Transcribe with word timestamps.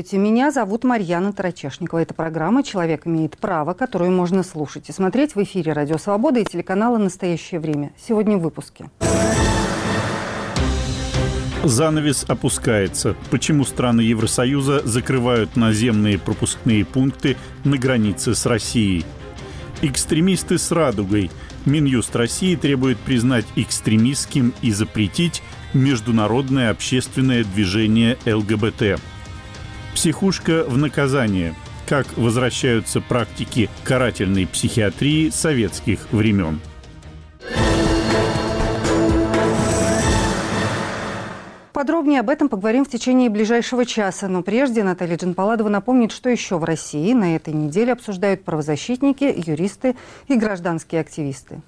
Здравствуйте, 0.00 0.30
меня 0.30 0.50
зовут 0.50 0.82
Марьяна 0.84 1.30
Тарачешникова. 1.34 1.98
Это 1.98 2.14
программа 2.14 2.62
«Человек 2.62 3.06
имеет 3.06 3.36
право», 3.36 3.74
которую 3.74 4.10
можно 4.12 4.42
слушать 4.42 4.88
и 4.88 4.92
смотреть 4.92 5.34
в 5.34 5.42
эфире 5.42 5.74
«Радио 5.74 5.98
Свобода» 5.98 6.40
и 6.40 6.44
телеканала 6.44 6.96
«Настоящее 6.96 7.60
время». 7.60 7.92
Сегодня 8.02 8.38
в 8.38 8.40
выпуске. 8.40 8.88
Занавес 11.64 12.24
опускается. 12.26 13.14
Почему 13.30 13.66
страны 13.66 14.00
Евросоюза 14.00 14.80
закрывают 14.86 15.56
наземные 15.56 16.18
пропускные 16.18 16.86
пункты 16.86 17.36
на 17.64 17.76
границе 17.76 18.34
с 18.34 18.46
Россией? 18.46 19.04
Экстремисты 19.82 20.56
с 20.56 20.72
радугой. 20.72 21.30
Минюст 21.66 22.16
России 22.16 22.56
требует 22.56 22.96
признать 22.96 23.44
экстремистским 23.54 24.54
и 24.62 24.70
запретить 24.70 25.42
международное 25.74 26.70
общественное 26.70 27.44
движение 27.44 28.16
ЛГБТ. 28.24 28.98
Психушка 29.94 30.64
в 30.64 30.78
наказание. 30.78 31.54
Как 31.88 32.06
возвращаются 32.16 33.00
практики 33.00 33.68
карательной 33.82 34.46
психиатрии 34.46 35.30
советских 35.30 36.06
времен. 36.12 36.60
Подробнее 41.72 42.20
об 42.20 42.28
этом 42.28 42.48
поговорим 42.48 42.84
в 42.84 42.90
течение 42.90 43.30
ближайшего 43.30 43.86
часа. 43.86 44.28
Но 44.28 44.42
прежде 44.42 44.84
Наталья 44.84 45.16
Джанпаладова 45.16 45.68
напомнит, 45.70 46.12
что 46.12 46.28
еще 46.28 46.58
в 46.58 46.64
России 46.64 47.12
на 47.14 47.36
этой 47.36 47.54
неделе 47.54 47.92
обсуждают 47.92 48.44
правозащитники, 48.44 49.24
юристы 49.46 49.96
и 50.28 50.36
гражданские 50.36 51.00
активисты. 51.00 51.62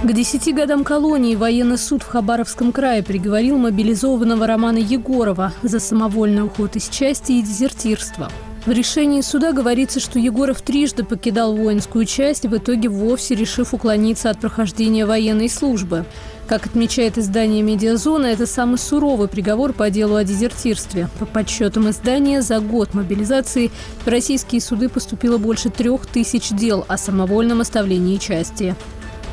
К 0.00 0.12
десяти 0.12 0.52
годам 0.52 0.84
колонии 0.84 1.34
военный 1.34 1.76
суд 1.76 2.04
в 2.04 2.06
Хабаровском 2.06 2.70
крае 2.70 3.02
приговорил 3.02 3.58
мобилизованного 3.58 4.46
Романа 4.46 4.78
Егорова 4.78 5.52
за 5.64 5.80
самовольный 5.80 6.44
уход 6.44 6.76
из 6.76 6.88
части 6.88 7.32
и 7.32 7.42
дезертирство. 7.42 8.30
В 8.64 8.70
решении 8.70 9.22
суда 9.22 9.52
говорится, 9.52 9.98
что 9.98 10.20
Егоров 10.20 10.62
трижды 10.62 11.02
покидал 11.02 11.56
воинскую 11.56 12.04
часть, 12.04 12.46
в 12.46 12.56
итоге 12.56 12.88
вовсе 12.88 13.34
решив 13.34 13.74
уклониться 13.74 14.30
от 14.30 14.38
прохождения 14.38 15.04
военной 15.04 15.48
службы. 15.48 16.04
Как 16.46 16.66
отмечает 16.66 17.18
издание 17.18 17.62
«Медиазона», 17.62 18.26
это 18.26 18.46
самый 18.46 18.78
суровый 18.78 19.26
приговор 19.26 19.72
по 19.72 19.90
делу 19.90 20.14
о 20.14 20.22
дезертирстве. 20.22 21.08
По 21.18 21.26
подсчетам 21.26 21.90
издания, 21.90 22.40
за 22.40 22.60
год 22.60 22.94
мобилизации 22.94 23.72
в 24.04 24.08
российские 24.08 24.60
суды 24.60 24.88
поступило 24.88 25.38
больше 25.38 25.70
трех 25.70 26.06
тысяч 26.06 26.50
дел 26.50 26.84
о 26.86 26.96
самовольном 26.98 27.62
оставлении 27.62 28.16
части. 28.18 28.76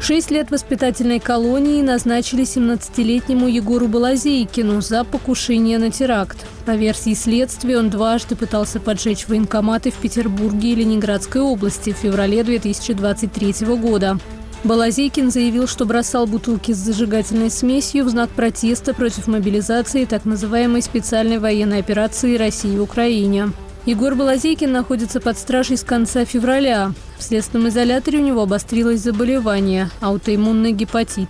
Шесть 0.02 0.30
лет 0.30 0.52
воспитательной 0.52 1.20
колонии 1.20 1.82
назначили 1.82 2.44
17-летнему 2.44 3.48
Егору 3.48 3.88
Балазейкину 3.88 4.82
за 4.82 5.04
покушение 5.04 5.80
на 5.80 5.90
теракт. 5.90 6.46
По 6.66 6.72
версии 6.72 7.14
следствия, 7.14 7.80
он 7.80 7.90
дважды 7.90 8.36
пытался 8.36 8.80
поджечь 8.80 9.28
военкоматы 9.28 9.92
в 9.92 9.96
Петербурге 9.96 10.74
и 10.74 10.76
Ленинградской 10.76 11.42
области 11.42 11.92
в 11.92 11.98
феврале 11.98 12.44
2023 12.44 13.66
года. 13.78 14.20
Балазейкин 14.64 15.30
заявил, 15.32 15.68
что 15.68 15.86
бросал 15.86 16.26
бутылки 16.26 16.72
с 16.72 16.78
зажигательной 16.78 17.52
смесью 17.52 18.04
в 18.06 18.10
знак 18.10 18.30
протеста 18.32 18.94
против 18.96 19.28
мобилизации 19.28 20.06
так 20.06 20.26
называемой 20.26 20.82
специальной 20.82 21.38
военной 21.38 21.80
операции 21.80 22.36
России 22.36 22.76
в 22.76 22.82
Украине. 22.82 23.52
Егор 23.86 24.16
Балазейкин 24.16 24.72
находится 24.72 25.22
под 25.22 25.38
стражей 25.38 25.78
с 25.78 25.84
конца 25.84 26.26
февраля. 26.26 26.92
В 27.20 27.24
следственном 27.24 27.70
изоляторе 27.70 28.18
у 28.18 28.24
него 28.24 28.42
обострилось 28.42 29.00
заболевание– 29.00 29.92
аутоиммунный 30.02 30.72
гепатит. 30.72 31.30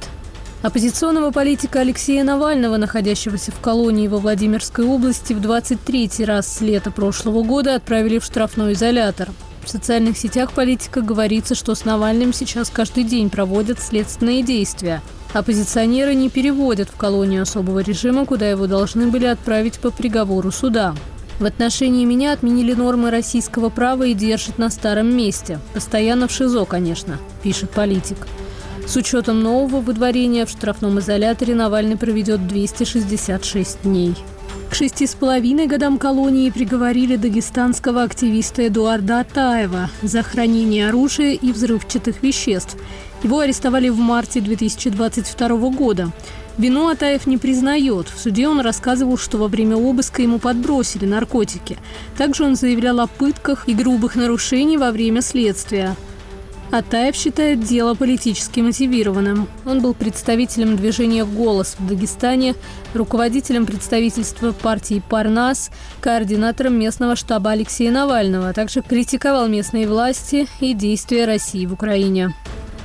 Оппозиционного 0.62 1.32
политика 1.32 1.82
Алексея 1.82 2.24
Навального, 2.24 2.78
находящегося 2.78 3.52
в 3.52 3.60
колонии 3.60 4.08
во 4.08 4.20
Владимирской 4.20 4.86
области, 4.86 5.34
в 5.34 5.42
23-й 5.42 6.24
раз 6.24 6.48
с 6.48 6.62
лета 6.62 6.92
прошлого 6.92 7.44
года 7.44 7.76
отправили 7.76 8.20
в 8.20 8.24
штрафной 8.24 8.72
изолятор. 8.72 9.30
В 9.66 9.70
социальных 9.70 10.18
сетях 10.18 10.54
политика 10.54 11.02
говорится, 11.02 11.56
что 11.56 11.76
с 11.76 11.84
Навальным 11.84 12.32
сейчас 12.32 12.70
каждый 12.70 13.04
день 13.04 13.30
проводят 13.30 13.82
следственные 13.82 14.44
действия. 14.44 15.02
Оппозиционеры 15.34 16.16
не 16.16 16.30
переводят 16.30 16.88
в 16.88 16.96
колонию 16.96 17.42
особого 17.42 17.80
режима, 17.80 18.26
куда 18.26 18.50
его 18.50 18.66
должны 18.66 19.08
были 19.08 19.26
отправить 19.26 19.78
по 19.80 19.92
приговору 19.92 20.52
суда. 20.52 20.96
В 21.40 21.46
отношении 21.46 22.06
меня 22.06 22.32
отменили 22.32 22.74
нормы 22.74 23.12
российского 23.12 23.70
права 23.70 24.04
и 24.04 24.14
держат 24.14 24.58
на 24.58 24.70
старом 24.70 25.16
месте. 25.16 25.60
Постоянно 25.74 26.30
в 26.30 26.32
ШИЗО, 26.32 26.64
конечно, 26.66 27.18
пишет 27.44 27.72
политик. 27.72 28.18
С 28.88 28.96
учетом 28.96 29.42
нового 29.42 29.82
выдворения 29.82 30.46
в 30.46 30.50
штрафном 30.50 31.00
изоляторе 31.00 31.56
Навальный 31.56 31.98
проведет 31.98 32.48
266 32.48 33.82
дней. 33.84 34.16
К 34.70 34.76
шести 34.76 35.08
с 35.08 35.14
половиной 35.16 35.68
годам 35.68 35.98
колонии 35.98 36.50
приговорили 36.50 37.18
дагестанского 37.18 38.04
активиста 38.04 38.68
Эдуарда 38.68 39.22
Атаева 39.22 39.90
за 40.02 40.24
хранение 40.24 40.90
оружия 40.90 41.34
и 41.34 41.52
взрывчатых 41.52 42.24
веществ. 42.24 42.78
Его 43.24 43.40
арестовали 43.40 43.90
в 43.90 43.98
марте 43.98 44.40
2022 44.40 45.48
года. 45.70 46.12
Вину 46.58 46.88
Атаев 46.88 47.28
не 47.28 47.38
признает. 47.38 48.08
В 48.08 48.20
суде 48.20 48.48
он 48.48 48.62
рассказывал, 48.62 49.18
что 49.18 49.38
во 49.38 49.48
время 49.48 49.76
обыска 49.76 50.22
ему 50.22 50.40
подбросили 50.40 51.06
наркотики. 51.06 51.78
Также 52.18 52.46
он 52.46 52.56
заявлял 52.56 53.00
о 53.02 53.08
пытках 53.08 53.68
и 53.68 53.74
грубых 53.74 54.16
нарушениях 54.16 54.82
во 54.82 54.92
время 54.92 55.22
следствия. 55.22 55.96
Атаев 56.72 57.16
считает 57.16 57.62
дело 57.62 57.94
политически 57.94 58.60
мотивированным. 58.60 59.48
Он 59.66 59.82
был 59.82 59.94
представителем 59.94 60.76
движения 60.76 61.24
«Голос» 61.24 61.76
в 61.78 61.88
Дагестане, 61.88 62.56
руководителем 62.94 63.66
представительства 63.66 64.52
партии 64.52 65.02
«Парнас», 65.08 65.72
координатором 66.02 66.78
местного 66.80 67.16
штаба 67.16 67.52
Алексея 67.52 67.92
Навального, 67.92 68.50
а 68.50 68.54
также 68.54 68.82
критиковал 68.82 69.48
местные 69.48 69.88
власти 69.88 70.48
и 70.60 70.74
действия 70.74 71.26
России 71.26 71.66
в 71.66 71.74
Украине. 71.74 72.34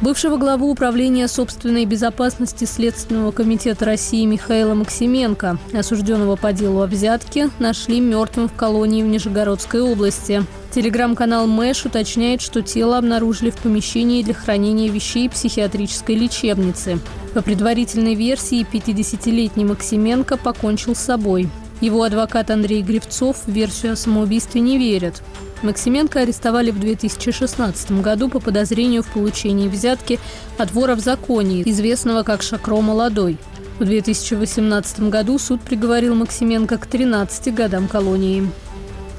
Бывшего 0.00 0.38
главу 0.38 0.70
Управления 0.70 1.28
собственной 1.28 1.84
безопасности 1.84 2.64
Следственного 2.64 3.32
комитета 3.32 3.84
России 3.84 4.24
Михаила 4.24 4.72
Максименко, 4.72 5.58
осужденного 5.74 6.36
по 6.36 6.54
делу 6.54 6.80
о 6.80 6.86
взятке, 6.86 7.50
нашли 7.58 8.00
мертвым 8.00 8.48
в 8.48 8.54
колонии 8.54 9.02
в 9.02 9.06
Нижегородской 9.06 9.82
области. 9.82 10.42
Телеграм-канал 10.70 11.46
Мэш 11.46 11.84
уточняет, 11.84 12.40
что 12.40 12.62
тело 12.62 12.96
обнаружили 12.96 13.50
в 13.50 13.58
помещении 13.58 14.22
для 14.22 14.32
хранения 14.32 14.90
вещей 14.90 15.28
психиатрической 15.28 16.14
лечебницы. 16.14 16.98
По 17.34 17.42
предварительной 17.42 18.14
версии, 18.14 18.66
50-летний 18.72 19.66
Максименко 19.66 20.38
покончил 20.38 20.94
с 20.94 21.00
собой. 21.00 21.50
Его 21.82 22.04
адвокат 22.04 22.50
Андрей 22.50 22.82
Гривцов 22.82 23.36
в 23.44 23.50
версию 23.50 23.92
о 23.92 23.96
самоубийстве 23.96 24.62
не 24.62 24.78
верит. 24.78 25.22
Максименко 25.62 26.20
арестовали 26.20 26.70
в 26.70 26.78
2016 26.78 27.92
году 28.00 28.28
по 28.28 28.40
подозрению 28.40 29.02
в 29.02 29.08
получении 29.08 29.68
взятки 29.68 30.18
от 30.58 30.72
вора 30.72 30.94
в 30.94 31.00
законе, 31.00 31.62
известного 31.68 32.22
как 32.22 32.42
Шакро 32.42 32.80
Молодой. 32.80 33.36
В 33.78 33.84
2018 33.84 35.08
году 35.08 35.38
суд 35.38 35.60
приговорил 35.60 36.14
Максименко 36.14 36.78
к 36.78 36.86
13 36.86 37.54
годам 37.54 37.88
колонии. 37.88 38.50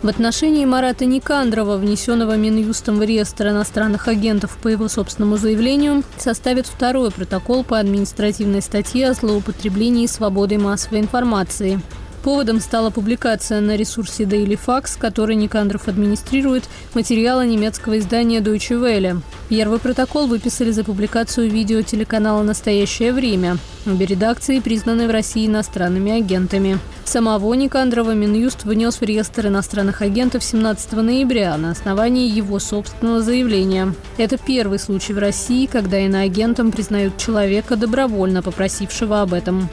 В 0.01 0.07
отношении 0.07 0.65
Марата 0.65 1.05
Никандрова, 1.05 1.77
внесенного 1.77 2.35
Минюстом 2.35 2.97
в 2.97 3.03
реестр 3.03 3.49
иностранных 3.49 4.07
агентов 4.07 4.57
по 4.57 4.67
его 4.67 4.87
собственному 4.87 5.37
заявлению, 5.37 6.03
составит 6.17 6.65
второй 6.65 7.11
протокол 7.11 7.63
по 7.63 7.77
административной 7.77 8.63
статье 8.63 9.09
о 9.09 9.13
злоупотреблении 9.13 10.07
свободой 10.07 10.57
массовой 10.57 11.01
информации. 11.01 11.79
Поводом 12.23 12.59
стала 12.59 12.91
публикация 12.91 13.61
на 13.61 13.75
ресурсе 13.75 14.25
Daily 14.25 14.59
Fax, 14.63 14.97
который 14.99 15.35
Никандров 15.35 15.87
администрирует, 15.87 16.65
материала 16.93 17.43
немецкого 17.43 17.97
издания 17.97 18.41
Deutsche 18.41 18.79
Welle. 18.79 19.21
Первый 19.49 19.79
протокол 19.79 20.27
выписали 20.27 20.69
за 20.69 20.83
публикацию 20.83 21.49
видео 21.49 21.81
телеканала 21.81 22.43
«Настоящее 22.43 23.11
время». 23.11 23.57
Обе 23.87 24.05
редакции 24.05 24.59
признаны 24.59 25.07
в 25.07 25.11
России 25.11 25.47
иностранными 25.47 26.11
агентами. 26.11 26.77
Самого 27.05 27.51
Никандрова 27.55 28.13
Минюст 28.13 28.65
внес 28.65 29.01
в 29.01 29.01
реестр 29.01 29.47
иностранных 29.47 30.03
агентов 30.03 30.43
17 30.43 30.93
ноября 30.93 31.57
на 31.57 31.71
основании 31.71 32.29
его 32.29 32.59
собственного 32.59 33.21
заявления. 33.21 33.95
Это 34.17 34.37
первый 34.37 34.77
случай 34.77 35.13
в 35.13 35.17
России, 35.17 35.65
когда 35.65 35.97
иноагентом 35.97 36.71
признают 36.71 37.17
человека, 37.17 37.75
добровольно 37.75 38.43
попросившего 38.43 39.21
об 39.21 39.33
этом. 39.33 39.67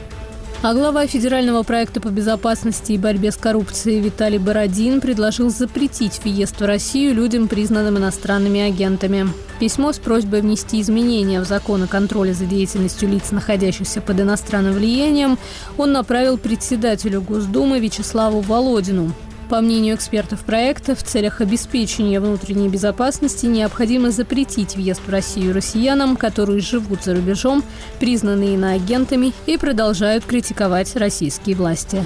А 0.61 0.73
глава 0.73 1.07
федерального 1.07 1.63
проекта 1.63 2.01
по 2.01 2.09
безопасности 2.09 2.91
и 2.91 2.97
борьбе 2.97 3.31
с 3.31 3.37
коррупцией 3.37 4.01
Виталий 4.01 4.39
Бородин 4.39 4.99
предложил 4.99 5.49
запретить 5.49 6.19
въезд 6.21 6.59
в 6.59 6.65
Россию 6.65 7.15
людям, 7.15 7.47
признанным 7.47 7.97
иностранными 7.97 8.59
агентами. 8.59 9.29
Письмо 9.61 9.93
с 9.93 9.99
просьбой 9.99 10.41
внести 10.41 10.81
изменения 10.81 11.39
в 11.39 11.45
закон 11.45 11.83
о 11.83 11.87
контроле 11.87 12.33
за 12.33 12.43
деятельностью 12.43 13.07
лиц, 13.07 13.31
находящихся 13.31 14.01
под 14.01 14.19
иностранным 14.19 14.73
влиянием, 14.73 15.37
он 15.77 15.93
направил 15.93 16.37
председателю 16.37 17.21
Госдумы 17.21 17.79
Вячеславу 17.79 18.41
Володину. 18.41 19.13
По 19.49 19.61
мнению 19.61 19.95
экспертов 19.95 20.41
проекта, 20.41 20.93
в 20.93 21.01
целях 21.01 21.41
обеспечения 21.41 22.19
внутренней 22.19 22.69
безопасности 22.69 23.47
необходимо 23.47 24.11
запретить 24.11 24.75
въезд 24.75 25.01
в 25.03 25.09
Россию 25.09 25.55
россиянам, 25.55 26.17
которые 26.17 26.59
живут 26.59 27.03
за 27.03 27.15
рубежом, 27.15 27.63
признанные 27.99 28.53
иноагентами 28.53 29.33
и 29.47 29.57
продолжают 29.57 30.23
критиковать 30.23 30.95
российские 30.95 31.55
власти. 31.55 32.03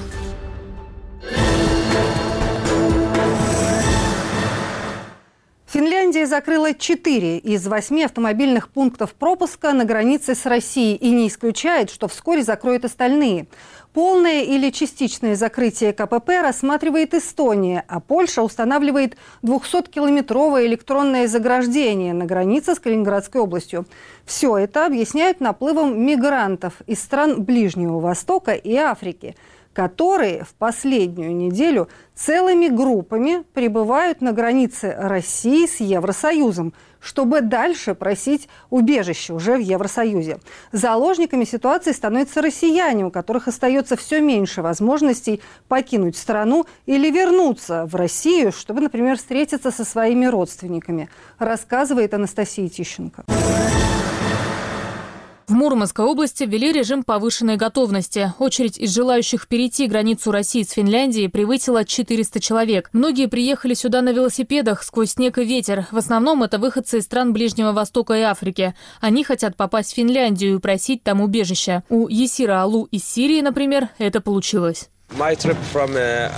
Финляндия 5.67 6.27
закрыла 6.27 6.75
четыре 6.75 7.39
из 7.39 7.65
восьми 7.67 8.03
автомобильных 8.03 8.69
пунктов 8.69 9.15
пропуска 9.15 9.73
на 9.73 9.83
границе 9.85 10.35
с 10.35 10.45
Россией 10.45 10.95
и 10.95 11.09
не 11.09 11.27
исключает, 11.27 11.89
что 11.89 12.07
вскоре 12.07 12.43
закроют 12.43 12.85
остальные. 12.85 13.47
Полное 13.93 14.41
или 14.41 14.71
частичное 14.71 15.35
закрытие 15.35 15.93
КПП 15.93 16.41
рассматривает 16.41 17.13
Эстония, 17.13 17.85
а 17.87 17.99
Польша 17.99 18.41
устанавливает 18.41 19.17
200-километровое 19.43 20.65
электронное 20.65 21.27
заграждение 21.27 22.13
на 22.13 22.25
границе 22.25 22.73
с 22.73 22.79
Калининградской 22.79 23.39
областью. 23.41 23.85
Все 24.25 24.57
это 24.57 24.87
объясняют 24.87 25.41
наплывом 25.41 26.03
мигрантов 26.03 26.81
из 26.87 27.03
стран 27.03 27.43
Ближнего 27.43 27.99
Востока 27.99 28.53
и 28.53 28.75
Африки– 28.75 29.35
которые 29.73 30.43
в 30.43 30.53
последнюю 30.53 31.35
неделю 31.35 31.89
целыми 32.15 32.67
группами 32.67 33.43
прибывают 33.53 34.21
на 34.21 34.31
границе 34.31 34.95
России 34.97 35.65
с 35.65 35.79
Евросоюзом, 35.79 36.73
чтобы 36.99 37.41
дальше 37.41 37.95
просить 37.95 38.47
убежище 38.69 39.33
уже 39.33 39.57
в 39.57 39.59
Евросоюзе. 39.59 40.39
Заложниками 40.71 41.43
ситуации 41.43 41.91
становятся 41.91 42.41
россияне, 42.41 43.05
у 43.05 43.11
которых 43.11 43.47
остается 43.47 43.97
все 43.97 44.21
меньше 44.21 44.61
возможностей 44.61 45.41
покинуть 45.67 46.15
страну 46.15 46.65
или 46.85 47.11
вернуться 47.11 47.85
в 47.85 47.95
Россию, 47.95 48.53
чтобы, 48.53 48.81
например, 48.81 49.17
встретиться 49.17 49.71
со 49.71 49.83
своими 49.83 50.27
родственниками, 50.27 51.09
рассказывает 51.39 52.13
Анастасия 52.13 52.69
Тищенко. 52.69 53.25
В 55.47 55.53
Мурманской 55.53 56.05
области 56.05 56.45
ввели 56.45 56.71
режим 56.71 57.03
повышенной 57.03 57.57
готовности. 57.57 58.33
Очередь 58.39 58.77
из 58.77 58.93
желающих 58.93 59.47
перейти 59.47 59.87
границу 59.87 60.31
России 60.31 60.63
с 60.63 60.71
Финляндией 60.71 61.27
превысила 61.27 61.83
400 61.83 62.39
человек. 62.39 62.89
Многие 62.93 63.27
приехали 63.27 63.73
сюда 63.73 64.01
на 64.01 64.13
велосипедах 64.13 64.83
сквозь 64.83 65.11
снег 65.11 65.37
и 65.37 65.43
ветер. 65.43 65.85
В 65.91 65.97
основном 65.97 66.43
это 66.43 66.59
выходцы 66.59 66.99
из 66.99 67.03
стран 67.03 67.33
Ближнего 67.33 67.73
Востока 67.73 68.13
и 68.13 68.21
Африки. 68.21 68.73
Они 69.01 69.25
хотят 69.25 69.57
попасть 69.57 69.91
в 69.91 69.95
Финляндию 69.95 70.55
и 70.55 70.59
просить 70.59 71.03
там 71.03 71.19
убежища. 71.19 71.83
У 71.89 72.07
Есира 72.07 72.61
Алу 72.61 72.85
из 72.85 73.03
Сирии, 73.03 73.41
например, 73.41 73.89
это 73.97 74.21
получилось. 74.21 74.89
Uh, 75.15 76.29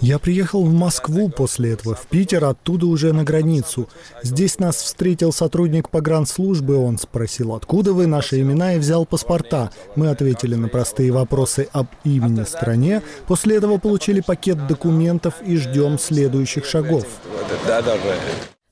Я 0.00 0.18
приехал 0.18 0.64
в 0.64 0.72
Москву 0.72 1.28
после 1.28 1.72
этого, 1.72 1.94
в 1.94 2.06
Питер, 2.06 2.44
оттуда 2.44 2.86
уже 2.86 3.12
на 3.12 3.22
границу. 3.22 3.88
Здесь 4.22 4.58
нас 4.58 4.76
встретил 4.76 5.32
сотрудник 5.32 5.90
погранслужбы, 5.90 6.76
он 6.76 6.98
спросил, 6.98 7.54
откуда 7.54 7.92
вы, 7.92 8.06
наши 8.06 8.40
имена, 8.40 8.74
и 8.74 8.78
взял 8.78 9.04
паспорта. 9.04 9.70
Мы 9.94 10.08
ответили 10.08 10.54
на 10.54 10.68
простые 10.68 11.12
вопросы 11.12 11.68
об 11.72 11.88
имени 12.04 12.44
стране, 12.44 13.02
после 13.26 13.56
этого 13.56 13.78
получили 13.78 14.20
пакет 14.20 14.66
документов 14.66 15.34
и 15.44 15.56
ждем 15.56 15.98
следующих 15.98 16.64
шагов. 16.64 17.04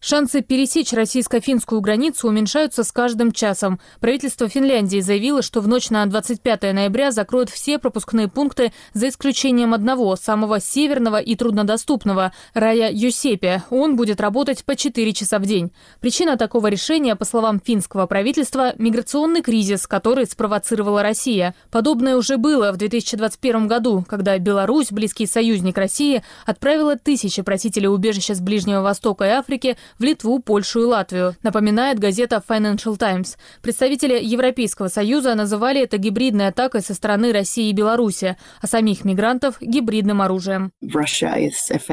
Шансы 0.00 0.43
пересечь 0.43 0.93
российско-финскую 0.93 1.81
границу 1.81 2.29
уменьшаются 2.29 2.85
с 2.85 2.93
каждым 2.93 3.33
часом. 3.33 3.81
Правительство 3.99 4.49
Финляндии 4.49 5.00
заявило, 5.00 5.43
что 5.43 5.61
в 5.61 5.67
ночь 5.67 5.91
на 5.91 6.06
25 6.06 6.73
ноября 6.73 7.11
закроют 7.11 7.50
все 7.50 7.81
пропускные 7.81 8.29
пункты 8.29 8.73
за 8.95 9.09
исключением 9.09 9.75
одного, 9.75 10.15
самого 10.15 10.61
северного 10.61 11.21
и 11.21 11.35
труднодоступного– 11.35 12.33
Рая 12.55 12.93
Юсепия. 12.93 13.65
Он 13.71 13.97
будет 13.97 14.21
работать 14.21 14.65
по 14.65 14.77
4 14.77 15.12
часа 15.12 15.41
в 15.41 15.47
день. 15.47 15.73
Причина 16.00 16.37
такого 16.37 16.69
решения, 16.69 17.17
по 17.17 17.25
словам 17.25 17.61
финского 17.61 18.06
правительства, 18.06 18.75
миграционный 18.79 19.43
кризис, 19.43 19.89
который 19.89 20.27
спровоцировала 20.27 21.03
Россия. 21.03 21.56
Подобное 21.73 22.15
уже 22.15 22.37
было 22.37 22.71
в 22.71 22.77
2021 22.77 23.67
году, 23.67 24.05
когда 24.09 24.39
Беларусь, 24.39 24.93
близкий 24.93 25.27
союзник 25.27 25.77
России, 25.77 26.23
отправила 26.47 26.95
тысячи 26.97 27.43
просителей 27.43 27.89
убежища 27.89 28.37
с 28.37 28.41
Ближнего 28.41 28.83
Востока 28.83 29.25
и 29.25 29.31
Африки 29.31 29.77
в 29.99 30.02
Литву, 30.02 30.38
Польшу 30.38 30.82
и 30.82 30.85
Латвию, 30.85 31.35
напоминает 31.43 31.99
газета 31.99 32.43
Financial 32.46 32.96
Times. 32.96 33.37
Представители 33.62 34.23
Европейского 34.23 34.88
Союза 34.88 35.35
называли 35.35 35.82
это 35.82 35.99
гибридной 35.99 36.49
атакой 36.49 36.82
со 36.82 36.94
стороны 36.94 37.32
России 37.32 37.70
и 37.70 37.73
Беларуси, 37.73 38.37
а 38.61 38.67
самих 38.67 39.05
мигрантов– 39.05 39.56
гибридным 39.61 40.23
оружием. 40.23 40.73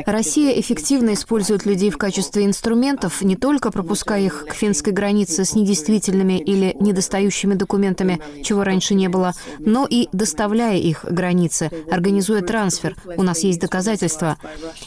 Россия 0.06 0.60
эффективно 0.60 1.14
использует 1.14 1.66
людей 1.66 1.90
в 1.90 1.98
качестве 1.98 2.46
инструментов, 2.46 3.22
не 3.22 3.36
только 3.36 3.72
пропуская 3.72 4.22
их 4.22 4.46
к 4.48 4.54
финской 4.54 4.94
границе 4.94 5.46
с 5.46 5.56
недействительными 5.56 6.40
или 6.40 6.76
недостающими 6.80 7.54
документами, 7.54 8.20
чего 8.44 8.64
раньше 8.64 8.94
не 8.94 9.08
было, 9.08 9.34
но 9.60 9.88
и 9.90 10.10
доставляя 10.12 10.78
их 10.78 11.02
к 11.02 11.12
границе, 11.12 11.72
организуя 11.90 12.42
трансфер. 12.42 12.96
У 13.18 13.24
нас 13.24 13.44
есть 13.44 13.60
доказательства. 13.60 14.38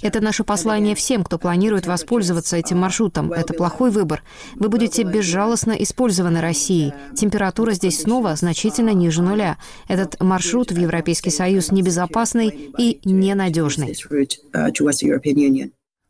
Это 0.03 0.21
наше 0.21 0.45
послание 0.45 0.95
всем, 0.95 1.25
кто 1.25 1.39
планирует 1.39 1.87
воспользоваться 1.87 2.57
этим 2.57 2.79
маршрутом 2.79 2.98
маршрутом. 2.99 3.33
Это 3.33 3.55
плохой 3.55 3.91
выбор. 3.91 4.23
Вы 4.57 4.69
будете 4.69 5.03
безжалостно 5.03 5.73
использованы 5.73 6.41
Россией. 6.41 6.93
Температура 7.15 7.73
здесь 7.73 8.01
снова 8.01 8.35
значительно 8.37 8.91
ниже 8.91 9.23
нуля. 9.23 9.59
Этот 9.89 10.21
маршрут 10.21 10.73
в 10.73 10.79
Европейский 10.79 11.31
Союз 11.31 11.71
небезопасный 11.71 12.73
и 12.79 13.01
ненадежный. 13.05 13.95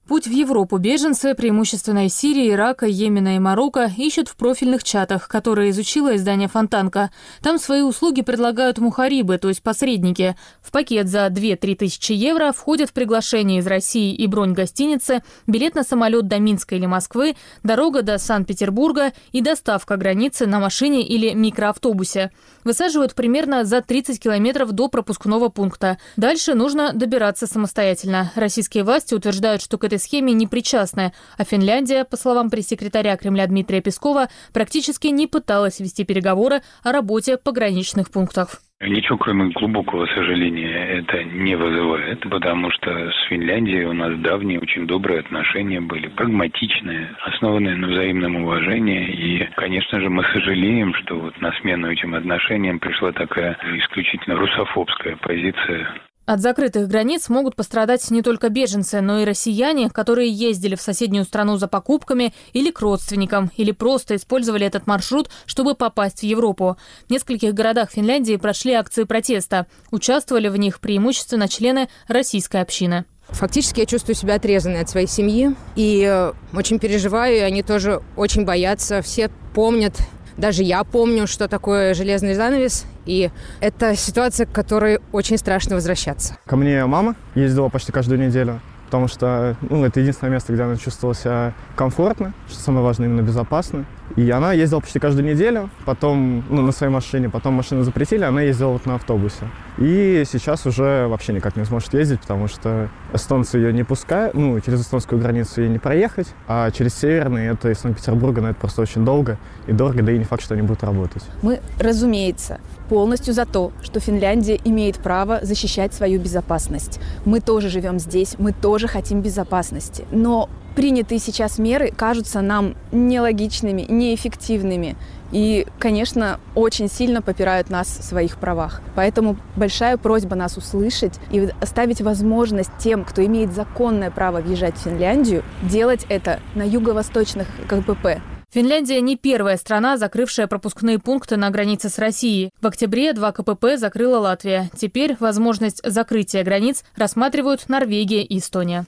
Путь 0.09 0.27
в 0.27 0.31
Европу 0.31 0.79
беженцы, 0.79 1.35
преимущественно 1.35 2.07
из 2.07 2.15
Сирии, 2.15 2.51
Ирака, 2.51 2.87
Йемена 2.87 3.37
и 3.37 3.39
Марокко, 3.39 3.93
ищут 3.95 4.29
в 4.29 4.37
профильных 4.37 4.83
чатах, 4.83 5.29
которые 5.29 5.69
изучило 5.69 6.17
издание 6.17 6.49
«Фонтанка». 6.49 7.11
Там 7.43 7.59
свои 7.59 7.83
услуги 7.83 8.23
предлагают 8.23 8.79
мухарибы, 8.79 9.37
то 9.37 9.51
есть 9.51 9.63
посредники. 9.63 10.35
В 10.63 10.71
пакет 10.71 11.09
за 11.09 11.27
2-3 11.27 11.75
тысячи 11.75 12.13
евро 12.13 12.53
входят 12.53 12.95
приглашение 12.95 13.59
из 13.59 13.67
России 13.67 14.15
и 14.15 14.27
бронь 14.27 14.55
гостиницы, 14.55 15.23
билет 15.47 15.75
на 15.75 15.83
самолет 15.83 16.27
до 16.27 16.39
Минска 16.39 16.75
или 16.77 16.87
Москвы, 16.87 17.37
дорога 17.63 18.01
до 18.01 18.17
Санкт-Петербурга 18.17 19.13
и 19.33 19.43
доставка 19.43 19.99
границы 19.99 20.47
на 20.47 20.59
машине 20.59 21.03
или 21.03 21.35
микроавтобусе. 21.35 22.31
Высаживают 22.65 23.15
примерно 23.15 23.67
за 23.67 23.83
30 23.83 24.19
километров 24.19 24.73
до 24.73 24.89
пропускного 24.89 25.51
пункта. 25.51 25.99
Дальше 26.17 26.55
нужно 26.55 26.95
добираться 26.95 27.47
самостоятельно. 27.47 28.33
Российские 28.37 28.85
власти 28.85 29.13
утверждают, 29.13 29.61
что 29.61 29.77
к 29.77 29.85
этой 29.85 29.98
схеме 29.99 30.33
не 30.33 30.47
причастны, 30.47 31.13
а 31.37 31.45
Финляндия, 31.45 32.05
по 32.05 32.17
словам 32.17 32.51
пресс-секретаря 32.51 33.17
Кремля 33.17 33.47
Дмитрия 33.47 33.81
Пескова, 33.81 34.29
практически 34.53 35.09
не 35.09 35.27
пыталась 35.27 35.81
вести 35.81 36.05
переговоры 36.05 36.63
о 36.83 36.93
работе 36.93 37.37
пограничных 37.37 38.11
пунктов. 38.11 38.61
Ничего, 38.81 39.19
кроме 39.19 39.51
глубокого 39.51 40.07
сожаления, 40.07 40.71
это 41.01 41.25
не 41.25 41.57
вызывает, 41.57 42.21
потому 42.31 42.71
что 42.71 43.11
с 43.11 43.29
Финляндией 43.29 43.87
у 43.87 43.93
нас 43.93 44.17
давние, 44.21 44.61
очень 44.61 44.87
добрые 44.87 45.19
отношения 45.19 45.81
были, 45.81 46.07
прагматичные, 46.07 47.11
основанные 47.25 47.75
на 47.75 47.89
взаимном 47.89 48.37
уважении. 48.37 49.11
И, 49.11 49.51
конечно 49.57 50.01
же, 50.01 50.09
мы 50.09 50.23
сожалеем, 50.33 50.95
что 50.95 51.19
вот 51.19 51.41
на 51.41 51.51
смену 51.61 51.91
этим 51.91 52.15
отношениям 52.15 52.79
пришла 52.79 53.11
такая 53.11 53.59
исключительно 53.79 54.37
русофобская 54.37 55.17
позиция 55.17 55.89
от 56.29 56.41
закрытых 56.41 56.89
границ 56.89 57.31
могут 57.31 57.57
пострадать 57.57 58.11
не 58.11 58.21
только 58.21 58.51
беженцы, 58.51 59.01
но 59.01 59.21
и 59.21 59.25
россияне, 59.25 59.89
которые 59.89 60.31
ездили 60.31 60.75
в 60.75 60.83
соседнюю 60.83 61.25
страну 61.25 61.57
за 61.57 61.69
покупками 61.69 62.35
или 62.53 62.71
к 62.71 62.81
родственникам, 62.81 63.51
или 63.57 63.73
просто 63.73 64.15
использовали 64.15 64.67
этот 64.67 64.87
маршрут, 64.87 65.31
чтобы 65.47 65.75
попасть 65.75 66.21
в 66.21 66.25
Европу. 66.25 66.77
В 67.07 67.11
нескольких 67.11 67.55
городах 67.55 67.93
Финляндии 67.93 68.37
прошли 68.37 68.75
акции 68.75 69.05
протеста. 69.05 69.67
Участвовали 69.91 70.49
в 70.49 70.59
них 70.59 70.81
преимущественно 70.81 71.49
члены 71.49 71.89
российской 72.09 72.61
общины. 72.61 73.07
Фактически 73.31 73.81
я 73.81 73.87
чувствую 73.87 74.15
себя 74.15 74.35
отрезанной 74.35 74.83
от 74.83 74.91
своей 74.91 75.07
семьи 75.07 75.57
и 75.77 76.05
э, 76.07 76.33
очень 76.53 76.79
переживаю, 76.79 77.37
и 77.37 77.41
они 77.41 77.63
тоже 77.63 78.03
очень 78.17 78.45
боятся. 78.45 79.01
Все 79.01 79.31
помнят 79.55 79.95
даже 80.39 80.63
я 80.63 80.85
помню, 80.85 81.27
что 81.27 81.49
такое 81.49 81.93
железный 81.95 82.35
занавес, 82.35 82.87
и 83.05 83.31
это 83.61 83.97
ситуация, 83.97 84.47
к 84.47 84.53
которой 84.53 85.01
очень 85.13 85.37
страшно 85.37 85.75
возвращаться. 85.75 86.39
Ко 86.47 86.57
мне 86.57 86.87
мама 86.87 87.17
ездила 87.35 87.69
почти 87.69 87.93
каждую 87.93 88.25
неделю, 88.25 88.61
потому 88.87 89.09
что 89.09 89.57
ну, 89.69 89.85
это 89.85 90.01
единственное 90.01 90.33
место, 90.33 90.53
где 90.53 90.63
она 90.63 90.77
чувствовала 90.77 91.15
себя 91.15 91.53
комфортно, 91.77 92.33
что 92.49 92.59
самое 92.59 92.85
важное, 92.85 93.09
именно 93.09 93.23
безопасно. 93.23 93.85
И 94.19 94.33
она 94.33 94.53
ездила 94.53 94.81
почти 94.81 94.99
каждую 94.99 95.25
неделю, 95.33 95.71
потом 95.85 96.43
ну, 96.51 96.63
на 96.63 96.73
своей 96.73 96.93
машине, 96.93 97.31
потом 97.31 97.55
машину 97.55 97.85
запретили, 97.85 98.25
она 98.25 98.43
ездила 98.43 98.71
вот 98.71 98.85
на 98.85 98.97
автобусе. 98.97 99.45
И 99.79 100.25
сейчас 100.27 100.67
уже 100.67 101.07
вообще 101.07 101.33
никак 101.33 101.55
не 101.55 101.65
сможет 101.65 101.95
ездить, 101.95 102.23
потому 102.23 102.49
что 102.49 102.89
эстонцы 103.13 103.59
ее 103.59 103.73
не 103.73 103.85
пускают, 103.85 104.35
ну, 104.35 104.59
через 104.59 104.81
эстонскую 104.81 105.21
границу 105.23 105.61
ей 105.61 105.71
не 105.71 105.79
проехать, 105.79 106.27
а 106.49 106.69
через 106.73 106.97
северный, 106.97 107.47
это 107.47 107.71
из 107.71 107.79
Санкт-Петербурга, 107.79 108.41
но 108.41 108.49
это 108.49 108.59
просто 108.59 108.83
очень 108.83 109.05
долго 109.05 109.39
и 109.69 109.73
дорого, 109.73 110.03
да 110.03 110.11
и 110.11 110.19
не 110.19 110.25
факт, 110.25 110.43
что 110.43 110.55
они 110.55 110.65
будут 110.65 110.83
работать. 110.83 111.23
Мы, 111.43 111.61
разумеется, 111.79 112.59
полностью 112.89 113.33
за 113.35 113.47
то, 113.47 113.71
что 113.83 114.01
Финляндия 114.01 114.59
имеет 114.65 114.97
право 114.97 115.39
защищать 115.43 115.95
свою 115.95 116.21
безопасность. 116.21 116.99
Мы 117.25 117.39
тоже 117.39 117.69
живем 117.69 118.01
здесь, 118.01 118.35
мы 118.37 118.53
тоже 118.53 118.89
хотим 118.89 119.21
безопасности. 119.23 120.07
Но 120.11 120.49
принятые 120.79 121.19
сейчас 121.19 121.59
меры 121.59 121.91
кажутся 121.91 122.41
нам 122.41 122.77
нелогичными, 122.93 123.83
неэффективными 123.89 124.97
и, 125.33 125.67
конечно, 125.81 126.39
очень 126.55 126.89
сильно 126.89 127.21
попирают 127.21 127.69
нас 127.69 127.89
в 127.89 128.05
своих 128.05 128.37
правах. 128.37 128.81
Поэтому 128.95 129.37
большая 129.57 129.97
просьба 129.97 130.37
нас 130.37 130.57
услышать 130.57 131.19
и 131.33 131.49
оставить 131.61 132.01
возможность 132.01 132.71
тем, 132.79 133.05
кто 133.05 133.27
имеет 133.27 133.53
законное 133.53 134.13
право 134.13 134.41
въезжать 134.41 134.77
в 134.77 134.83
Финляндию, 134.83 135.43
делать 135.65 136.07
это 136.09 136.39
на 136.55 136.63
юго-восточных 136.63 137.49
КПП. 137.67 138.23
Финляндия 138.55 139.01
не 139.01 139.17
первая 139.17 139.57
страна, 139.57 139.97
закрывшая 139.97 140.47
пропускные 140.47 141.01
пункты 141.01 141.37
на 141.37 141.51
границе 141.51 141.89
с 141.89 141.99
Россией. 141.99 142.51
В 142.61 142.69
октябре 142.69 143.13
два 143.15 143.33
КПП 143.33 143.77
закрыла 143.79 144.19
Латвия. 144.19 144.71
Теперь 144.77 145.17
возможность 145.19 145.81
закрытия 145.85 146.45
границ 146.45 146.85
рассматривают 146.95 147.69
Норвегия 147.69 148.23
и 148.23 148.39
Эстония. 148.39 148.87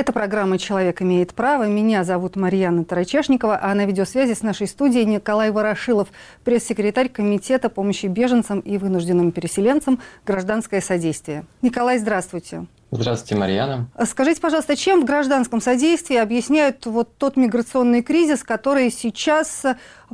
Это 0.00 0.14
программа 0.14 0.56
«Человек 0.56 1.02
имеет 1.02 1.34
право». 1.34 1.64
Меня 1.64 2.04
зовут 2.04 2.34
Марьяна 2.34 2.86
Тарачешникова, 2.86 3.60
а 3.62 3.74
на 3.74 3.84
видеосвязи 3.84 4.32
с 4.32 4.40
нашей 4.40 4.66
студией 4.66 5.04
Николай 5.04 5.50
Ворошилов, 5.50 6.08
пресс-секретарь 6.42 7.10
Комитета 7.10 7.68
помощи 7.68 8.06
беженцам 8.06 8.60
и 8.60 8.78
вынужденным 8.78 9.30
переселенцам 9.30 10.00
«Гражданское 10.24 10.80
содействие». 10.80 11.44
Николай, 11.60 11.98
здравствуйте. 11.98 12.64
Здравствуйте, 12.90 13.38
Марьяна. 13.38 13.88
Скажите, 14.06 14.40
пожалуйста, 14.40 14.74
чем 14.74 15.02
в 15.02 15.04
гражданском 15.04 15.60
содействии 15.60 16.16
объясняют 16.16 16.86
вот 16.86 17.18
тот 17.18 17.36
миграционный 17.36 18.02
кризис, 18.02 18.42
который 18.42 18.90
сейчас 18.90 19.66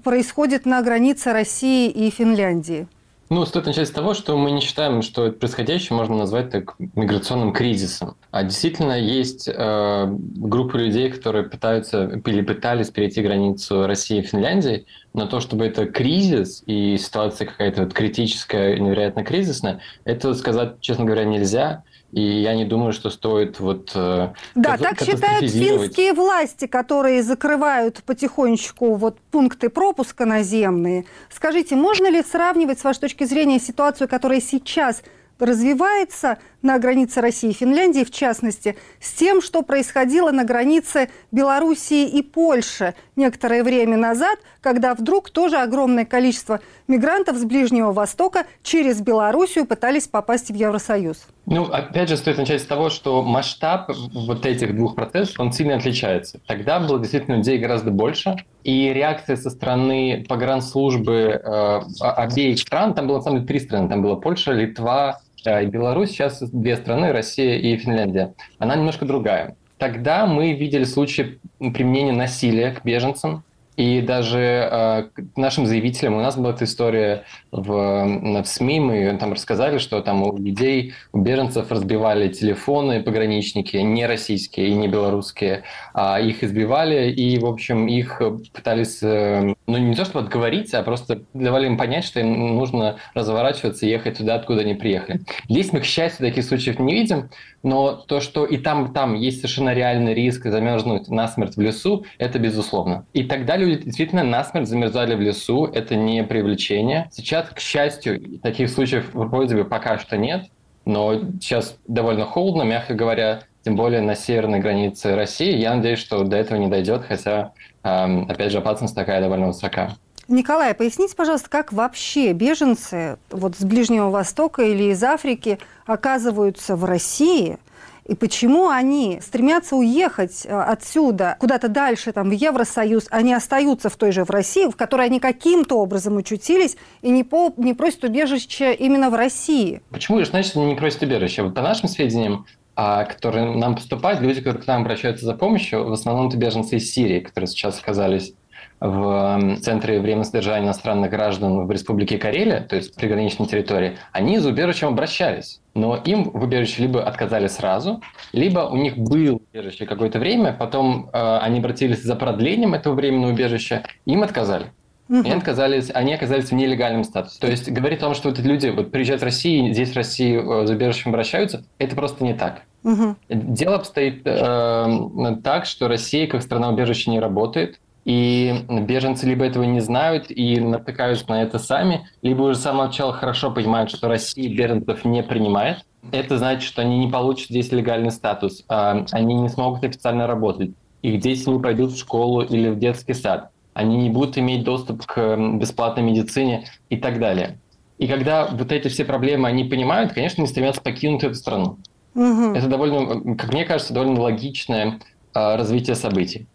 происходит 0.02 0.66
на 0.66 0.82
границе 0.82 1.32
России 1.32 1.88
и 1.88 2.10
Финляндии? 2.10 2.88
Ну, 3.28 3.44
стоит 3.44 3.66
начать 3.66 3.88
с 3.88 3.90
того, 3.90 4.14
что 4.14 4.36
мы 4.36 4.52
не 4.52 4.60
считаем, 4.60 5.02
что 5.02 5.32
происходящее 5.32 5.96
можно 5.96 6.16
назвать 6.16 6.50
так 6.50 6.76
миграционным 6.78 7.52
кризисом. 7.52 8.16
А 8.30 8.44
действительно 8.44 8.96
есть 9.00 9.48
э, 9.52 10.06
группы 10.08 10.78
людей, 10.78 11.10
которые 11.10 11.44
пытаются 11.44 12.20
или 12.24 12.40
пытались 12.42 12.90
перейти 12.90 13.22
границу 13.22 13.88
России 13.88 14.20
и 14.20 14.22
Финляндии, 14.22 14.86
но 15.12 15.26
то, 15.26 15.40
чтобы 15.40 15.66
это 15.66 15.86
кризис 15.86 16.62
и 16.66 16.96
ситуация 16.98 17.48
какая-то 17.48 17.82
вот 17.82 17.94
критическая, 17.94 18.78
невероятно 18.78 19.24
кризисная, 19.24 19.80
это 20.04 20.32
сказать, 20.34 20.80
честно 20.80 21.04
говоря, 21.04 21.24
нельзя. 21.24 21.82
И 22.12 22.20
я 22.20 22.54
не 22.54 22.64
думаю, 22.64 22.92
что 22.92 23.10
стоит 23.10 23.58
вот 23.58 23.90
э, 23.94 24.32
Да, 24.54 24.78
так 24.78 25.00
считают 25.02 25.50
финские 25.50 26.12
власти, 26.12 26.66
которые 26.66 27.22
закрывают 27.22 28.02
потихонечку 28.04 28.94
вот 28.94 29.18
пункты 29.30 29.68
пропуска 29.68 30.24
наземные. 30.24 31.04
Скажите, 31.28 31.74
можно 31.74 32.08
ли 32.08 32.22
сравнивать, 32.22 32.78
с 32.78 32.84
вашей 32.84 33.00
точки 33.00 33.24
зрения, 33.24 33.58
ситуацию, 33.58 34.08
которая 34.08 34.40
сейчас 34.40 35.02
развивается 35.38 36.38
на 36.62 36.78
границе 36.78 37.20
России 37.20 37.50
и 37.50 37.54
Финляндии, 37.54 38.04
в 38.04 38.10
частности, 38.10 38.76
с 39.00 39.12
тем, 39.12 39.42
что 39.42 39.62
происходило 39.62 40.30
на 40.30 40.44
границе 40.44 41.10
Белоруссии 41.30 42.08
и 42.08 42.22
Польши 42.22 42.94
некоторое 43.16 43.62
время 43.62 43.96
назад, 43.96 44.38
когда 44.60 44.94
вдруг 44.94 45.30
тоже 45.30 45.58
огромное 45.58 46.04
количество 46.04 46.60
мигрантов 46.88 47.36
с 47.36 47.44
Ближнего 47.44 47.92
Востока 47.92 48.46
через 48.62 49.00
Белоруссию 49.00 49.66
пытались 49.66 50.08
попасть 50.08 50.50
в 50.50 50.54
Евросоюз. 50.54 51.26
Ну, 51.46 51.64
опять 51.64 52.08
же, 52.08 52.16
стоит 52.16 52.38
начать 52.38 52.60
с 52.60 52.66
того, 52.66 52.90
что 52.90 53.22
масштаб 53.22 53.90
вот 54.12 54.44
этих 54.44 54.74
двух 54.74 54.96
процессов, 54.96 55.38
он 55.38 55.52
сильно 55.52 55.76
отличается. 55.76 56.40
Тогда 56.46 56.80
было 56.80 56.98
действительно 56.98 57.36
людей 57.36 57.58
гораздо 57.58 57.92
больше, 57.92 58.36
и 58.64 58.92
реакция 58.92 59.36
со 59.36 59.50
стороны 59.50 60.24
погранслужбы 60.28 61.40
э, 61.42 61.80
обеих 62.00 62.58
стран, 62.58 62.94
там 62.94 63.06
было, 63.06 63.18
на 63.18 63.22
самом 63.22 63.36
деле, 63.38 63.46
три 63.46 63.60
страны, 63.60 63.88
там 63.88 64.02
была 64.02 64.16
Польша, 64.16 64.52
Литва, 64.52 65.20
Э, 65.46 65.62
и 65.62 65.66
Беларусь, 65.66 66.10
сейчас 66.10 66.40
две 66.40 66.76
страны, 66.76 67.12
Россия 67.12 67.56
и 67.56 67.76
Финляндия, 67.76 68.34
она 68.58 68.76
немножко 68.76 69.04
другая. 69.04 69.56
Тогда 69.78 70.26
мы 70.26 70.52
видели 70.52 70.84
случаи 70.84 71.38
применения 71.58 72.12
насилия 72.12 72.72
к 72.72 72.84
беженцам, 72.84 73.44
и 73.76 74.00
даже 74.00 74.38
э, 74.38 75.04
нашим 75.36 75.66
заявителям, 75.66 76.14
у 76.14 76.20
нас 76.20 76.36
была 76.36 76.50
эта 76.50 76.64
история 76.64 77.24
в, 77.52 77.62
в 77.62 78.44
СМИ, 78.44 78.80
мы 78.80 79.16
там 79.18 79.32
рассказали, 79.32 79.78
что 79.78 80.00
там 80.00 80.22
у 80.22 80.36
людей, 80.36 80.94
у 81.12 81.18
беженцев 81.18 81.70
разбивали 81.70 82.28
телефоны 82.28 83.02
пограничники, 83.02 83.76
не 83.76 84.06
российские 84.06 84.68
и 84.68 84.74
не 84.74 84.88
белорусские, 84.88 85.64
а 85.92 86.18
их 86.20 86.42
избивали 86.42 87.10
и, 87.10 87.38
в 87.38 87.46
общем, 87.46 87.86
их 87.86 88.22
пытались, 88.52 89.02
э, 89.02 89.54
ну 89.66 89.78
не 89.78 89.94
то 89.94 90.04
чтобы 90.04 90.20
отговорить, 90.20 90.72
а 90.74 90.82
просто 90.82 91.22
давали 91.34 91.66
им 91.66 91.76
понять, 91.76 92.04
что 92.04 92.20
им 92.20 92.56
нужно 92.56 92.96
разворачиваться 93.14 93.86
и 93.86 93.90
ехать 93.90 94.18
туда, 94.18 94.36
откуда 94.36 94.62
они 94.62 94.74
приехали. 94.74 95.20
Здесь 95.48 95.72
мы, 95.72 95.80
к 95.80 95.84
счастью, 95.84 96.26
таких 96.26 96.44
случаев 96.44 96.78
не 96.78 96.94
видим, 96.94 97.28
но 97.66 97.94
то, 97.94 98.20
что 98.20 98.44
и 98.44 98.58
там, 98.58 98.86
и 98.86 98.94
там 98.94 99.14
есть 99.14 99.38
совершенно 99.38 99.74
реальный 99.74 100.14
риск 100.14 100.44
замерзнуть 100.44 101.08
насмерть 101.08 101.56
в 101.56 101.60
лесу, 101.60 102.06
это 102.16 102.38
безусловно. 102.38 103.04
И 103.12 103.24
тогда 103.24 103.56
люди 103.56 103.82
действительно 103.82 104.22
насмерть 104.22 104.68
замерзали 104.68 105.16
в 105.16 105.20
лесу, 105.20 105.64
это 105.66 105.96
не 105.96 106.22
привлечение. 106.22 107.08
Сейчас, 107.10 107.48
к 107.48 107.58
счастью, 107.58 108.38
таких 108.38 108.70
случаев 108.70 109.10
вроде 109.12 109.56
бы 109.56 109.64
пока 109.64 109.98
что 109.98 110.16
нет, 110.16 110.46
но 110.84 111.20
сейчас 111.40 111.76
довольно 111.88 112.24
холодно, 112.24 112.62
мягко 112.62 112.94
говоря, 112.94 113.40
тем 113.64 113.74
более 113.74 114.00
на 114.00 114.14
северной 114.14 114.60
границе 114.60 115.16
России. 115.16 115.56
Я 115.56 115.74
надеюсь, 115.74 115.98
что 115.98 116.22
до 116.22 116.36
этого 116.36 116.58
не 116.58 116.68
дойдет, 116.68 117.02
хотя, 117.02 117.52
опять 117.82 118.52
же, 118.52 118.58
опасность 118.58 118.94
такая 118.94 119.20
довольно 119.20 119.48
высока. 119.48 119.96
Николай, 120.28 120.74
поясните, 120.74 121.14
пожалуйста, 121.14 121.48
как 121.48 121.72
вообще 121.72 122.32
беженцы 122.32 123.18
вот 123.30 123.56
с 123.56 123.64
Ближнего 123.64 124.10
Востока 124.10 124.62
или 124.62 124.90
из 124.92 125.02
Африки 125.02 125.58
оказываются 125.86 126.76
в 126.76 126.84
России– 126.84 127.58
и 128.06 128.14
почему 128.14 128.68
они 128.68 129.20
стремятся 129.20 129.74
уехать 129.74 130.46
э, 130.46 130.56
отсюда 130.56 131.36
куда-то 131.40 131.68
дальше, 131.68 132.12
там, 132.12 132.28
в 132.30 132.32
Евросоюз, 132.32 133.06
они 133.10 133.34
остаются 133.34 133.90
в 133.90 133.96
той 133.96 134.12
же 134.12 134.24
в 134.24 134.30
России, 134.30 134.70
в 134.70 134.76
которой 134.76 135.06
они 135.06 135.18
каким-то 135.18 135.76
образом 135.76 136.16
учутились 136.16 136.76
и 137.02 137.10
не, 137.10 137.24
по, 137.24 137.52
не 137.56 137.74
просят 137.74 138.04
убежища 138.04 138.70
именно 138.70 139.10
в 139.10 139.14
России? 139.14 139.82
Почему, 139.90 140.22
значит, 140.24 140.56
они 140.56 140.66
не 140.66 140.74
просят 140.76 141.02
убежища? 141.02 141.48
По 141.50 141.62
нашим 141.62 141.88
сведениям, 141.88 142.46
а, 142.76 143.04
которые 143.04 143.56
нам 143.56 143.74
поступают, 143.74 144.20
люди, 144.20 144.40
которые 144.40 144.62
к 144.62 144.66
нам 144.68 144.82
обращаются 144.82 145.24
за 145.24 145.34
помощью, 145.34 145.84
в 145.84 145.92
основном 145.92 146.28
это 146.28 146.36
беженцы 146.36 146.76
из 146.76 146.92
Сирии, 146.92 147.20
которые 147.20 147.48
сейчас 147.48 147.80
оказались 147.80 148.34
в 148.80 149.56
Центре 149.62 150.00
временного 150.00 150.24
содержания 150.24 150.66
иностранных 150.66 151.10
граждан 151.10 151.66
в 151.66 151.70
Республике 151.70 152.18
Карелия, 152.18 152.60
то 152.60 152.76
есть 152.76 152.94
приграничной 152.94 153.46
территории, 153.46 153.96
они 154.12 154.38
за 154.38 154.50
убежищем 154.50 154.88
обращались. 154.88 155.60
Но 155.74 155.96
им 155.96 156.30
в 156.30 156.42
убежище 156.42 156.82
либо 156.82 157.02
отказали 157.02 157.46
сразу, 157.46 158.02
либо 158.32 158.60
у 158.60 158.76
них 158.76 158.96
было 158.96 159.38
убежище 159.52 159.86
какое-то 159.86 160.18
время, 160.18 160.52
потом 160.52 161.10
э, 161.12 161.38
они 161.38 161.58
обратились 161.58 162.02
за 162.02 162.16
продлением 162.16 162.74
этого 162.74 162.94
временного 162.94 163.32
убежища, 163.32 163.82
им 164.04 164.22
отказали. 164.22 164.72
Угу. 165.08 165.20
И 165.20 165.30
отказались, 165.30 165.90
они 165.94 166.14
оказались 166.14 166.46
в 166.46 166.52
нелегальном 166.52 167.04
статусе. 167.04 167.38
То 167.40 167.46
есть 167.46 167.70
говорить 167.70 167.98
о 167.98 168.06
том, 168.06 168.14
что 168.14 168.28
вот 168.28 168.38
эти 168.38 168.46
люди 168.46 168.68
вот, 168.68 168.90
приезжают 168.90 169.22
в 169.22 169.24
Россию, 169.24 169.72
здесь 169.72 169.92
в 169.92 169.96
России 169.96 170.36
э, 170.36 170.66
за 170.66 170.74
убежищем 170.74 171.10
обращаются, 171.10 171.64
это 171.78 171.94
просто 171.94 172.24
не 172.24 172.34
так. 172.34 172.62
Угу. 172.82 173.16
Дело 173.28 173.76
обстоит 173.76 174.22
э, 174.24 175.36
так, 175.42 175.66
что 175.66 175.88
Россия 175.88 176.26
как 176.26 176.42
страна 176.42 176.70
убежища 176.70 177.10
не 177.10 177.20
работает. 177.20 177.80
И 178.06 178.64
беженцы 178.68 179.26
либо 179.26 179.44
этого 179.44 179.64
не 179.64 179.80
знают 179.80 180.26
и 180.30 180.60
натыкаются 180.60 181.28
на 181.28 181.42
это 181.42 181.58
сами, 181.58 182.08
либо 182.22 182.42
уже 182.42 182.54
с 182.54 182.62
самого 182.62 182.86
начала 182.86 183.12
хорошо 183.12 183.50
понимают, 183.50 183.90
что 183.90 184.06
Россия 184.06 184.48
беженцев 184.48 185.04
не 185.04 185.24
принимает. 185.24 185.78
Это 186.12 186.38
значит, 186.38 186.62
что 186.62 186.82
они 186.82 186.98
не 186.98 187.10
получат 187.10 187.48
здесь 187.48 187.72
легальный 187.72 188.12
статус, 188.12 188.62
а 188.68 189.04
они 189.10 189.34
не 189.34 189.48
смогут 189.48 189.82
официально 189.82 190.28
работать. 190.28 190.70
Их 191.02 191.20
дети 191.20 191.48
не 191.48 191.60
пойдут 191.60 191.90
в 191.90 191.98
школу 191.98 192.42
или 192.42 192.68
в 192.68 192.78
детский 192.78 193.12
сад. 193.12 193.50
Они 193.74 193.96
не 193.96 194.10
будут 194.10 194.38
иметь 194.38 194.62
доступ 194.62 195.04
к 195.04 195.36
бесплатной 195.58 196.04
медицине 196.04 196.66
и 196.88 196.96
так 196.96 197.18
далее. 197.18 197.58
И 197.98 198.06
когда 198.06 198.46
вот 198.46 198.70
эти 198.70 198.86
все 198.86 199.04
проблемы 199.04 199.48
они 199.48 199.64
понимают, 199.64 200.12
конечно, 200.12 200.42
они 200.42 200.48
стремятся 200.48 200.80
покинуть 200.80 201.24
эту 201.24 201.34
страну. 201.34 201.78
Угу. 202.14 202.54
Это 202.54 202.68
довольно, 202.68 203.34
как 203.34 203.52
мне 203.52 203.64
кажется, 203.64 203.92
довольно 203.92 204.20
логичное 204.20 205.00
а, 205.34 205.56
развития 205.56 205.96
событий. 205.96 206.46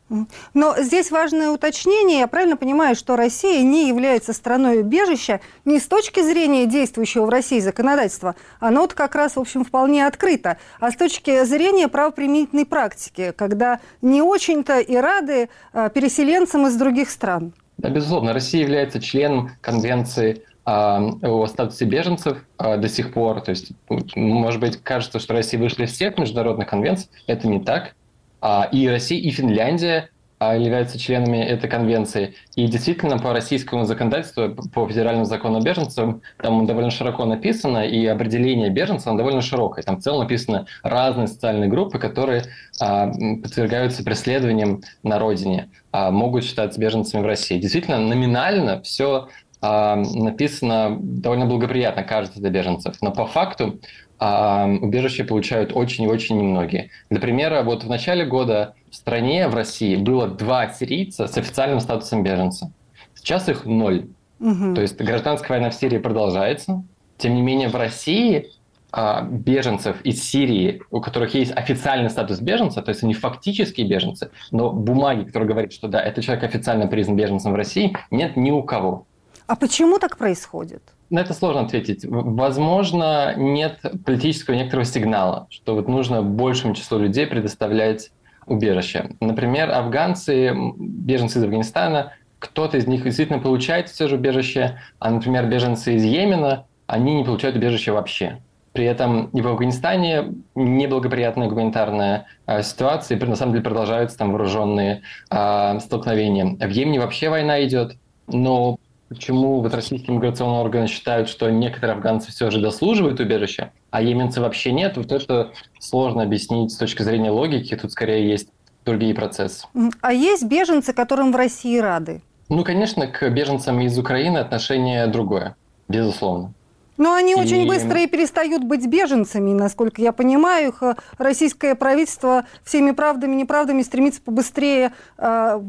Но 0.54 0.76
здесь 0.78 1.12
важное 1.12 1.50
уточнение. 1.50 2.20
Я 2.20 2.28
правильно 2.28 2.58
понимаю, 2.58 2.96
что 2.96 3.16
Россия 3.16 3.64
не 3.64 3.88
является 3.88 4.34
страной 4.34 4.82
убежища 4.82 5.40
не 5.66 5.80
с 5.80 5.88
точки 5.88 6.22
зрения 6.22 6.66
действующего 6.66 7.26
в 7.26 7.30
России 7.30 7.60
законодательства. 7.60 8.36
Оно 8.60 8.82
вот 8.82 8.94
как 8.94 9.16
раз, 9.16 9.36
в 9.36 9.40
общем, 9.40 9.64
вполне 9.64 10.06
открыто. 10.06 10.58
А 10.80 10.92
с 10.92 10.96
точки 10.96 11.44
зрения 11.46 11.88
правоприменительной 11.88 12.66
практики, 12.66 13.34
когда 13.36 13.80
не 14.02 14.22
очень-то 14.22 14.80
и 14.80 14.96
рады 14.96 15.50
а, 15.74 15.90
переселенцам 15.90 16.68
из 16.68 16.76
других 16.76 17.10
стран. 17.10 17.54
Да, 17.78 17.90
безусловно. 17.90 18.34
Россия 18.34 18.62
является 18.62 19.02
членом 19.02 19.52
Конвенции 19.62 20.44
а, 20.66 21.02
о 21.22 21.48
статусе 21.48 21.86
беженцев 21.86 22.38
до 22.58 22.88
сих 22.90 23.14
пор. 23.14 23.42
То 23.42 23.52
есть, 23.52 23.72
может 24.16 24.60
быть, 24.60 24.78
кажется, 24.84 25.20
что 25.20 25.34
Россия 25.34 25.60
вышла 25.60 25.84
из 25.84 25.92
всех 25.92 26.18
международных 26.18 26.70
конвенций. 26.70 27.10
Это 27.28 27.48
не 27.48 27.60
так. 27.60 27.96
А, 28.42 28.68
и 28.72 28.88
Россия, 28.88 29.20
и 29.20 29.30
Финляндия 29.30 30.10
а, 30.40 30.56
являются 30.56 30.98
членами 30.98 31.38
этой 31.38 31.70
конвенции. 31.70 32.34
И 32.56 32.66
действительно, 32.66 33.20
по 33.20 33.32
российскому 33.32 33.86
законодательству, 33.86 34.56
по 34.74 34.88
федеральному 34.88 35.26
закону 35.26 35.60
о 35.60 35.62
беженцах, 35.62 36.16
там 36.38 36.66
довольно 36.66 36.90
широко 36.90 37.26
написано, 37.26 37.86
и 37.86 38.04
определение 38.08 38.72
беженца 38.72 39.14
довольно 39.14 39.42
широкое. 39.42 39.84
Там 39.84 39.98
в 39.98 40.02
целом 40.02 40.22
написано 40.22 40.66
разные 40.82 41.28
социальные 41.28 41.70
группы, 41.70 42.00
которые 42.00 42.46
а, 42.80 43.12
подвергаются 43.12 44.04
преследованиям 44.04 44.82
на 45.04 45.20
родине, 45.20 45.70
а, 45.92 46.10
могут 46.10 46.44
считаться 46.44 46.80
беженцами 46.80 47.22
в 47.22 47.26
России. 47.28 47.60
Действительно, 47.60 48.00
номинально 48.00 48.82
все 48.82 49.28
а, 49.62 49.96
написано 49.96 50.98
довольно 51.00 51.46
благоприятно, 51.46 52.02
кажется, 52.02 52.40
для 52.40 52.50
беженцев. 52.50 52.96
Но 53.02 53.12
по 53.12 53.28
факту 53.28 53.80
а 54.24 54.68
убежище 54.68 55.24
получают 55.24 55.72
очень 55.74 56.04
и 56.04 56.08
очень 56.08 56.38
немногие. 56.38 56.92
Для 57.10 57.20
примера, 57.20 57.64
вот 57.64 57.84
в 57.84 57.90
начале 57.90 58.24
года 58.24 58.76
в 58.92 58.96
стране, 58.96 59.48
в 59.48 59.56
России, 59.56 59.96
было 59.96 60.28
два 60.28 60.70
сирийца 60.70 61.26
с 61.26 61.36
официальным 61.38 61.80
статусом 61.80 62.22
беженца. 62.22 62.72
Сейчас 63.16 63.50
их 63.50 63.66
ноль. 63.66 64.10
Угу. 64.40 64.76
То 64.76 64.82
есть 64.82 64.96
гражданская 65.02 65.58
война 65.58 65.72
в 65.72 65.74
Сирии 65.74 65.98
продолжается. 65.98 66.84
Тем 67.18 67.34
не 67.34 67.42
менее, 67.42 67.70
в 67.70 67.76
России 67.76 68.52
а, 68.92 69.24
беженцев 69.24 70.00
из 70.04 70.24
Сирии, 70.24 70.84
у 70.92 71.02
которых 71.02 71.34
есть 71.34 71.52
официальный 71.56 72.12
статус 72.12 72.42
беженца, 72.42 72.84
то 72.84 72.90
есть 72.90 73.04
они 73.04 73.16
фактические 73.16 73.88
беженцы, 73.88 74.30
но 74.52 74.72
бумаги, 74.72 75.24
которые 75.24 75.50
говорят, 75.50 75.74
что 75.74 75.88
да, 75.88 76.00
этот 76.00 76.24
человек 76.24 76.44
официально 76.44 76.86
признан 76.86 77.16
беженцем 77.16 77.54
в 77.54 77.56
России, 77.56 77.98
нет 78.12 78.38
ни 78.38 78.52
у 78.52 78.62
кого. 78.62 79.08
А 79.48 79.56
почему 79.56 79.98
так 79.98 80.18
происходит? 80.18 80.84
На 81.12 81.20
это 81.20 81.34
сложно 81.34 81.62
ответить. 81.62 82.06
Возможно, 82.06 83.36
нет 83.36 83.80
политического 84.06 84.56
некоторого 84.56 84.86
сигнала, 84.86 85.46
что 85.50 85.76
вот 85.76 85.90
нужно 85.90 86.24
большему 86.24 86.74
числу 86.74 87.00
людей 87.00 87.28
предоставлять 87.28 88.12
убежище. 88.46 89.12
Например, 89.20 89.70
афганцы, 89.72 90.54
беженцы 90.78 91.40
из 91.40 91.44
Афганистана, 91.44 92.14
кто-то 92.40 92.78
из 92.78 92.88
них 92.88 93.04
действительно 93.04 93.40
получает 93.40 93.90
все 93.90 94.08
же 94.08 94.16
убежище, 94.16 94.80
а, 95.00 95.12
например, 95.12 95.48
беженцы 95.48 95.96
из 95.96 96.06
Йемена, 96.06 96.66
они 96.88 97.16
не 97.16 97.26
получают 97.26 97.58
убежище 97.58 97.92
вообще. 97.92 98.40
При 98.72 98.86
этом 98.86 99.26
и 99.32 99.42
в 99.42 99.48
Афганистане 99.50 100.34
неблагоприятная 100.56 101.50
гуманитарная 101.50 102.28
э, 102.48 102.64
ситуация, 102.64 103.18
и 103.18 103.26
на 103.26 103.36
самом 103.36 103.52
деле 103.52 103.66
продолжаются 103.66 104.18
там 104.18 104.32
вооруженные 104.32 105.02
э, 105.30 105.80
столкновения. 105.82 106.46
В 106.46 106.70
Йемене 106.70 107.02
вообще 107.02 107.30
война 107.30 107.62
идет, 107.66 107.98
но 108.28 108.78
почему 109.12 109.60
вот 109.60 109.74
российские 109.74 110.16
миграционные 110.16 110.62
органы 110.62 110.88
считают, 110.88 111.28
что 111.28 111.50
некоторые 111.50 111.96
афганцы 111.96 112.32
все 112.32 112.50
же 112.50 112.62
дослуживают 112.62 113.20
убежища, 113.20 113.74
а 113.90 114.02
йеменцы 114.02 114.40
вообще 114.40 114.72
нет, 114.72 114.96
вот 114.96 115.12
это 115.12 115.52
сложно 115.80 116.24
объяснить 116.24 116.72
с 116.72 116.78
точки 116.78 117.04
зрения 117.04 117.30
логики. 117.30 117.76
Тут 117.76 117.92
скорее 117.92 118.30
есть 118.30 118.48
другие 118.86 119.14
процессы. 119.14 119.68
А 120.00 120.14
есть 120.14 120.46
беженцы, 120.46 120.94
которым 120.94 121.34
в 121.34 121.36
России 121.36 121.78
рады? 121.78 122.22
Ну, 122.48 122.64
конечно, 122.64 123.06
к 123.06 123.30
беженцам 123.30 123.82
из 123.82 123.98
Украины 124.00 124.38
отношение 124.38 125.06
другое, 125.08 125.58
безусловно. 125.90 126.54
Но 126.96 127.14
они 127.14 127.34
и... 127.34 127.36
очень 127.36 127.68
быстро 127.68 128.00
и 128.00 128.08
перестают 128.08 128.64
быть 128.64 128.88
беженцами, 128.88 129.52
насколько 129.52 130.02
я 130.02 130.14
понимаю. 130.14 130.70
Их 130.70 130.84
э, 130.84 130.96
российское 131.18 131.76
правительство 131.76 132.46
всеми 132.64 132.92
правдами 132.92 133.34
и 133.34 133.38
неправдами 133.40 133.82
стремится 133.82 134.22
побыстрее 134.22 134.94
э, 135.18 135.62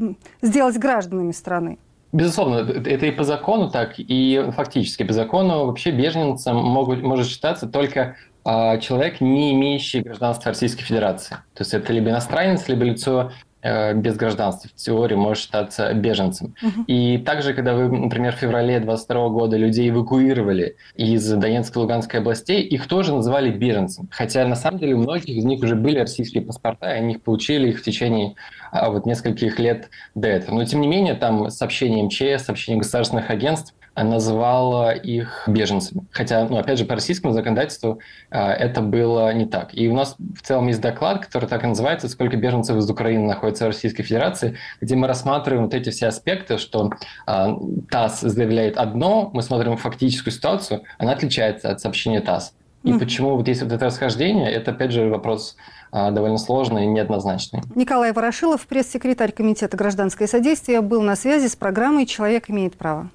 сделать 0.42 0.78
гражданами 0.78 1.32
страны. 1.32 1.78
Безусловно, 2.12 2.70
это 2.70 3.06
и 3.06 3.10
по 3.10 3.24
закону 3.24 3.70
так, 3.70 3.94
и 3.96 4.50
фактически 4.54 5.02
по 5.02 5.14
закону 5.14 5.66
вообще 5.66 5.92
беженцем 5.92 6.56
могут, 6.56 7.02
может 7.02 7.26
считаться 7.26 7.66
только 7.66 8.16
э, 8.44 8.80
человек, 8.80 9.22
не 9.22 9.52
имеющий 9.52 10.02
гражданства 10.02 10.50
Российской 10.50 10.82
Федерации. 10.82 11.36
То 11.54 11.62
есть 11.62 11.72
это 11.72 11.90
либо 11.90 12.10
иностранец, 12.10 12.68
либо 12.68 12.84
лицо 12.84 13.32
без 13.62 14.16
гражданства 14.16 14.68
в 14.68 14.74
теории 14.74 15.14
может 15.14 15.44
считаться 15.44 15.92
беженцем. 15.94 16.54
Угу. 16.62 16.84
И 16.86 17.18
также, 17.18 17.54
когда 17.54 17.74
вы, 17.74 17.88
например, 17.88 18.34
в 18.34 18.38
феврале 18.38 18.80
22 18.80 19.28
года 19.28 19.56
людей 19.56 19.88
эвакуировали 19.90 20.76
из 20.96 21.28
Донецкой 21.30 21.80
и 21.80 21.82
Луганской 21.82 22.20
областей, 22.20 22.62
их 22.62 22.88
тоже 22.88 23.14
называли 23.14 23.50
беженцем. 23.50 24.08
Хотя 24.10 24.46
на 24.46 24.56
самом 24.56 24.78
деле 24.78 24.94
у 24.94 24.98
многих 24.98 25.28
из 25.28 25.44
них 25.44 25.62
уже 25.62 25.76
были 25.76 25.98
российские 26.00 26.42
паспорта, 26.42 26.92
и 26.92 26.98
они 26.98 27.14
их 27.14 27.22
получили 27.22 27.68
их 27.68 27.80
в 27.80 27.82
течение 27.82 28.34
а, 28.72 28.90
вот 28.90 29.06
нескольких 29.06 29.58
лет 29.58 29.90
до 30.14 30.28
этого. 30.28 30.56
Но 30.56 30.64
тем 30.64 30.80
не 30.80 30.88
менее, 30.88 31.14
там 31.14 31.50
сообщение 31.50 32.04
МЧС, 32.04 32.46
сообщение 32.46 32.80
государственных 32.80 33.30
агентств 33.30 33.74
назвала 33.94 34.92
их 34.92 35.44
беженцами. 35.46 36.04
Хотя, 36.10 36.46
ну, 36.48 36.56
опять 36.56 36.78
же, 36.78 36.84
по 36.84 36.94
российскому 36.94 37.32
законодательству 37.32 38.00
э, 38.30 38.38
это 38.38 38.80
было 38.80 39.32
не 39.34 39.46
так. 39.46 39.70
И 39.72 39.88
у 39.88 39.94
нас 39.94 40.16
в 40.18 40.42
целом 40.42 40.68
есть 40.68 40.80
доклад, 40.80 41.26
который 41.26 41.48
так 41.48 41.64
и 41.64 41.66
называется 41.66 42.08
«Сколько 42.08 42.36
беженцев 42.36 42.76
из 42.76 42.88
Украины 42.88 43.26
находится 43.26 43.64
в 43.64 43.68
Российской 43.68 44.02
Федерации», 44.02 44.56
где 44.80 44.96
мы 44.96 45.06
рассматриваем 45.06 45.64
вот 45.64 45.74
эти 45.74 45.90
все 45.90 46.06
аспекты, 46.06 46.58
что 46.58 46.92
э, 47.26 47.56
ТАСС 47.90 48.20
заявляет 48.20 48.78
одно, 48.78 49.30
мы 49.32 49.42
смотрим 49.42 49.76
фактическую 49.76 50.32
ситуацию, 50.32 50.82
она 50.98 51.12
отличается 51.12 51.70
от 51.70 51.80
сообщения 51.80 52.20
ТАСС. 52.20 52.54
И 52.84 52.92
mm. 52.92 52.98
почему 52.98 53.36
вот 53.36 53.46
есть 53.46 53.62
вот 53.62 53.72
это 53.72 53.86
расхождение, 53.86 54.50
это, 54.50 54.72
опять 54.72 54.90
же, 54.90 55.08
вопрос 55.08 55.56
а, 55.92 56.10
довольно 56.10 56.38
сложный 56.38 56.84
и 56.84 56.86
неоднозначный. 56.86 57.60
Николай 57.74 58.12
Ворошилов, 58.12 58.66
пресс-секретарь 58.66 59.30
Комитета 59.30 59.76
гражданское 59.76 60.26
содействие, 60.26 60.80
был 60.80 61.02
на 61.02 61.14
связи 61.14 61.48
с 61.48 61.54
программой 61.54 62.06
«Человек 62.06 62.50
имеет 62.50 62.76
право». 62.76 63.10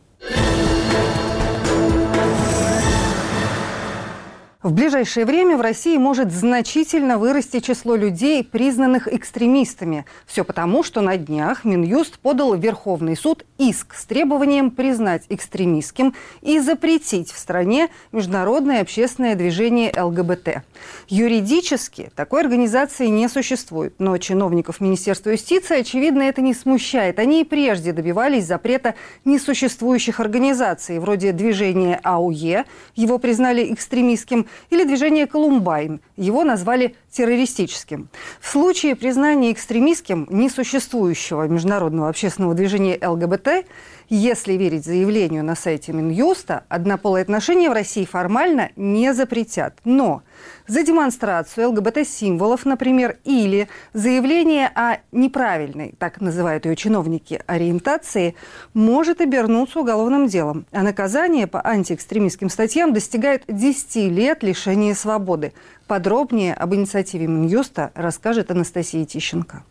В 4.64 4.74
ближайшее 4.74 5.28
время 5.28 5.56
в 5.56 5.62
России 5.62 5.98
может 5.98 6.32
значительно 6.32 7.20
вырасти 7.20 7.60
число 7.60 7.96
людей, 7.96 8.44
признанных 8.44 9.08
экстремистами. 9.08 10.04
Все 10.26 10.44
потому, 10.44 10.82
что 10.82 11.02
на 11.02 11.16
днях 11.16 11.64
Минюст 11.64 12.18
подал 12.18 12.56
в 12.56 12.60
Верховный 12.60 13.16
суд 13.16 13.46
иск 13.60 13.94
с 13.94 14.06
требованием 14.06 14.72
признать 14.72 15.26
экстремистским 15.30 16.16
и 16.42 16.60
запретить 16.60 17.32
в 17.32 17.38
стране 17.38 17.90
международное 18.12 18.82
общественное 18.82 19.36
движение 19.36 19.94
ЛГБТ. 19.96 20.64
Юридически 21.08 22.10
такой 22.16 22.42
организации 22.42 23.06
не 23.06 23.30
существует, 23.30 23.94
но 24.00 24.18
чиновников 24.18 24.82
Министерства 24.82 25.30
юстиции, 25.30 25.82
очевидно, 25.82 26.24
это 26.24 26.42
не 26.42 26.56
смущает. 26.56 27.20
Они 27.20 27.42
и 27.42 27.46
прежде 27.46 27.94
добивались 27.94 28.46
запрета 28.46 28.96
несуществующих 29.24 30.20
организаций, 30.20 30.98
вроде 30.98 31.32
движения 31.32 32.00
АУЕ, 32.02 32.66
его 32.96 33.20
признали 33.20 33.72
экстремистским, 33.72 34.47
или 34.70 34.84
движение 34.84 35.28
«Колумбайн». 35.28 36.02
Его 36.16 36.44
назвали 36.44 36.96
террористическим. 37.12 38.10
В 38.40 38.50
случае 38.50 38.96
признания 38.96 39.52
экстремистским 39.52 40.28
несуществующего 40.30 41.48
международного 41.48 42.10
общественного 42.10 42.54
движения 42.54 43.00
ЛГБТ, 43.02 43.66
если 44.10 44.54
верить 44.54 44.86
заявлению 44.86 45.44
на 45.44 45.56
сайте 45.56 45.92
Минюста, 45.94 46.64
однополые 46.70 47.24
отношения 47.24 47.70
в 47.70 47.74
России 47.74 48.06
формально 48.06 48.72
не 48.76 49.14
запретят. 49.14 49.78
Но 49.84 50.24
за 50.68 50.84
демонстрацию 50.84 51.70
ЛГБТ-символов, 51.70 52.66
например, 52.66 53.18
или 53.24 53.68
заявление 53.94 54.72
о 54.76 54.98
неправильной, 55.12 55.94
так 55.98 56.22
называют 56.22 56.66
ее 56.66 56.76
чиновники, 56.76 57.42
ориентации, 57.48 58.36
может 58.74 59.22
обернуться 59.22 59.80
уголовным 59.80 60.28
делом. 60.28 60.66
А 60.72 60.84
наказание 60.84 61.48
по 61.48 61.66
антиэкстремистским 61.66 62.50
статьям 62.50 62.94
достигает 62.94 63.44
10 63.48 64.12
лет 64.12 64.44
лишения 64.44 64.94
свободы. 64.94 65.54
Подробнее 65.88 66.54
об 66.54 66.74
инициативе 66.76 67.28
Минюста 67.28 67.92
расскажет 67.96 68.52
Анастасия 68.52 69.06
Тищенко. 69.06 69.64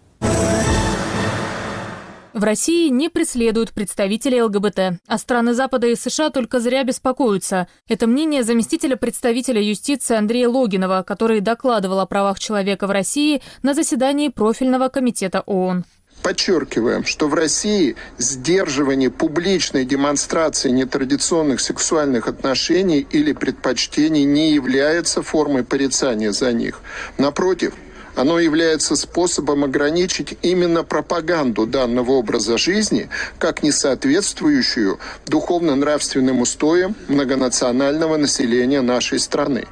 В 2.36 2.44
России 2.44 2.90
не 2.90 3.08
преследуют 3.08 3.72
представителей 3.72 4.42
ЛГБТ, 4.42 5.00
а 5.06 5.16
страны 5.16 5.54
Запада 5.54 5.86
и 5.86 5.96
США 5.96 6.28
только 6.28 6.60
зря 6.60 6.84
беспокоятся. 6.84 7.66
Это 7.88 8.06
мнение 8.06 8.42
заместителя 8.42 8.96
представителя 8.96 9.62
юстиции 9.62 10.14
Андрея 10.14 10.50
Логинова, 10.50 11.02
который 11.02 11.40
докладывал 11.40 11.98
о 11.98 12.04
правах 12.04 12.38
человека 12.38 12.86
в 12.86 12.90
России 12.90 13.40
на 13.62 13.72
заседании 13.72 14.28
профильного 14.28 14.90
комитета 14.90 15.40
ООН. 15.46 15.86
Подчеркиваем, 16.22 17.06
что 17.06 17.26
в 17.26 17.32
России 17.32 17.96
сдерживание 18.18 19.10
публичной 19.10 19.86
демонстрации 19.86 20.68
нетрадиционных 20.68 21.60
сексуальных 21.60 22.28
отношений 22.28 23.06
или 23.10 23.32
предпочтений 23.32 24.24
не 24.24 24.52
является 24.52 25.22
формой 25.22 25.64
порицания 25.64 26.32
за 26.32 26.52
них. 26.52 26.80
Напротив, 27.16 27.72
оно 28.16 28.40
является 28.40 28.96
способом 28.96 29.62
ограничить 29.62 30.36
именно 30.42 30.82
пропаганду 30.82 31.66
данного 31.66 32.12
образа 32.12 32.58
жизни, 32.58 33.08
как 33.38 33.62
не 33.62 33.70
соответствующую 33.70 34.98
духовно-нравственным 35.26 36.40
устоям 36.40 36.96
многонационального 37.08 38.16
населения 38.16 38.80
нашей 38.80 39.20
страны. 39.20 39.66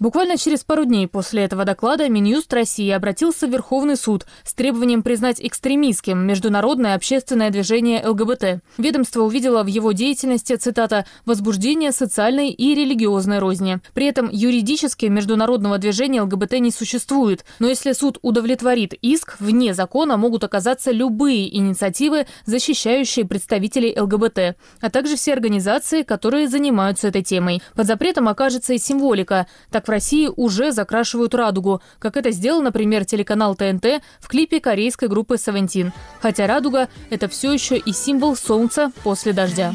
Буквально 0.00 0.38
через 0.38 0.64
пару 0.64 0.86
дней 0.86 1.06
после 1.06 1.42
этого 1.42 1.66
доклада 1.66 2.08
Минюст 2.08 2.50
России 2.54 2.88
обратился 2.88 3.46
в 3.46 3.50
Верховный 3.50 3.96
суд 3.96 4.24
с 4.44 4.54
требованием 4.54 5.02
признать 5.02 5.42
экстремистским 5.42 6.26
международное 6.26 6.94
общественное 6.94 7.50
движение 7.50 8.02
ЛГБТ. 8.08 8.62
Ведомство 8.78 9.24
увидело 9.24 9.62
в 9.62 9.66
его 9.66 9.92
деятельности, 9.92 10.56
цитата, 10.56 11.04
«возбуждение 11.26 11.92
социальной 11.92 12.48
и 12.48 12.74
религиозной 12.74 13.40
розни». 13.40 13.80
При 13.92 14.06
этом 14.06 14.30
юридически 14.32 15.04
международного 15.04 15.76
движения 15.76 16.22
ЛГБТ 16.22 16.60
не 16.60 16.70
существует, 16.70 17.44
но 17.58 17.68
если 17.68 17.92
суд 17.92 18.18
удовлетворит 18.22 18.94
иск, 18.94 19.36
вне 19.38 19.74
закона 19.74 20.16
могут 20.16 20.44
оказаться 20.44 20.92
любые 20.92 21.54
инициативы, 21.54 22.26
защищающие 22.46 23.26
представителей 23.26 23.94
ЛГБТ, 24.00 24.56
а 24.80 24.90
также 24.90 25.16
все 25.16 25.34
организации, 25.34 26.04
которые 26.04 26.48
занимаются 26.48 27.08
этой 27.08 27.22
темой. 27.22 27.60
Под 27.74 27.86
запретом 27.86 28.28
окажется 28.28 28.72
и 28.72 28.78
символика. 28.78 29.46
Так 29.70 29.89
России 29.90 30.30
уже 30.34 30.72
закрашивают 30.72 31.34
радугу, 31.34 31.82
как 31.98 32.16
это 32.16 32.30
сделал, 32.30 32.62
например, 32.62 33.04
телеканал 33.04 33.54
ТНТ 33.54 34.02
в 34.20 34.28
клипе 34.28 34.60
корейской 34.60 35.08
группы 35.08 35.34
Seventeen. 35.34 35.92
Хотя 36.20 36.46
радуга– 36.46 36.88
это 37.10 37.28
все 37.28 37.52
еще 37.52 37.76
и 37.76 37.92
символ 37.92 38.36
солнца 38.36 38.92
после 39.02 39.32
дождя. 39.32 39.74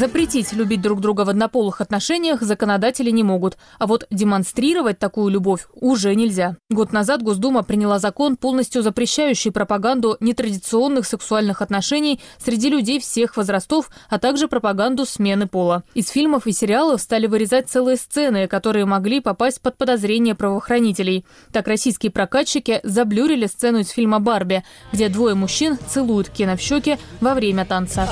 Запретить 0.00 0.54
любить 0.54 0.80
друг 0.80 1.02
друга 1.02 1.26
в 1.26 1.28
однополых 1.28 1.82
отношениях 1.82 2.40
законодатели 2.40 3.10
не 3.10 3.22
могут, 3.22 3.58
а 3.78 3.86
вот 3.86 4.06
демонстрировать 4.10 4.98
такую 4.98 5.28
любовь 5.28 5.66
уже 5.74 6.14
нельзя. 6.14 6.56
Год 6.70 6.94
назад 6.94 7.22
Госдума 7.22 7.62
приняла 7.62 7.98
закон, 7.98 8.38
полностью 8.38 8.80
запрещающий 8.80 9.52
пропаганду 9.52 10.16
нетрадиционных 10.20 11.04
сексуальных 11.04 11.60
отношений 11.60 12.18
среди 12.38 12.70
людей 12.70 12.98
всех 12.98 13.36
возрастов, 13.36 13.90
а 14.08 14.18
также 14.18 14.48
пропаганду 14.48 15.04
смены 15.04 15.46
пола. 15.46 15.82
Из 15.92 16.08
фильмов 16.08 16.46
и 16.46 16.52
сериалов 16.52 17.02
стали 17.02 17.26
вырезать 17.26 17.68
целые 17.68 17.98
сцены, 17.98 18.48
которые 18.48 18.86
могли 18.86 19.20
попасть 19.20 19.60
под 19.60 19.76
подозрение 19.76 20.34
правоохранителей. 20.34 21.26
Так 21.52 21.68
российские 21.68 22.10
прокатчики 22.10 22.80
заблюрили 22.84 23.44
сцену 23.44 23.80
из 23.80 23.90
фильма 23.90 24.18
«Барби», 24.18 24.64
где 24.94 25.10
двое 25.10 25.34
мужчин 25.34 25.76
целуют 25.90 26.30
Кена 26.30 26.56
в 26.56 26.60
щеки 26.62 26.96
во 27.20 27.34
время 27.34 27.66
танца. 27.66 28.08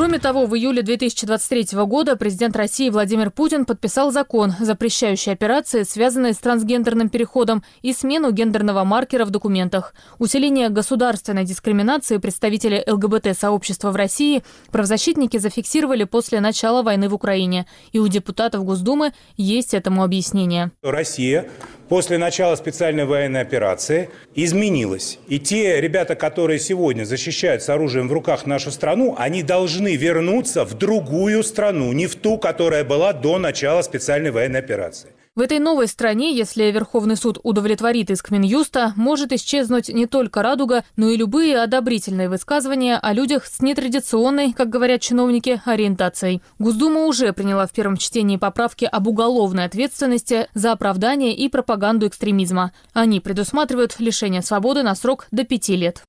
Кроме 0.00 0.18
того, 0.18 0.46
в 0.46 0.56
июле 0.56 0.80
2023 0.80 1.78
года 1.84 2.16
президент 2.16 2.56
России 2.56 2.88
Владимир 2.88 3.30
Путин 3.30 3.66
подписал 3.66 4.10
закон, 4.10 4.54
запрещающий 4.58 5.30
операции, 5.30 5.82
связанные 5.82 6.32
с 6.32 6.38
трансгендерным 6.38 7.10
переходом 7.10 7.62
и 7.82 7.92
смену 7.92 8.30
гендерного 8.30 8.84
маркера 8.84 9.26
в 9.26 9.30
документах. 9.30 9.92
Усиление 10.18 10.70
государственной 10.70 11.44
дискриминации 11.44 12.16
представителей 12.16 12.82
ЛГБТ-сообщества 12.86 13.90
в 13.90 13.96
России 13.96 14.42
правозащитники 14.70 15.36
зафиксировали 15.36 16.04
после 16.04 16.40
начала 16.40 16.82
войны 16.82 17.10
в 17.10 17.14
Украине. 17.14 17.66
И 17.92 17.98
у 17.98 18.08
депутатов 18.08 18.64
Госдумы 18.64 19.12
есть 19.36 19.74
этому 19.74 20.02
объяснение. 20.02 20.70
Россия 20.82 21.50
после 21.90 22.18
начала 22.18 22.54
специальной 22.54 23.04
военной 23.04 23.40
операции 23.40 24.10
изменилась. 24.36 25.18
И 25.26 25.40
те 25.40 25.80
ребята, 25.80 26.14
которые 26.14 26.60
сегодня 26.60 27.04
защищают 27.04 27.64
с 27.64 27.68
оружием 27.68 28.08
в 28.08 28.12
руках 28.12 28.46
нашу 28.46 28.70
страну, 28.70 29.16
они 29.18 29.42
должны 29.42 29.96
вернуться 29.96 30.64
в 30.64 30.74
другую 30.74 31.42
страну, 31.42 31.92
не 31.92 32.06
в 32.06 32.14
ту, 32.14 32.38
которая 32.38 32.84
была 32.84 33.12
до 33.12 33.38
начала 33.38 33.82
специальной 33.82 34.30
военной 34.30 34.60
операции. 34.60 35.10
В 35.36 35.42
этой 35.42 35.60
новой 35.60 35.86
стране, 35.86 36.36
если 36.36 36.64
Верховный 36.72 37.16
суд 37.16 37.38
удовлетворит 37.44 38.10
иск 38.10 38.32
Минюста, 38.32 38.92
может 38.96 39.32
исчезнуть 39.32 39.88
не 39.88 40.06
только 40.06 40.42
радуга, 40.42 40.84
но 40.96 41.08
и 41.08 41.16
любые 41.16 41.62
одобрительные 41.62 42.28
высказывания 42.28 42.98
о 42.98 43.12
людях 43.12 43.46
с 43.46 43.62
нетрадиционной, 43.62 44.52
как 44.52 44.70
говорят 44.70 45.02
чиновники, 45.02 45.62
ориентацией. 45.64 46.42
Госдума 46.58 47.06
уже 47.06 47.32
приняла 47.32 47.68
в 47.68 47.70
первом 47.70 47.96
чтении 47.96 48.38
поправки 48.38 48.86
об 48.86 49.06
уголовной 49.06 49.66
ответственности 49.66 50.48
за 50.54 50.72
оправдание 50.72 51.32
и 51.32 51.48
пропаганду 51.48 52.08
экстремизма. 52.08 52.72
Они 52.92 53.20
предусматривают 53.20 54.00
лишение 54.00 54.42
свободы 54.42 54.82
на 54.82 54.96
срок 54.96 55.28
до 55.30 55.44
пяти 55.44 55.76
лет. 55.76 56.02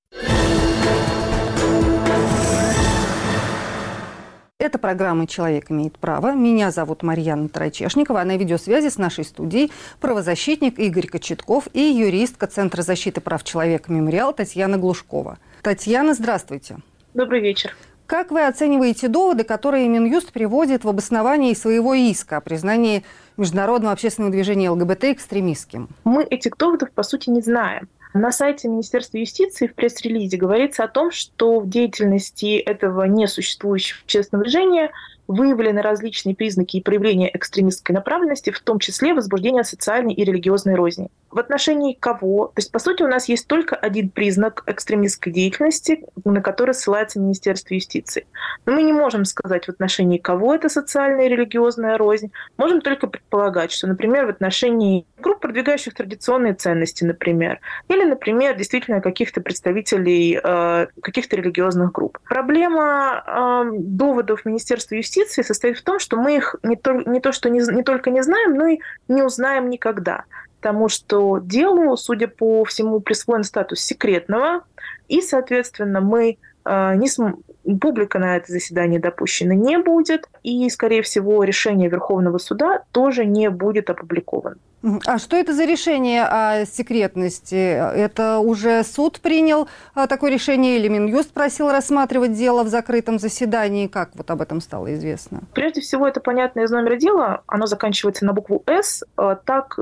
Это 4.62 4.78
программа 4.78 5.26
«Человек 5.26 5.71
имеет 5.71 5.97
право». 5.97 6.34
Меня 6.36 6.69
зовут 6.69 7.02
Марьяна 7.02 7.50
Тарачешникова, 7.50 8.21
а 8.21 8.26
на 8.26 8.38
видеосвязи 8.38 8.89
с 8.89 9.00
нашей 9.00 9.24
студией 9.24 9.71
правозащитник 10.00 10.78
Игорь 10.78 11.08
Кочетков 11.08 11.67
и 11.74 11.82
юристка 11.82 12.45
Центра 12.45 12.84
защиты 12.84 13.21
прав 13.21 13.43
человека 13.43 13.91
«Мемориал» 13.91 14.34
Татьяна 14.34 14.78
Глушкова. 14.78 15.39
Татьяна, 15.63 16.13
здравствуйте. 16.13 16.78
Добрый 17.15 17.41
вечер. 17.41 17.76
Как 18.06 18.30
вы 18.30 18.45
оцениваете 18.45 19.08
доводы, 19.08 19.45
которые 19.45 19.89
Минюст 19.89 20.32
приводит 20.32 20.84
в 20.84 20.89
обосновании 20.89 21.56
своего 21.56 21.95
иска 21.95 22.38
о 22.38 22.41
признании 22.41 23.04
международного 23.38 23.93
общественного 23.93 24.32
движения 24.32 24.69
ЛГБТ 24.69 25.06
экстремистским? 25.06 25.89
Мы 26.04 26.21
этих 26.21 26.56
доводов, 26.56 26.91
по 26.91 27.02
сути, 27.02 27.32
не 27.32 27.41
знаем. 27.41 27.89
На 28.13 28.32
сайте 28.32 28.67
Министерства 28.67 29.17
юстиции 29.17 29.67
в 29.67 29.74
пресс-релизе 29.74 30.36
говорится 30.36 30.84
о 30.84 30.89
том, 30.89 31.12
что 31.12 31.60
в 31.60 31.69
деятельности 31.69 32.58
этого 32.58 33.04
несуществующего 33.04 34.00
общественного 34.04 34.43
движения 34.43 34.91
выявлены 35.32 35.82
различные 35.82 36.36
признаки 36.36 36.78
и 36.78 36.82
проявления 36.82 37.30
экстремистской 37.34 37.96
направленности, 37.96 38.52
в 38.52 38.60
том 38.60 38.80
числе 38.80 39.13
возбуждение 39.13 39.63
социальной 39.63 40.13
и 40.13 40.24
религиозной 40.24 40.76
розни. 40.76 41.10
В 41.32 41.39
отношении 41.39 41.94
кого? 41.94 42.48
То 42.48 42.60
есть, 42.60 42.72
по 42.72 42.80
сути, 42.80 43.04
у 43.04 43.08
нас 43.08 43.30
есть 43.30 43.48
только 43.48 43.76
один 43.76 44.10
признак 44.10 44.63
экстремистской 44.67 45.32
деятельности, 45.32 46.04
на 46.26 46.41
который 46.41 46.74
ссылается 46.74 47.20
Министерство 47.20 47.74
юстиции. 47.74 48.26
Но 48.65 48.74
мы 48.74 48.84
не 48.84 48.91
можем 48.91 49.24
сказать, 49.24 49.65
в 49.65 49.70
отношении 49.70 50.17
кого 50.17 50.54
это 50.54 50.67
социальная 50.67 51.28
и 51.28 51.30
религиозная 51.30 51.98
рознь. 51.98 52.32
Можем 52.58 52.82
только 52.82 53.08
предполагать, 53.08 53.72
что, 53.72 53.88
например, 53.88 54.26
в 54.26 54.30
отношении 54.30 55.06
групп, 55.20 55.39
продвигающих 55.39 55.94
традиционные 55.94 56.54
ценности, 56.54 57.06
например, 57.06 57.60
или, 57.88 58.04
например, 58.04 58.58
действительно 58.58 59.00
каких-то 59.02 59.39
представителей 59.41 60.39
э, 60.44 60.88
каких-то 61.02 61.38
религиозных 61.38 61.91
групп. 61.94 62.20
Проблема 62.26 63.24
э, 63.26 63.72
доводов 63.80 64.44
Министерства 64.46 64.96
юстиции 64.96 65.20
состоит 65.29 65.77
в 65.77 65.84
том, 65.84 65.99
что 65.99 66.17
мы 66.17 66.38
их 66.38 66.55
не 66.63 66.75
то, 66.75 66.93
не 66.93 67.19
то 67.19 67.31
что 67.31 67.49
не, 67.49 67.60
не 67.73 67.84
только 67.84 68.10
не 68.10 68.23
знаем, 68.23 68.55
но 68.55 68.67
и 68.67 68.79
не 69.07 69.23
узнаем 69.23 69.69
никогда 69.69 70.25
потому 70.62 70.89
что 70.89 71.39
делу, 71.39 71.97
судя 71.97 72.27
по 72.27 72.63
всему, 72.65 72.99
присвоен 72.99 73.43
статус 73.43 73.79
секретного, 73.79 74.63
и, 75.07 75.19
соответственно, 75.21 76.01
мы 76.01 76.38
э, 76.65 76.95
не 76.97 77.07
см... 77.07 77.39
публика 77.81 78.19
на 78.19 78.38
это 78.38 78.51
заседание 78.51 78.99
допущена 78.99 79.55
не 79.55 79.79
будет, 79.79 80.29
и, 80.43 80.69
скорее 80.69 81.01
всего, 81.01 81.43
решение 81.43 81.89
Верховного 81.89 82.38
суда 82.38 82.84
тоже 82.91 83.25
не 83.25 83.49
будет 83.49 83.89
опубликовано. 83.89 84.57
А 85.06 85.20
что 85.20 85.36
это 85.36 85.54
за 85.54 85.65
решение 85.65 86.24
о 86.24 86.65
секретности? 86.65 87.56
Это 87.56 88.39
уже 88.39 88.84
суд 88.84 89.20
принял 89.20 89.67
а, 89.94 90.08
такое 90.08 90.32
решение 90.32 90.78
или 90.78 90.88
Минюст 90.88 91.32
просил 91.34 91.70
рассматривать 91.70 92.34
дело 92.34 92.63
в 92.63 92.67
закрытом 92.67 93.20
заседании? 93.20 93.88
Как 93.88 94.10
вот 94.15 94.32
об 94.32 94.41
этом 94.41 94.60
стало 94.60 94.94
известно? 94.96 95.41
Прежде 95.54 95.82
всего, 95.82 96.08
это 96.08 96.20
понятно 96.20 96.62
из 96.62 96.72
номера 96.72 96.96
дела. 96.96 97.44
Оно 97.46 97.67
заканчивается 97.67 98.26
на 98.26 98.34
букву 98.34 98.63
«С». 98.65 99.04
А, 99.17 99.36
так, 99.36 99.78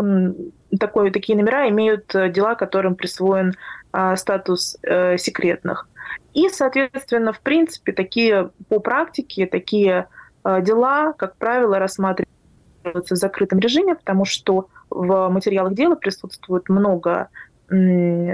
такое, 0.78 1.12
такие 1.12 1.38
номера 1.38 1.70
имеют 1.70 2.14
э, 2.14 2.30
дела, 2.30 2.56
которым 2.56 2.96
присвоен 2.96 3.54
а, 3.94 4.18
статус 4.18 4.78
э, 4.84 5.18
секретных. 5.18 5.88
И, 6.34 6.50
соответственно, 6.50 7.32
в 7.32 7.40
принципе, 7.40 7.94
такие 7.94 8.52
по 8.68 8.80
практике, 8.80 9.46
такие 9.46 10.08
дела, 10.46 11.14
как 11.14 11.36
правило, 11.36 11.80
рассматриваются 11.80 13.16
в 13.16 13.18
закрытом 13.18 13.60
режиме, 13.60 13.96
потому 13.96 14.26
что 14.26 14.68
в 14.89 15.30
материалах 15.30 15.73
дела 15.73 15.95
присутствует 15.95 16.69
много 16.69 17.30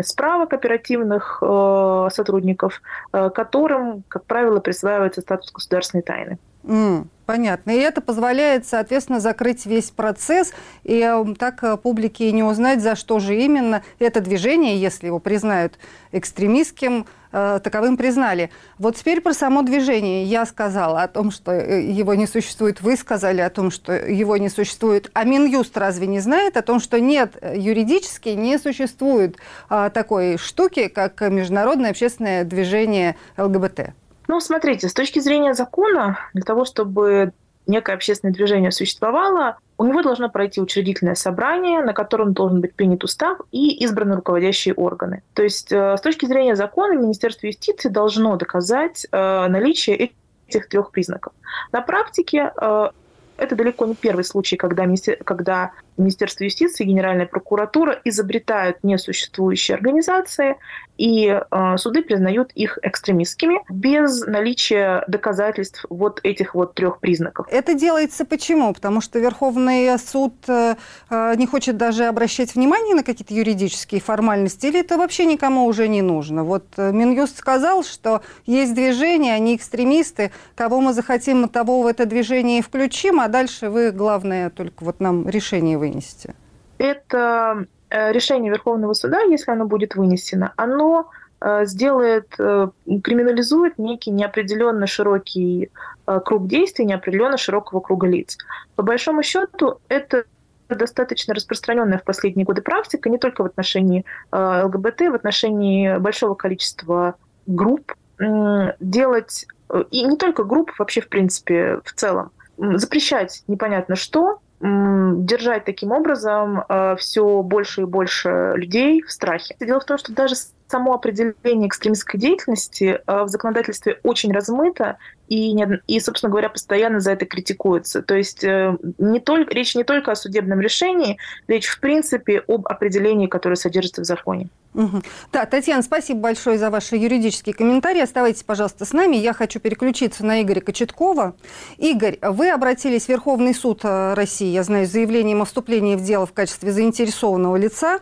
справок 0.03 0.53
оперативных 0.53 1.39
э, 1.41 2.07
сотрудников, 2.13 2.81
э, 3.11 3.29
которым, 3.31 4.03
как 4.07 4.23
правило, 4.23 4.61
присваивается 4.61 5.19
статус 5.19 5.51
государственной 5.51 6.03
тайны. 6.03 6.37
Mm, 6.63 7.07
понятно. 7.25 7.71
И 7.71 7.79
это 7.79 8.01
позволяет, 8.01 8.65
соответственно, 8.65 9.19
закрыть 9.19 9.65
весь 9.65 9.91
процесс, 9.91 10.53
и 10.83 10.99
э, 10.99 11.25
так 11.37 11.63
э, 11.63 11.77
публике 11.77 12.31
не 12.31 12.43
узнать, 12.43 12.81
за 12.81 12.95
что 12.95 13.19
же 13.19 13.35
именно 13.35 13.83
это 13.99 14.21
движение, 14.21 14.79
если 14.79 15.07
его 15.07 15.19
признают 15.19 15.77
экстремистским, 16.11 17.05
э, 17.31 17.59
таковым 17.63 17.97
признали. 17.97 18.49
Вот 18.77 18.95
теперь 18.95 19.21
про 19.21 19.33
само 19.33 19.61
движение. 19.63 20.23
Я 20.23 20.45
сказала 20.45 21.03
о 21.03 21.07
том, 21.07 21.31
что 21.31 21.51
его 21.51 22.13
не 22.15 22.27
существует, 22.27 22.81
вы 22.81 22.95
сказали 22.95 23.41
о 23.41 23.49
том, 23.49 23.71
что 23.71 23.93
его 23.93 24.37
не 24.37 24.49
существует. 24.49 25.09
А 25.13 25.23
Минюст 25.23 25.77
разве 25.77 26.07
не 26.07 26.19
знает 26.19 26.57
о 26.57 26.61
том, 26.61 26.79
что 26.79 26.99
нет, 26.99 27.35
юридически 27.55 28.29
не 28.29 28.57
существует 28.57 29.37
такой 29.67 30.37
штуки, 30.37 30.87
как 30.87 31.19
международное 31.21 31.89
общественное 31.89 32.43
движение 32.43 33.15
ЛГБТ? 33.37 33.93
Ну, 34.27 34.39
смотрите, 34.39 34.89
с 34.89 34.93
точки 34.93 35.19
зрения 35.19 35.53
закона, 35.53 36.19
для 36.33 36.43
того, 36.43 36.65
чтобы 36.65 37.31
некое 37.67 37.93
общественное 37.93 38.33
движение 38.33 38.71
существовало, 38.71 39.57
у 39.77 39.85
него 39.85 40.01
должно 40.03 40.29
пройти 40.29 40.61
учредительное 40.61 41.15
собрание, 41.15 41.81
на 41.81 41.93
котором 41.93 42.33
должен 42.33 42.61
быть 42.61 42.75
принят 42.75 43.03
устав 43.03 43.39
и 43.51 43.83
избраны 43.83 44.15
руководящие 44.15 44.73
органы. 44.73 45.23
То 45.33 45.43
есть 45.43 45.71
э, 45.71 45.97
с 45.97 46.01
точки 46.01 46.25
зрения 46.27 46.55
закона 46.55 46.93
Министерство 46.93 47.47
юстиции 47.47 47.89
должно 47.89 48.35
доказать 48.37 49.07
э, 49.11 49.47
наличие 49.47 50.11
этих 50.47 50.69
трех 50.69 50.91
признаков. 50.91 51.33
На 51.71 51.81
практике 51.81 52.51
э, 52.55 52.89
Это 53.37 53.55
далеко 53.55 53.85
не 53.85 53.95
первый 53.95 54.23
случай, 54.23 54.55
когда, 54.57 54.85
когда 55.25 55.71
Министерство 55.97 56.43
юстиции 56.43 56.83
Генеральная 56.83 57.25
прокуратура 57.25 57.99
изобретают 58.03 58.83
несуществующие 58.83 59.75
организации, 59.75 60.57
и 60.97 61.27
э, 61.27 61.77
суды 61.77 62.01
признают 62.03 62.51
их 62.53 62.79
экстремистскими 62.81 63.59
без 63.69 64.25
наличия 64.25 65.03
доказательств 65.07 65.85
вот 65.89 66.19
этих 66.23 66.55
вот 66.55 66.73
трех 66.73 66.99
признаков. 66.99 67.47
Это 67.49 67.73
делается 67.73 68.25
почему? 68.25 68.73
Потому 68.73 69.01
что 69.01 69.19
Верховный 69.19 69.97
суд 69.99 70.33
э, 70.47 70.75
э, 71.09 71.35
не 71.35 71.47
хочет 71.47 71.77
даже 71.77 72.05
обращать 72.05 72.55
внимание 72.55 72.95
на 72.95 73.03
какие-то 73.03 73.33
юридические 73.33 74.01
формальности, 74.01 74.67
или 74.67 74.79
это 74.79 74.97
вообще 74.97 75.25
никому 75.25 75.65
уже 75.65 75.87
не 75.87 76.01
нужно? 76.01 76.43
Вот 76.43 76.65
Минюст 76.77 77.37
сказал, 77.37 77.83
что 77.83 78.21
есть 78.45 78.73
движение, 78.73 79.33
они 79.33 79.55
экстремисты, 79.55 80.31
кого 80.55 80.79
мы 80.79 80.93
захотим, 80.93 81.49
того 81.49 81.81
в 81.81 81.87
это 81.87 82.05
движение 82.05 82.59
и 82.59 82.61
включим, 82.61 83.19
а 83.19 83.27
дальше 83.27 83.69
вы, 83.69 83.91
главное, 83.91 84.49
только 84.49 84.83
вот 84.83 84.99
нам 84.99 85.27
решение 85.27 85.77
вынести. 85.85 86.33
Это 86.77 87.65
Э, 87.89 88.11
решение 88.11 88.51
Верховного 88.51 88.93
суда, 88.93 89.21
если 89.21 89.51
оно 89.51 89.65
будет 89.65 89.95
вынесено, 89.95 90.53
оно 90.57 91.09
э, 91.39 91.65
сделает, 91.65 92.27
э, 92.39 92.67
криминализует 93.03 93.77
некий 93.77 94.11
неопределенно 94.11 94.87
широкий 94.87 95.71
круг 96.05 96.47
действий, 96.47 96.85
неопределенно 96.85 97.37
широкого 97.37 97.79
круга 97.79 98.07
лиц. 98.07 98.37
По 98.75 98.83
большому 98.83 99.23
счету, 99.23 99.79
это 99.87 100.25
достаточно 100.69 101.33
распространенная 101.33 101.97
в 101.97 102.03
последние 102.03 102.45
годы 102.45 102.61
практика 102.61 103.09
не 103.09 103.17
только 103.17 103.41
в 103.41 103.45
отношении 103.45 104.05
ЛГБТ, 104.31 105.01
в 105.01 105.15
отношении 105.15 105.97
большого 105.97 106.35
количества 106.35 107.15
групп, 107.47 107.91
делать, 108.19 109.47
и 109.89 110.03
не 110.03 110.15
только 110.15 110.43
групп, 110.43 110.71
вообще 110.77 111.01
в 111.01 111.09
принципе 111.09 111.79
в 111.83 111.93
целом, 111.93 112.29
запрещать 112.57 113.43
непонятно 113.47 113.95
что, 113.95 114.41
держать 114.61 115.65
таким 115.65 115.91
образом 115.91 116.63
э, 116.67 116.95
все 116.97 117.41
больше 117.43 117.81
и 117.81 117.85
больше 117.85 118.53
людей 118.55 119.01
в 119.01 119.11
страхе. 119.11 119.55
Дело 119.59 119.79
в 119.79 119.85
том, 119.85 119.97
что 119.97 120.13
даже 120.13 120.35
само 120.67 120.93
определение 120.93 121.67
экстремистской 121.67 122.19
деятельности 122.19 122.99
э, 123.05 123.23
в 123.23 123.27
законодательстве 123.27 123.99
очень 124.03 124.31
размыто, 124.31 124.97
и, 125.27 125.55
и, 125.87 125.99
собственно 125.99 126.29
говоря, 126.29 126.49
постоянно 126.49 126.99
за 126.99 127.11
это 127.11 127.25
критикуется. 127.25 128.01
То 128.01 128.15
есть 128.15 128.43
э, 128.43 128.77
не 128.97 129.19
только, 129.19 129.53
речь 129.53 129.75
не 129.75 129.83
только 129.83 130.11
о 130.11 130.15
судебном 130.15 130.61
решении, 130.61 131.17
речь 131.47 131.67
в 131.67 131.79
принципе 131.79 132.43
об 132.47 132.67
определении, 132.67 133.27
которое 133.27 133.55
содержится 133.55 134.01
в 134.01 134.05
законе. 134.05 134.49
Угу. 134.75 135.01
Да, 135.31 135.45
Татьяна, 135.45 135.81
спасибо 135.81 136.19
большое 136.19 136.57
за 136.57 136.69
ваши 136.69 136.97
юридические 136.97 137.55
комментарии. 137.55 138.01
Оставайтесь, 138.01 138.43
пожалуйста, 138.43 138.83
с 138.83 138.91
нами. 138.91 139.15
Я 139.15 139.33
хочу 139.33 139.59
переключиться 139.61 140.25
на 140.25 140.41
Игоря 140.41 140.59
Кочеткова. 140.59 141.35
Игорь, 141.77 142.17
вы 142.21 142.49
обратились 142.49 143.05
в 143.05 143.09
Верховный 143.09 143.55
суд 143.55 143.81
э, 143.83 144.13
России, 144.13 144.51
я 144.51 144.63
знаю, 144.63 144.85
с 144.85 144.91
заявлением 144.91 145.41
о 145.41 145.45
вступлении 145.45 145.95
в 145.95 146.03
дело 146.03 146.25
в 146.25 146.33
качестве 146.33 146.73
заинтересованного 146.73 147.55
лица. 147.55 147.99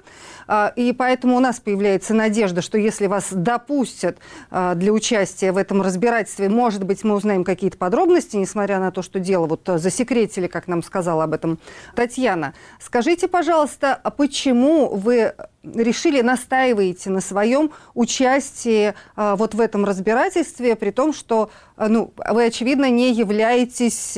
А, 0.47 0.71
и 0.75 0.93
поэтому 0.93 1.35
у 1.35 1.39
нас 1.39 1.59
появляется 1.59 2.13
надежда, 2.13 2.61
что 2.61 2.77
если 2.77 3.07
вас 3.07 3.27
допустят 3.31 4.17
а, 4.51 4.75
для 4.75 4.91
участия 4.91 5.51
в 5.51 5.57
этом 5.57 5.81
разбирательстве, 5.81 6.49
может 6.49 6.83
быть, 6.83 7.03
мы 7.03 7.15
узнаем 7.15 7.43
какие-то 7.43 7.77
подробности, 7.77 8.35
несмотря 8.37 8.79
на 8.79 8.91
то, 8.91 9.01
что 9.01 9.19
дело 9.19 9.45
вот 9.45 9.61
засекретили, 9.65 10.47
как 10.47 10.67
нам 10.67 10.83
сказала 10.83 11.23
об 11.23 11.33
этом 11.33 11.59
Татьяна. 11.95 12.53
Скажите, 12.79 13.27
пожалуйста, 13.27 13.93
а 14.01 14.09
почему 14.11 14.89
вы 14.89 15.33
решили, 15.63 16.21
настаиваете 16.21 17.09
на 17.09 17.21
своем 17.21 17.71
участии 17.93 18.93
вот 19.15 19.53
в 19.53 19.61
этом 19.61 19.85
разбирательстве, 19.85 20.75
при 20.75 20.91
том, 20.91 21.13
что 21.13 21.51
ну, 21.77 22.13
вы, 22.29 22.45
очевидно, 22.45 22.89
не 22.89 23.13
являетесь 23.13 24.17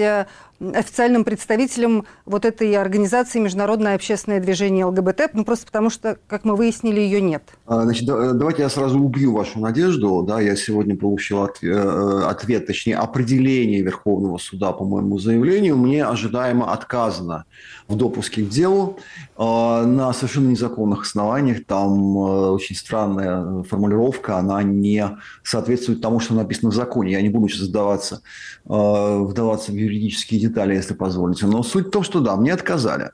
официальным 0.59 1.25
представителем 1.25 2.05
вот 2.25 2.45
этой 2.45 2.73
организации 2.75 3.39
Международное 3.39 3.95
общественное 3.95 4.39
движение 4.39 4.85
ЛГБТ, 4.85 5.31
ну 5.33 5.43
просто 5.43 5.65
потому 5.65 5.89
что, 5.89 6.17
как 6.27 6.45
мы 6.45 6.55
выяснили, 6.55 6.99
ее 7.01 7.21
нет. 7.21 7.43
А, 7.65 7.83
значит, 7.83 8.05
давайте 8.05 8.61
я 8.61 8.69
сразу 8.69 8.99
убью 8.99 9.33
вашу 9.33 9.59
надежду. 9.59 10.23
Да, 10.23 10.39
я 10.39 10.55
сегодня 10.55 10.95
получил 10.95 11.45
э, 11.45 12.21
ответ, 12.25 12.67
точнее, 12.67 12.97
определение 12.97 13.81
Верховного 13.81 14.37
суда 14.37 14.71
по 14.71 14.85
моему 14.85 15.19
заявлению. 15.19 15.77
Мне 15.77 16.05
ожидаемо 16.05 16.71
отказано 16.71 17.45
в 17.87 17.95
допуске 17.95 18.43
к 18.43 18.49
делу 18.49 18.97
а, 19.37 19.85
на 19.85 20.13
совершенно 20.13 20.49
незаконных 20.49 21.03
основаниях. 21.03 21.65
Там 21.65 22.17
э, 22.17 22.49
очень 22.51 22.75
странная 22.75 23.63
формулировка, 23.63 24.37
она 24.37 24.63
не 24.63 25.17
соответствует 25.43 26.01
тому, 26.01 26.19
что 26.19 26.33
написано 26.33 26.71
в 26.71 26.75
законе. 26.75 27.11
Я 27.11 27.21
не 27.21 27.29
буду 27.29 27.44
сейчас 27.47 27.67
вдаваться, 27.67 28.21
э, 28.65 28.69
вдаваться 28.69 29.71
в 29.71 29.75
юридические 29.75 30.39
детали, 30.39 30.75
если 30.75 30.93
позволите. 30.93 31.45
Но 31.45 31.63
суть 31.63 31.87
в 31.87 31.91
том, 31.91 32.03
что 32.03 32.19
да, 32.19 32.35
мне 32.35 32.53
отказали. 32.53 33.11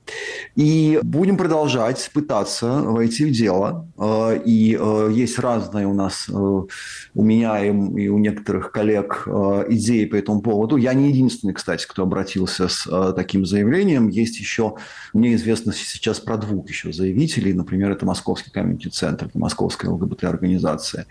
И 0.56 1.00
будем 1.04 1.38
продолжать 1.38 2.10
пытаться 2.13 2.82
войти 2.82 3.26
в 3.26 3.32
дело. 3.32 3.88
Э, 3.98 4.39
и 4.44 4.80
есть 5.12 5.39
разные 5.39 5.88
у 5.88 5.94
нас, 5.94 6.30
у 6.30 6.67
меня 7.13 7.63
и 7.63 7.70
у 7.70 8.17
некоторых 8.17 8.72
коллег 8.72 9.28
идеи 9.70 10.06
по 10.06 10.15
этому 10.15 10.41
поводу. 10.41 10.78
Я 10.78 10.94
не 10.94 11.10
единственный, 11.10 11.54
кстати, 11.54 11.86
кто 11.88 12.04
обратился 12.04 12.67
с 12.67 13.13
таким 13.13 13.46
заявлением. 13.46 14.08
Есть 14.08 14.39
еще 14.39 14.76
мне 15.13 15.36
известно 15.36 15.74
сейчас 15.74 16.20
про 16.20 16.38
двух 16.38 16.70
еще 16.70 16.91
заявителей, 16.91 17.54
например, 17.54 17.91
это 17.91 18.06
Московский 18.06 18.52
комьюнити-центр, 18.52 19.30
Московская 19.34 19.89
ЛГБТ-организация, 19.89 21.06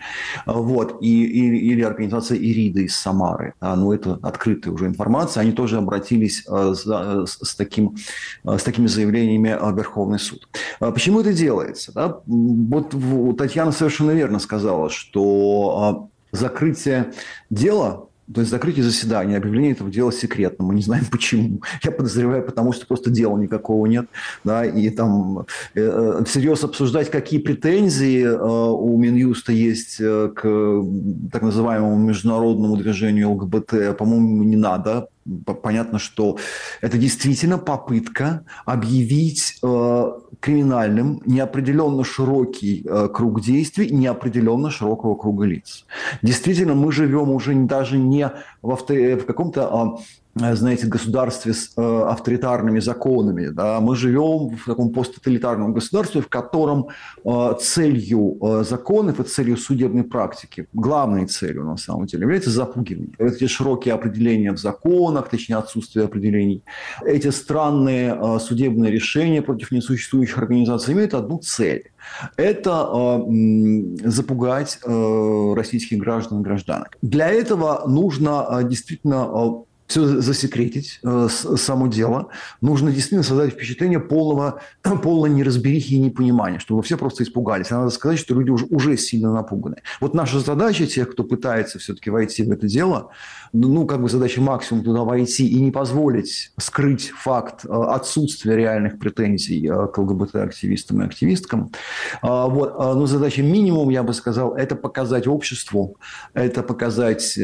вот, 0.47 0.99
и, 1.01 1.25
и, 1.25 1.73
или 1.73 1.83
организация 1.83 2.39
Ирида 2.39 2.81
из 2.81 2.97
Самары, 3.11 3.55
а, 3.59 3.75
ну, 3.75 3.93
это 3.93 4.21
открытая 4.23 4.73
уже 4.73 4.87
информация, 4.87 5.41
они 5.41 5.51
тоже 5.51 5.79
обратились 5.79 6.45
а, 6.47 6.75
за, 6.75 7.27
с, 7.27 7.57
таким, 7.57 7.97
а, 8.45 8.57
с 8.57 8.63
такими 8.63 8.87
заявлениями 8.87 9.59
в 9.61 9.77
Верховный 9.77 10.21
суд. 10.21 10.49
Почему 10.79 11.21
это 11.21 11.33
делается? 11.33 11.93
Да? 11.93 12.21
Вот 12.27 12.95
Татьяна 13.37 13.73
совершенно 13.73 14.13
верно 14.13 14.39
сказала, 14.39 14.91
что 14.91 16.09
закрытие 16.31 17.13
дела 17.51 18.10
то 18.33 18.41
есть 18.41 18.51
закрытие 18.51 18.85
заседания, 18.85 19.37
объявление 19.37 19.73
этого 19.73 19.91
дела 19.91 20.13
секретным. 20.13 20.69
Мы 20.69 20.75
не 20.75 20.83
знаем 20.83 21.05
почему. 21.11 21.61
Я 21.83 21.91
подозреваю, 21.91 22.45
потому 22.45 22.73
что 22.73 22.87
просто 22.87 23.11
дела 23.11 23.37
никакого 23.39 23.87
нет. 23.87 24.07
Да, 24.45 24.65
и 24.65 24.91
там 24.91 25.47
э, 25.75 25.81
э 26.21 26.25
всерьез 26.25 26.65
обсуждать, 26.65 27.11
какие 27.11 27.41
претензии 27.41 28.23
э, 28.23 28.37
у 28.37 28.97
Минюста 28.99 29.53
есть 29.53 29.99
к 29.99 30.85
так 31.33 31.43
называемому 31.43 31.97
международному 31.97 32.77
движению 32.77 33.31
ЛГБТ, 33.33 33.97
по-моему, 33.97 34.45
не 34.45 34.57
надо 34.57 35.09
понятно, 35.63 35.99
что 35.99 36.39
это 36.81 36.99
действительно 36.99 37.59
попытка 37.59 38.45
объявить 38.65 39.59
э, 39.63 40.13
криминальным 40.41 41.23
неопределенно 41.27 42.05
широкий 42.05 42.85
э, 42.87 43.09
круг 43.13 43.41
действий 43.41 43.91
неопределенно 43.91 44.71
широкого 44.71 45.15
круга 45.15 45.45
лиц. 45.45 45.87
Действительно, 46.23 46.75
мы 46.75 46.93
живем 46.93 47.31
уже 47.31 47.55
даже 47.55 47.99
не 47.99 48.31
в, 48.63 48.71
авто, 48.71 48.95
в 48.95 49.25
каком-то 49.25 49.99
Э, 50.30 50.30
знаете, 50.41 50.87
государстве 50.87 51.53
с 51.53 51.73
э, 51.77 52.03
авторитарными 52.09 52.81
законами. 52.81 53.49
Да? 53.49 53.81
Мы 53.81 53.97
живем 53.97 54.57
в 54.57 54.65
таком 54.65 54.91
посттоталитарном 54.91 55.73
государстве, 55.73 56.21
в 56.21 56.29
котором 56.29 56.89
э, 57.25 57.55
целью 57.61 58.39
э, 58.41 58.65
законов 58.65 59.21
и 59.21 59.25
целью 59.25 59.57
судебной 59.57 60.05
практики, 60.05 60.67
главной 60.73 61.27
целью 61.27 61.65
на 61.65 61.77
самом 61.77 62.07
деле, 62.07 62.23
является 62.23 62.51
запугивание. 62.51 63.15
Эти 63.19 63.47
широкие 63.47 63.95
определения 63.95 64.53
в 64.53 64.59
законах, 64.59 65.29
точнее 65.29 65.57
отсутствие 65.57 66.07
определений, 66.07 66.63
эти 67.05 67.29
странные 67.29 68.17
э, 68.19 68.39
судебные 68.41 68.91
решения 68.91 69.43
против 69.43 69.71
несуществующих 69.71 70.39
организаций 70.39 70.95
имеют 70.95 71.15
одну 71.15 71.39
цель. 71.39 71.91
Это 72.37 72.89
э, 72.93 74.09
запугать 74.09 74.79
э, 74.85 75.55
российских 75.55 75.99
граждан 75.99 76.41
и 76.41 76.43
гражданок. 76.43 76.97
Для 77.03 77.29
этого 77.29 77.85
нужно 77.87 78.47
э, 78.51 78.69
действительно 78.69 79.29
э, 79.33 79.70
все 79.91 80.07
засекретить, 80.21 81.01
э, 81.03 81.29
само 81.29 81.89
дело. 81.89 82.29
Нужно 82.61 82.93
действительно 82.93 83.25
создать 83.25 83.55
впечатление 83.55 83.99
полного, 83.99 84.61
полной 85.03 85.31
неразберихи 85.31 85.95
и 85.95 85.99
непонимания, 85.99 86.61
чтобы 86.61 86.83
все 86.83 86.97
просто 86.97 87.25
испугались. 87.25 87.73
А 87.73 87.79
надо 87.79 87.91
сказать, 87.91 88.21
что 88.21 88.35
люди 88.35 88.51
уже, 88.51 88.67
уже 88.71 88.97
сильно 88.97 89.33
напуганы. 89.33 89.79
Вот 90.01 90.15
наша 90.15 90.39
задача 90.39 90.87
тех, 90.87 91.11
кто 91.11 91.25
пытается 91.25 91.81
все-таки 91.81 92.09
войти 92.09 92.45
в 92.45 92.53
это 92.53 92.69
дело, 92.69 93.11
ну, 93.53 93.85
как 93.85 94.01
бы 94.01 94.09
задача 94.09 94.41
максимум 94.41 94.85
туда 94.85 95.03
войти 95.03 95.49
и 95.49 95.61
не 95.61 95.73
позволить 95.73 96.53
скрыть 96.57 97.11
факт 97.11 97.65
э, 97.65 97.69
отсутствия 97.69 98.55
реальных 98.57 98.97
претензий 99.01 99.67
э, 99.67 99.89
к 99.89 99.99
ЛГБТ-активистам 99.99 101.03
и 101.03 101.07
активисткам. 101.07 101.73
А, 102.23 102.47
вот. 102.47 102.75
А, 102.79 102.95
но 102.95 103.07
задача 103.07 103.43
минимум, 103.43 103.91
я 103.91 104.05
бы 104.05 104.15
сказал, 104.15 104.55
это 104.55 104.77
показать 104.77 105.27
обществу, 105.27 105.97
это 106.33 106.63
показать 106.63 107.37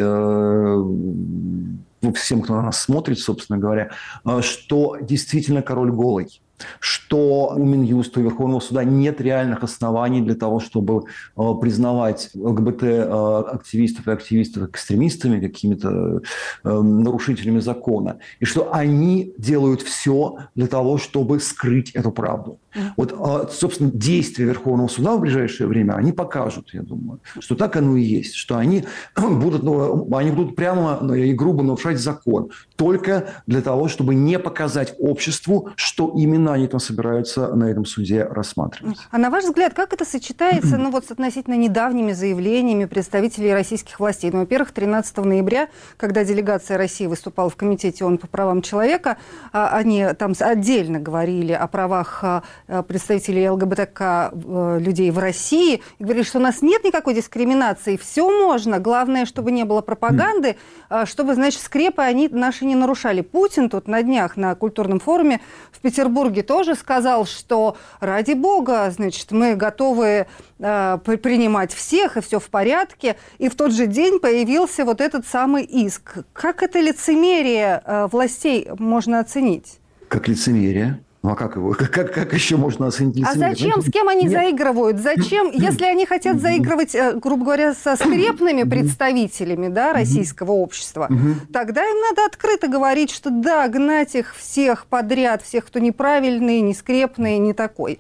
всем, 2.13 2.43
кто 2.43 2.55
на 2.55 2.63
нас 2.63 2.81
смотрит, 2.81 3.19
собственно 3.19 3.59
говоря, 3.59 3.91
э, 4.25 4.41
что 4.43 4.97
действительно 5.01 5.63
король 5.63 5.91
голый. 5.91 6.41
Что 6.81 7.55
у 7.57 7.65
Минюста 7.65 8.21
и 8.21 8.23
Верховного 8.23 8.61
суда 8.61 8.85
нет 8.85 9.21
реальных 9.21 9.63
оснований 9.63 10.21
для 10.21 10.35
того, 10.35 10.61
чтобы 10.61 11.05
э, 11.37 11.43
признавать 11.61 12.31
ЛГБТ-активистов 12.35 14.07
э, 14.07 14.11
и 14.11 14.15
активистов 14.15 14.63
экстремистами, 14.71 15.41
какими-то 15.41 16.23
э, 16.65 16.81
нарушителями 16.81 17.61
закона, 17.61 18.19
и 18.41 18.45
что 18.45 18.73
они 18.73 19.35
делают 19.39 19.83
все 19.83 20.39
для 20.55 20.67
того, 20.67 20.99
чтобы 20.99 21.41
скрыть 21.41 21.91
эту 21.91 22.11
правду. 22.11 22.59
Вот, 22.97 23.15
собственно, 23.53 23.91
действия 23.91 24.45
Верховного 24.45 24.89
суда 24.89 25.17
в 25.17 25.21
ближайшее 25.21 25.67
время, 25.67 25.95
они 25.95 26.13
покажут, 26.13 26.75
я 26.75 26.83
думаю, 26.83 27.21
что 27.39 27.55
так 27.55 27.77
оно 27.77 27.97
и 27.97 28.03
есть, 28.03 28.35
что 28.35 28.59
они 28.59 28.85
будут, 29.17 29.63
ну, 29.63 30.15
они 30.15 30.31
будут 30.31 30.57
прямо 30.57 31.15
и 31.15 31.33
грубо 31.33 31.63
нарушать 31.63 31.99
закон 31.99 32.51
только 32.77 33.29
для 33.47 33.63
того, 33.63 33.89
чтобы 33.89 34.15
не 34.15 34.39
показать 34.39 34.95
обществу, 34.99 35.71
что 35.77 36.13
именно 36.17 36.46
они 36.53 36.67
там 36.67 36.81
собираются 36.81 37.55
на 37.55 37.65
этом 37.65 37.85
суде 37.85 38.25
рассматривать. 38.25 38.99
А 39.11 39.19
на 39.19 39.31
ваш 39.31 39.45
взгляд, 39.45 39.75
как 39.75 39.93
это 39.93 40.05
сочетается 40.05 40.77
ну, 40.77 40.91
вот, 40.91 41.07
с 41.07 41.11
относительно 41.11 41.55
недавними 41.55 42.13
заявлениями 42.13 42.85
представителей 42.85 43.53
российских 43.53 44.01
властей? 44.01 44.31
Ну, 44.31 44.41
во-первых, 44.41 44.73
13 44.73 45.17
ноября, 45.19 45.69
когда 45.97 46.25
делегация 46.25 46.77
России 46.77 47.07
выступала 47.07 47.51
в 47.51 47.57
Комитете 47.57 48.05
ООН 48.05 48.19
по 48.19 48.27
правам 48.27 48.63
человека, 48.63 49.17
а, 49.53 49.69
они 49.69 50.07
там 50.19 50.35
отдельно 50.39 50.99
говорили 50.99 51.53
о 51.53 51.67
правах 51.67 52.21
а, 52.23 52.43
представителей 52.87 53.49
ЛГБТК 53.49 54.31
э, 54.33 54.79
людей 54.81 55.11
в 55.11 55.19
России 55.19 55.83
и 55.99 56.05
говорили, 56.05 56.25
что 56.25 56.39
у 56.39 56.43
нас 56.43 56.63
нет 56.63 56.85
никакой 56.85 57.15
дискриминации, 57.15 57.97
все 57.97 58.29
можно, 58.31 58.79
главное, 58.79 59.27
чтобы 59.27 59.53
не 59.53 59.65
было 59.65 59.81
пропаганды, 59.81 60.57
а, 60.89 61.07
чтобы, 61.07 61.35
значит, 61.35 61.61
скрепы 61.61 62.03
они 62.03 62.29
наши 62.29 62.65
не 62.65 62.75
нарушали. 62.75 63.21
Путин 63.21 63.69
тут 63.69 63.89
на 63.89 64.03
днях 64.03 64.37
на 64.37 64.55
культурном 64.55 65.01
форуме 65.01 65.41
в 65.73 65.81
Петербурге 65.81 66.36
тоже 66.43 66.75
сказал, 66.75 67.27
что 67.27 67.77
ради 68.01 68.33
бога, 68.33 68.91
значит, 68.91 69.33
мы 69.33 69.55
готовы 69.55 70.27
э, 70.59 70.99
принимать 71.05 71.73
всех, 71.73 72.17
и 72.17 72.21
все 72.21 72.41
в 72.41 72.49
порядке. 72.49 73.17
И 73.39 73.49
в 73.49 73.55
тот 73.55 73.73
же 73.73 73.87
день 73.87 74.19
появился 74.19 74.85
вот 74.85 75.01
этот 75.01 75.27
самый 75.27 75.65
иск. 75.65 76.19
Как 76.33 76.63
это 76.63 76.81
лицемерие 76.81 77.83
э, 77.85 78.09
властей 78.11 78.69
можно 78.79 79.21
оценить? 79.21 79.79
Как 80.09 80.29
лицемерие? 80.29 81.01
Ну 81.27 81.33
а 81.33 81.35
как 81.35 81.57
его? 81.57 81.73
Как, 81.93 82.13
как, 82.13 82.33
еще 82.35 82.57
можно 82.57 82.87
оценить? 82.87 83.27
А 83.27 83.35
зачем? 83.35 83.83
С 83.83 83.91
кем 83.91 84.09
они 84.09 84.27
Нет. 84.27 84.33
заигрывают? 84.33 84.99
Зачем? 85.01 85.51
Если 85.51 85.85
они 85.85 86.07
хотят 86.07 86.41
заигрывать, 86.41 86.95
э, 86.95 87.15
грубо 87.15 87.45
говоря, 87.47 87.75
со 87.75 87.97
скрепными 87.97 88.63
представителями 88.63 89.67
да, 89.67 89.93
российского 89.93 90.53
общества, 90.53 91.09
тогда 91.53 91.85
им 91.85 92.01
надо 92.01 92.27
открыто 92.27 92.69
говорить, 92.69 93.11
что 93.11 93.31
да, 93.31 93.67
гнать 93.67 94.15
их 94.15 94.37
всех 94.37 94.87
подряд, 94.87 95.43
всех, 95.43 95.67
кто 95.67 95.81
неправильный, 95.81 96.61
не 96.61 96.75
скрепный, 96.75 97.39
не 97.39 97.55
такой. 97.55 97.99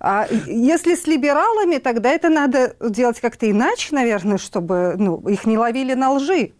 А 0.00 0.26
если 0.46 0.96
с 0.96 1.06
либералами, 1.06 1.78
тогда 1.78 2.10
это 2.10 2.28
надо 2.28 2.74
делать 2.80 3.20
как-то 3.20 3.48
иначе, 3.48 3.94
наверное, 3.94 4.38
чтобы 4.38 4.96
ну, 4.98 5.20
их 5.28 5.46
не 5.46 5.56
ловили 5.56 5.94
на 5.94 6.10
лжи. 6.10 6.54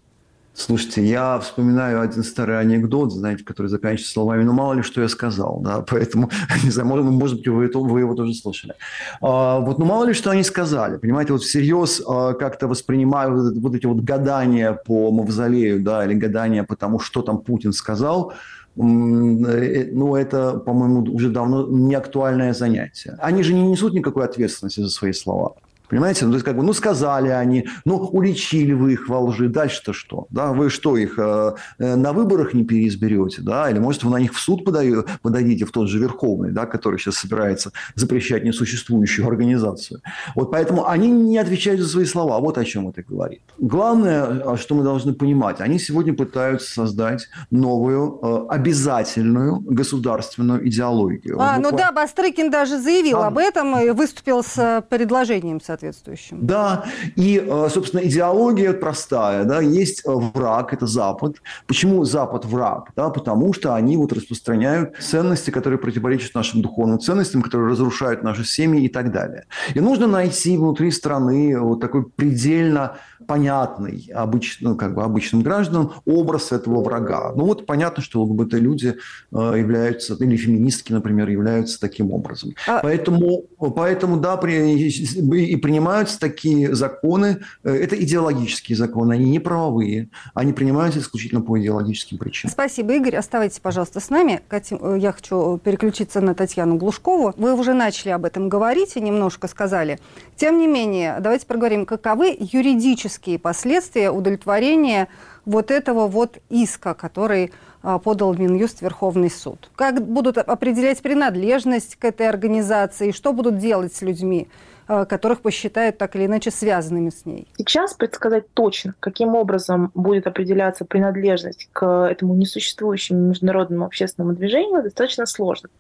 Слушайте, 0.57 1.05
я 1.05 1.41
вспоминаю 1.41 2.01
один 2.01 2.23
старый 2.23 2.61
анекдот, 2.61 3.13
знаете, 3.13 3.43
который 3.43 3.67
заканчивается 3.67 4.13
словами 4.13 4.45
«ну 4.45 4.53
мало 4.53 4.75
ли, 4.75 4.83
что 4.83 5.03
я 5.03 5.09
сказал», 5.09 5.59
да, 5.61 5.85
поэтому, 5.91 6.31
не 6.63 6.71
знаю, 6.71 6.89
может, 6.89 7.05
может 7.07 7.37
быть, 7.39 7.49
вы, 7.49 7.69
вы 7.75 8.01
его 8.01 8.15
тоже 8.15 8.35
слышали. 8.35 8.75
А, 9.21 9.59
вот, 9.59 9.79
ну 9.81 9.85
мало 9.85 10.05
ли, 10.05 10.15
что 10.15 10.31
они 10.31 10.45
сказали, 10.45 10.97
понимаете, 10.97 11.33
вот 11.33 11.43
всерьез 11.43 12.01
а, 12.07 12.35
как-то 12.35 12.69
воспринимаю 12.69 13.35
вот, 13.35 13.57
вот 13.57 13.75
эти 13.75 13.87
вот 13.87 13.99
гадания 13.99 14.73
по 14.73 15.11
мавзолею, 15.11 15.83
да, 15.83 16.05
или 16.07 16.15
гадания 16.15 16.63
по 16.63 16.77
тому, 16.77 17.01
что 17.01 17.23
там 17.23 17.39
Путин 17.39 17.73
сказал, 17.73 18.33
э, 18.77 18.81
ну, 18.81 20.15
это, 20.15 20.59
по-моему, 20.59 21.03
уже 21.13 21.31
давно 21.31 21.67
не 21.67 21.97
актуальное 21.97 22.55
занятие. 22.55 23.19
Они 23.19 23.43
же 23.43 23.55
не 23.55 23.63
несут 23.63 23.93
никакой 23.93 24.25
ответственности 24.25 24.81
за 24.81 24.91
свои 24.91 25.13
слова. 25.13 25.57
Понимаете? 25.95 26.25
Ну, 26.25 26.33
то 26.33 26.35
есть, 26.39 26.45
как 26.45 26.57
бы, 26.57 26.65
ну, 26.65 26.73
сказали 26.73 27.29
они, 27.29 27.69
ну, 27.85 27.99
уличили 27.99 28.73
вы 28.73 28.95
их 28.95 29.09
во 29.09 29.21
лжи, 29.21 29.49
дальше-то 29.49 29.93
что? 29.93 30.27
Да, 30.29 30.53
вы 30.53 30.69
что, 30.69 30.97
их 30.97 31.21
э, 31.21 31.55
э, 31.79 31.95
на 31.95 32.13
выборах 32.13 32.53
не 32.53 32.65
переизберете, 32.65 33.43
да? 33.43 33.71
Или, 33.71 33.79
может, 33.79 34.03
вы 34.03 34.11
на 34.11 34.17
них 34.17 34.35
в 34.35 34.41
суд 34.41 34.65
подаю, 34.65 35.05
подадите, 35.23 35.65
в 35.65 35.71
тот 35.71 35.89
же 35.89 36.01
Верховный, 36.01 36.51
да, 36.51 36.67
который 36.67 36.99
сейчас 36.99 37.15
собирается 37.15 37.71
запрещать 37.95 38.43
несуществующую 38.43 39.29
организацию. 39.29 40.01
Вот 40.35 40.51
поэтому 40.51 40.89
они 40.89 41.09
не 41.09 41.39
отвечают 41.39 41.81
за 41.81 41.89
свои 41.89 42.07
слова. 42.07 42.41
Вот 42.41 42.59
о 42.59 42.65
чем 42.65 42.89
это 42.89 43.05
говорит. 43.05 43.43
Главное, 43.59 44.57
что 44.57 44.75
мы 44.75 44.83
должны 44.83 45.15
понимать, 45.15 45.61
они 45.61 45.79
сегодня 45.79 46.13
пытаются 46.13 46.73
создать 46.73 47.29
новую 47.53 48.19
э, 48.21 48.47
обязательную 48.49 49.61
государственную 49.61 50.67
идеологию. 50.67 51.41
А, 51.41 51.57
ну 51.61 51.71
да, 51.71 51.93
Бастрыкин 51.93 52.51
даже 52.51 52.81
заявил 52.81 53.19
а... 53.19 53.29
об 53.29 53.39
этом 53.39 53.79
и 53.79 53.91
выступил 53.91 54.43
с 54.43 54.59
э, 54.59 54.83
предложением, 54.83 55.61
соответственно 55.65 55.84
соответствующим. 55.93 56.47
Да, 56.47 56.85
и, 57.17 57.43
э, 57.45 57.69
собственно, 57.71 58.01
идеология 58.01 58.73
простая, 58.73 59.45
да, 59.45 59.61
есть 59.61 60.03
э, 60.07 60.11
враг, 60.11 60.73
это 60.73 60.87
Запад. 60.87 61.37
Почему 61.67 62.05
Запад 62.05 62.45
враг? 62.45 62.91
Да, 62.97 63.11
потому 63.11 63.53
что 63.53 63.75
они 63.75 63.97
вот 63.97 64.13
распространяют 64.13 64.95
ценности, 65.01 65.51
которые 65.51 65.79
противоречат 65.79 66.35
нашим 66.35 66.63
духовным 66.63 66.99
ценностям, 66.99 67.43
которые 67.43 67.71
разрушают 67.71 68.23
наши 68.23 68.45
семьи 68.45 68.85
и 68.85 68.89
так 68.89 69.13
далее. 69.13 69.45
И 69.75 69.81
нужно 69.81 70.07
найти 70.07 70.57
внутри 70.57 70.91
страны 70.91 71.59
вот 71.61 71.81
такой 71.81 72.05
предельно 72.05 72.97
понятный 73.27 74.11
обычно, 74.15 74.71
ну, 74.71 74.77
как 74.77 74.95
бы 74.95 75.03
обычным 75.03 75.43
гражданам 75.43 75.93
образ 76.05 76.53
этого 76.53 76.83
врага. 76.83 77.33
Ну 77.35 77.45
вот 77.45 77.67
понятно, 77.67 78.03
что 78.03 78.23
ЛГБТ-люди 78.23 78.97
э, 79.33 79.55
являются, 79.57 80.15
или 80.15 80.37
феминистки, 80.37 80.93
например, 80.93 81.29
являются 81.29 81.81
таким 81.81 82.13
образом. 82.13 82.55
А... 82.67 82.81
Поэтому, 82.81 83.45
поэтому, 83.75 84.19
да, 84.19 84.37
при, 84.37 84.79
и 84.79 85.57
принимаются 85.65 86.21
такие 86.21 86.75
законы, 86.75 87.39
э, 87.63 87.75
это 87.75 87.97
идеологические 87.97 88.77
законы, 88.77 89.15
они 89.15 89.31
не 89.31 89.39
правовые, 89.39 90.11
они 90.35 90.53
принимаются 90.53 91.01
исключительно 91.01 91.41
по 91.41 91.59
идеологическим 91.59 92.19
причинам. 92.19 92.53
Спасибо, 92.53 92.93
Игорь. 92.93 93.17
Оставайтесь, 93.17 93.61
пожалуйста, 93.61 94.01
с 94.01 94.11
нами. 94.11 94.43
Э, 94.51 94.97
я 94.99 95.13
хочу 95.13 95.57
переключиться 95.57 96.21
на 96.21 96.35
Татьяну 96.35 96.77
Глушкову. 96.77 97.33
Вы 97.39 97.55
уже 97.55 97.73
начали 97.73 98.11
об 98.11 98.27
этом 98.27 98.51
говорить 98.51 98.97
и 98.97 99.01
немножко 99.01 99.49
сказали. 99.49 99.99
Тем 100.37 100.59
не 100.59 100.67
менее, 100.67 101.17
давайте 101.21 101.47
проговорим, 101.47 101.87
каковы 101.87 102.37
юридические 102.39 103.39
последствия 103.39 104.11
удовлетворения 104.11 105.09
вот 105.45 105.71
этого 105.71 106.07
вот 106.07 106.39
иска, 106.51 106.95
который 106.95 107.53
а, 107.83 107.99
подал 107.99 108.35
Минюст 108.35 108.83
Верховный 108.83 109.31
суд. 109.31 109.71
Как 109.77 110.01
будут 110.03 110.39
определять 110.39 111.03
принадлежность 111.03 111.97
к 111.97 112.05
этой 112.05 112.29
организации, 112.29 113.11
что 113.11 113.33
будут 113.33 113.59
делать 113.59 113.95
с 113.95 114.03
людьми, 114.03 114.49
Э, 114.87 115.07
которых 115.07 115.41
посчитают 115.41 115.97
так 115.97 116.15
или 116.15 116.27
иначе 116.27 116.51
связанными 116.51 117.09
с 117.09 117.25
ней. 117.25 117.49
Сейчас 117.57 117.95
предсказать 117.95 118.53
точно, 118.53 118.95
каким 119.01 119.35
образом 119.35 119.91
будет 119.95 120.27
определяться 120.27 120.85
принадлежность 120.85 121.71
к 121.73 122.07
этому 122.11 122.35
несуществующему 122.35 123.29
международному 123.29 123.87
общественному 123.87 124.35
движению, 124.37 124.83
достаточно 124.83 125.25
сложно. 125.25 125.71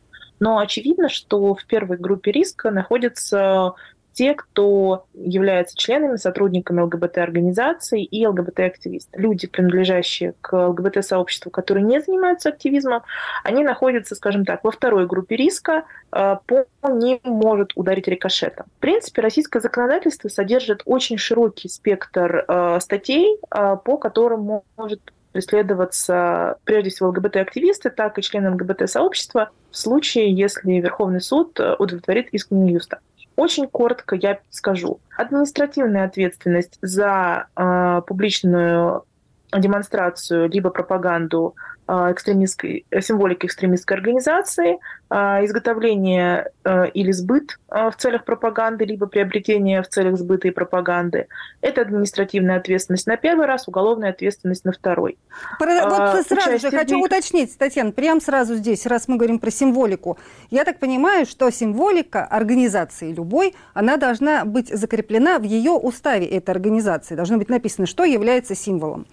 Но 0.40 0.56
очевидно, 0.58 1.10
что 1.10 1.54
в 1.54 1.66
первой 1.66 1.98
группе 1.98 2.32
риска 2.32 2.70
находятся 2.70 3.74
те, 4.14 4.34
кто 4.34 5.06
являются 5.12 5.76
членами, 5.76 6.16
сотрудниками 6.16 6.80
ЛГБТ-организаций 6.80 8.02
и 8.02 8.26
ЛГБТ-активисты. 8.26 9.18
Люди, 9.18 9.46
принадлежащие 9.48 10.34
к 10.40 10.68
ЛГБТ-сообществу, 10.68 11.50
которые 11.50 11.84
не 11.84 12.00
занимаются 12.00 12.50
активизмом, 12.50 13.02
они 13.42 13.64
находятся, 13.64 14.14
скажем 14.14 14.44
так, 14.44 14.62
во 14.62 14.70
второй 14.70 15.06
группе 15.06 15.36
риска, 15.36 15.84
э, 16.12 16.36
по 16.46 16.66
ним 16.88 17.18
может 17.24 17.72
ударить 17.74 18.08
рикошетом. 18.08 18.66
В 18.76 18.80
принципе, 18.80 19.20
российское 19.20 19.60
законодательство 19.60 20.28
содержит 20.28 20.82
очень 20.84 21.18
широкий 21.18 21.68
спектр 21.68 22.44
э, 22.46 22.78
статей, 22.80 23.38
э, 23.50 23.76
по 23.84 23.96
которым 23.96 24.62
может 24.76 25.00
преследоваться 25.32 26.58
прежде 26.62 26.90
всего 26.90 27.08
ЛГБТ-активисты, 27.08 27.90
так 27.90 28.16
и 28.18 28.22
члены 28.22 28.52
ЛГБТ-сообщества 28.52 29.50
в 29.72 29.76
случае, 29.76 30.32
если 30.32 30.74
Верховный 30.74 31.20
суд 31.20 31.58
удовлетворит 31.58 32.28
иск 32.30 32.52
Минюста. 32.52 33.00
Очень 33.36 33.66
коротко 33.66 34.14
я 34.14 34.38
скажу. 34.50 35.00
Административная 35.16 36.04
ответственность 36.04 36.78
за 36.80 37.46
э, 37.56 38.02
публичную 38.06 39.04
демонстрацию 39.52 40.48
либо 40.48 40.70
пропаганду 40.70 41.54
экстремистской, 41.86 42.86
символики 43.00 43.46
экстремистской 43.46 43.96
организации, 43.96 44.78
а, 45.10 45.44
изготовление 45.44 46.50
а, 46.64 46.84
или 46.84 47.12
сбыт 47.12 47.58
в 47.68 47.94
целях 47.98 48.24
пропаганды, 48.24 48.84
либо 48.84 49.06
приобретение 49.06 49.82
в 49.82 49.88
целях 49.88 50.16
сбыта 50.16 50.48
и 50.48 50.50
пропаганды. 50.50 51.26
Это 51.60 51.82
административная 51.82 52.56
ответственность 52.56 53.06
на 53.06 53.16
первый 53.16 53.46
раз, 53.46 53.68
уголовная 53.68 54.10
ответственность 54.10 54.64
на 54.64 54.72
второй. 54.72 55.18
Про, 55.58 55.88
вот 55.88 56.26
сразу 56.26 56.58
же 56.58 56.70
хочу 56.70 56.96
них... 56.96 57.04
уточнить, 57.04 57.56
Татьяна, 57.58 57.92
прямо 57.92 58.20
сразу 58.20 58.54
здесь, 58.54 58.86
раз 58.86 59.08
мы 59.08 59.16
говорим 59.16 59.38
про 59.38 59.50
символику. 59.50 60.18
Я 60.50 60.64
так 60.64 60.78
понимаю, 60.78 61.26
что 61.26 61.50
символика 61.50 62.24
организации 62.24 63.12
любой, 63.12 63.54
она 63.74 63.96
должна 63.96 64.44
быть 64.44 64.68
закреплена 64.68 65.38
в 65.38 65.42
ее 65.42 65.72
уставе 65.72 66.26
этой 66.26 66.50
организации. 66.50 67.14
Должно 67.14 67.38
быть 67.38 67.48
написано, 67.48 67.86
что 67.86 68.04
является 68.04 68.54
символом. 68.54 69.06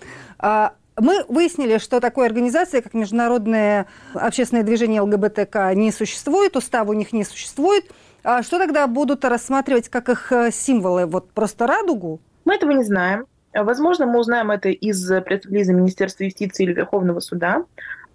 Мы 0.98 1.24
выяснили, 1.28 1.78
что 1.78 2.00
такой 2.00 2.26
организации, 2.26 2.82
как 2.82 2.94
Международное 2.94 3.88
общественное 4.14 4.64
движение 4.64 5.02
ЛГБТК, 5.02 5.74
не 5.74 5.92
существует, 5.92 6.56
устава 6.56 6.92
у 6.92 6.94
них 6.94 7.14
не 7.14 7.24
существует. 7.24 7.86
А 8.24 8.44
что 8.44 8.60
тогда 8.60 8.86
будут 8.88 9.26
рассматривать 9.26 9.90
как 9.90 10.10
их 10.10 10.32
э, 10.32 10.52
символы? 10.52 11.06
Вот 11.06 11.32
просто 11.32 11.66
радугу? 11.66 12.20
Мы 12.46 12.56
этого 12.56 12.72
не 12.72 12.84
знаем. 12.84 13.26
Возможно, 13.54 14.06
мы 14.06 14.20
узнаем 14.20 14.52
это 14.52 14.70
из 14.70 15.06
пресс-релиза 15.08 15.74
Министерства 15.74 16.24
юстиции 16.24 16.64
или 16.64 16.74
Верховного 16.74 17.20
суда. 17.20 17.66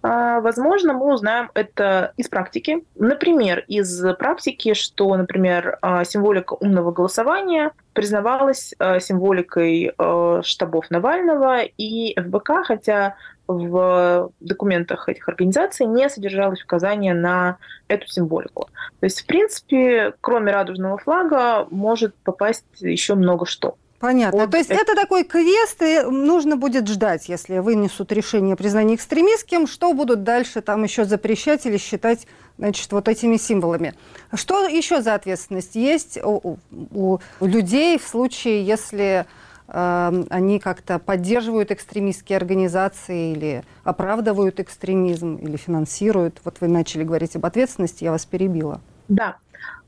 А, 0.01 0.39
возможно, 0.39 0.93
мы 0.93 1.13
узнаем 1.13 1.49
это 1.53 2.13
из 2.17 2.27
практики. 2.29 2.85
Например, 2.95 3.63
из 3.67 4.01
практики, 4.17 4.73
что, 4.73 5.15
например, 5.15 5.77
а, 5.81 6.03
символика 6.05 6.53
умного 6.53 6.91
голосования 6.91 7.71
признавалась 7.97 8.75
а, 8.77 8.99
символикой 8.99 9.91
штабов 10.43 10.91
Навального 10.91 11.63
и 11.63 12.15
ФБК, 12.19 12.63
хотя 12.63 13.15
в 13.47 14.31
документах 14.39 15.09
этих 15.09 15.27
организаций 15.27 15.87
не 15.87 16.07
содержалось 16.09 16.63
указания 16.63 17.15
на 17.15 17.57
эту 17.87 18.07
символику. 18.07 18.69
То 18.99 19.05
есть, 19.05 19.21
в 19.21 19.25
принципе, 19.25 20.13
кроме 20.21 20.51
радужного 20.51 20.99
флага 20.99 21.65
может 21.71 22.13
попасть 22.15 22.65
еще 22.79 23.15
много 23.15 23.47
что. 23.47 23.77
Понятно. 23.99 24.41
Вот 24.41 24.51
То 24.51 24.57
есть 24.57 24.69
это... 24.69 24.91
это 24.91 24.95
такой 24.95 25.23
квест, 25.23 25.81
и 25.81 26.01
нужно 26.01 26.55
будет 26.55 26.87
ждать, 26.87 27.29
если 27.29 27.57
вынесут 27.57 28.11
решение 28.11 28.53
о 28.53 28.57
признании 28.57 28.95
экстремистским, 28.95 29.65
что 29.65 29.91
будут 29.93 30.23
дальше 30.23 30.61
там 30.61 30.83
еще 30.83 31.05
запрещать 31.05 31.65
или 31.65 31.77
считать 31.77 32.27
значит, 32.57 32.91
вот 32.91 33.07
этими 33.07 33.37
символами. 33.37 33.93
Что 34.33 34.67
еще 34.67 35.01
за 35.01 35.15
ответственность 35.15 35.75
есть 35.75 36.17
у, 36.23 36.57
у, 36.71 37.19
людей 37.39 37.97
в 37.97 38.07
случае, 38.07 38.65
если 38.65 39.25
э, 39.67 40.23
они 40.29 40.59
как-то 40.59 40.99
поддерживают 40.99 41.71
экстремистские 41.71 42.37
организации 42.37 43.33
или 43.33 43.63
оправдывают 43.83 44.59
экстремизм, 44.59 45.35
или 45.35 45.57
финансируют? 45.57 46.41
Вот 46.43 46.57
вы 46.61 46.67
начали 46.67 47.03
говорить 47.03 47.35
об 47.35 47.45
ответственности, 47.45 48.03
я 48.03 48.11
вас 48.11 48.25
перебила. 48.25 48.81
Да 49.07 49.37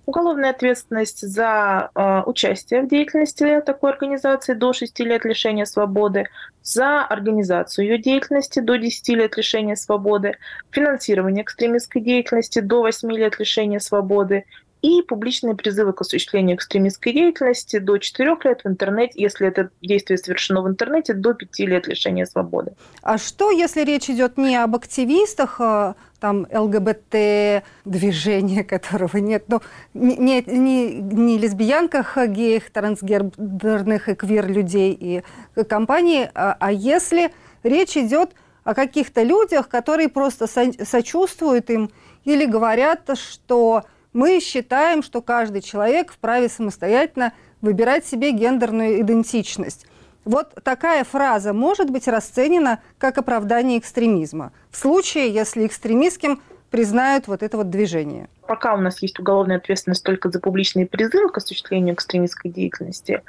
уголовная 0.10 0.50
ответственность 0.50 1.22
за 1.22 1.92
э, 1.94 2.24
участие 2.26 2.82
в 2.82 2.88
деятельности 2.88 3.62
такой 3.64 3.92
организации 3.92 4.56
до 4.56 4.74
6 4.74 5.00
лет 5.02 5.24
лишения 5.24 5.66
свободы, 5.66 6.26
за 6.64 7.06
организацию 7.06 7.86
ее 7.86 8.00
деятельности 8.00 8.60
до 8.60 8.78
10 8.78 9.10
лет 9.10 9.38
лишения 9.38 9.76
свободы, 9.76 10.38
финансирование 10.72 11.44
экстремистской 11.44 12.02
деятельности 12.02 12.60
до 12.60 12.82
8 12.82 13.12
лет 13.12 13.40
лишения 13.40 13.78
свободы 13.78 14.46
и 14.82 15.04
публичные 15.04 15.56
призывы 15.56 15.94
к 15.94 16.02
осуществлению 16.02 16.56
экстремистской 16.56 17.14
деятельности 17.14 17.78
до 17.78 18.00
4 18.00 18.36
лет 18.46 18.62
в 18.64 18.68
интернете, 18.68 19.14
если 19.22 19.48
это 19.48 19.70
действие 19.82 20.18
совершено 20.18 20.64
в 20.64 20.68
интернете, 20.68 21.14
до 21.14 21.36
5 21.36 21.60
лет 21.60 21.88
лишения 21.88 22.26
свободы. 22.26 22.72
А 23.04 23.20
что, 23.20 23.52
если 23.52 23.84
речь 23.84 24.10
идет 24.10 24.38
не 24.38 24.56
об 24.56 24.76
активистах, 24.76 25.62
а 25.62 25.96
там 26.20 26.48
ЛГБТ 26.52 27.64
движения, 27.86 28.64
которого 28.76 29.18
нет, 29.18 29.46
но 29.48 29.62
не, 29.94 30.42
не, 30.42 30.94
не 30.96 31.38
лесбиянках, 31.38 32.18
геях, 32.28 32.70
трансгендерных 32.70 34.10
и 34.10 34.16
квир-людей 34.16 34.98
и 35.00 35.24
компаний, 35.64 36.28
а, 36.34 36.56
а 36.60 36.72
если 36.72 37.32
речь 37.64 37.98
идет 37.98 38.34
о 38.64 38.74
каких-то 38.74 39.24
людях, 39.24 39.68
которые 39.68 40.10
просто 40.10 40.48
со 40.48 40.72
сочувствуют 40.86 41.70
им 41.70 41.90
или 42.26 42.46
говорят, 42.46 43.10
что 43.18 43.84
мы 44.14 44.40
считаем, 44.40 45.04
что 45.04 45.22
каждый 45.22 45.62
человек 45.62 46.12
вправе 46.12 46.50
самостоятельно 46.50 47.34
выбирать 47.62 48.06
себе 48.06 48.32
гендерную 48.32 49.02
идентичность. 49.02 49.86
Вот 50.26 50.54
такая 50.64 51.04
фраза 51.04 51.54
может 51.54 51.90
быть 51.90 52.08
расценена 52.08 52.82
как 52.98 53.18
оправдание 53.18 53.80
экстремизма. 53.80 54.52
В 54.70 54.78
случае, 54.78 55.34
если 55.34 55.66
экстремистским 55.66 56.42
признают 56.70 57.28
вот 57.28 57.44
это 57.44 57.58
вот 57.58 57.70
движение. 57.70 58.30
Пока 58.48 58.74
у 58.74 58.78
нас 58.78 59.02
есть 59.02 59.20
уголовная 59.20 59.58
ответственность 59.58 60.04
только 60.04 60.30
за 60.30 60.40
публичные 60.40 60.86
призывы 60.88 61.30
к 61.30 61.38
осуществлению 61.38 61.96
экстремистской 61.96 62.52
деятельности, 62.52 63.22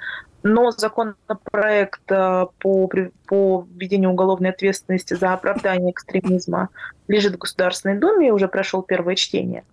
но 0.43 0.71
законопроект 0.71 2.01
э, 2.11 2.47
по, 2.59 2.91
по 3.27 3.67
введению 3.75 4.11
уголовной 4.11 4.51
ответственности 4.51 5.15
за 5.15 5.35
оправдание 5.35 5.91
экстремизма 5.91 6.71
лежит 7.09 7.35
в 7.35 7.39
Государственной 7.39 7.99
Думе 7.99 8.29
и 8.29 8.31
уже 8.31 8.49
прошел 8.49 8.83
первое 8.83 9.17
чтение. 9.17 9.65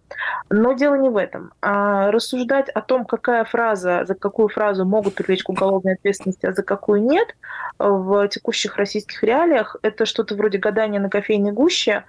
Но 0.49 0.73
дело 0.73 0.95
не 0.95 1.09
в 1.09 1.15
этом. 1.15 1.53
А 1.61 2.11
рассуждать 2.11 2.69
о 2.69 2.81
том, 2.81 3.05
какая 3.05 3.45
фраза, 3.45 4.03
за 4.05 4.15
какую 4.15 4.49
фразу 4.49 4.85
могут 4.85 5.15
привлечь 5.15 5.43
к 5.43 5.49
уголовной 5.49 5.93
ответственности, 5.93 6.45
а 6.45 6.53
за 6.53 6.63
какую 6.63 7.03
нет, 7.03 7.35
в 7.79 8.27
текущих 8.27 8.77
российских 8.77 9.23
реалиях, 9.23 9.75
это 9.83 10.05
что-то 10.05 10.35
вроде 10.35 10.57
гадания 10.57 10.99
на 10.99 11.09
кофейной 11.09 11.51
гуще, 11.51 12.03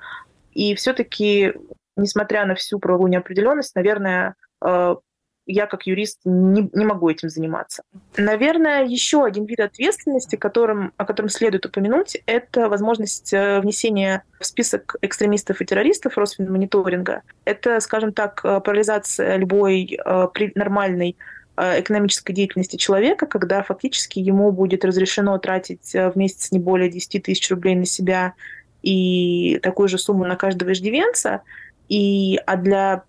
и 0.59 0.75
все-таки, 0.75 1.53
несмотря 1.97 2.45
на 2.45 2.57
всю 2.57 2.81
правовую 2.81 3.13
неопределенность, 3.13 3.77
наверное, 3.77 4.35
э, 4.61 4.97
я 5.47 5.67
как 5.67 5.87
юрист 5.87 6.19
не, 6.25 6.69
не 6.73 6.85
могу 6.85 7.09
этим 7.09 7.29
заниматься. 7.29 7.85
Наверное, 8.17 8.85
еще 8.85 9.25
один 9.25 9.45
вид 9.45 9.61
ответственности, 9.61 10.35
которым, 10.35 10.93
о 10.97 11.05
котором 11.05 11.29
следует 11.29 11.65
упомянуть, 11.65 12.21
это 12.27 12.69
возможность 12.69 13.33
э, 13.33 13.61
внесения 13.61 14.25
в 14.41 14.47
список 14.47 14.97
экстремистов 15.01 15.61
и 15.61 15.65
террористов 15.65 16.19
Росфинмониторинга. 16.19 17.23
Это, 17.45 17.79
скажем 17.79 18.13
так, 18.13 18.41
э, 18.43 18.61
парализация 18.61 19.37
любой 19.37 19.97
нормальной 20.57 21.17
экономической 21.57 22.33
деятельности 22.33 22.77
человека, 22.77 23.27
когда 23.27 23.65
фактически 23.65 24.21
ему 24.21 24.53
будет 24.53 24.85
разрешено 24.85 25.37
тратить 25.39 25.93
в 25.93 26.13
месяц 26.15 26.53
не 26.53 26.61
более 26.61 26.89
10 26.89 27.25
тысяч 27.25 27.51
рублей 27.51 27.75
на 27.75 27.85
себя 27.85 28.35
и 28.83 29.59
такую 29.63 29.89
же 29.89 29.99
сумму 29.99 30.25
на 30.25 30.37
каждого 30.37 30.73
иждивенца, 30.73 31.43
и, 31.89 32.39
а 32.47 32.57
для, 32.57 33.03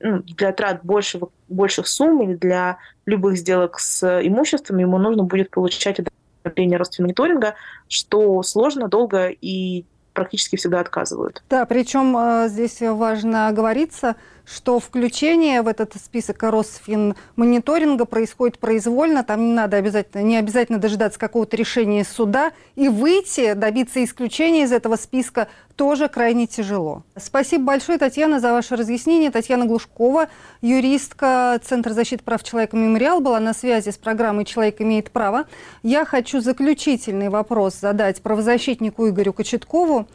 ну, 0.00 0.22
для 0.22 0.52
трат 0.52 0.80
большего, 0.84 1.30
больших 1.48 1.86
сумм 1.86 2.22
или 2.22 2.34
для 2.34 2.78
любых 3.06 3.38
сделок 3.38 3.78
с 3.78 4.20
имуществом 4.22 4.78
ему 4.78 4.98
нужно 4.98 5.22
будет 5.22 5.50
получать 5.50 6.00
одобрение 6.44 6.78
Росфинмониторинга, 6.78 7.54
что 7.88 8.42
сложно, 8.42 8.88
долго 8.88 9.28
и 9.28 9.84
практически 10.12 10.56
всегда 10.56 10.80
отказывают. 10.80 11.42
Да, 11.48 11.64
причем 11.66 12.16
э, 12.16 12.48
здесь 12.48 12.80
важно 12.80 13.48
оговориться, 13.48 14.16
что 14.46 14.78
включение 14.78 15.62
в 15.62 15.68
этот 15.68 15.94
список 15.96 16.42
Росфинмониторинга 16.42 18.04
происходит 18.04 18.58
произвольно, 18.58 19.24
там 19.24 19.48
не 19.48 19.52
надо 19.52 19.76
обязательно, 19.76 20.22
не 20.22 20.36
обязательно 20.36 20.78
дожидаться 20.78 21.18
какого-то 21.18 21.56
решения 21.56 22.04
суда, 22.04 22.52
и 22.76 22.88
выйти, 22.88 23.54
добиться 23.54 24.02
исключения 24.04 24.62
из 24.62 24.72
этого 24.72 24.96
списка 24.96 25.48
тоже 25.74 26.08
крайне 26.08 26.46
тяжело. 26.46 27.02
Спасибо 27.16 27.64
большое, 27.64 27.98
Татьяна, 27.98 28.40
за 28.40 28.52
ваше 28.52 28.76
разъяснение. 28.76 29.30
Татьяна 29.30 29.66
Глушкова, 29.66 30.28
юристка 30.62 31.60
Центра 31.62 31.92
защиты 31.92 32.24
прав 32.24 32.42
человека 32.42 32.76
«Мемориал», 32.76 33.20
была 33.20 33.40
на 33.40 33.52
связи 33.52 33.90
с 33.90 33.98
программой 33.98 34.44
«Человек 34.46 34.80
имеет 34.80 35.10
право». 35.10 35.44
Я 35.82 36.04
хочу 36.04 36.40
заключительный 36.40 37.28
вопрос 37.28 37.74
задать 37.74 38.22
правозащитнику 38.22 39.08
Игорю 39.08 39.32
Кочеткову. 39.34 40.06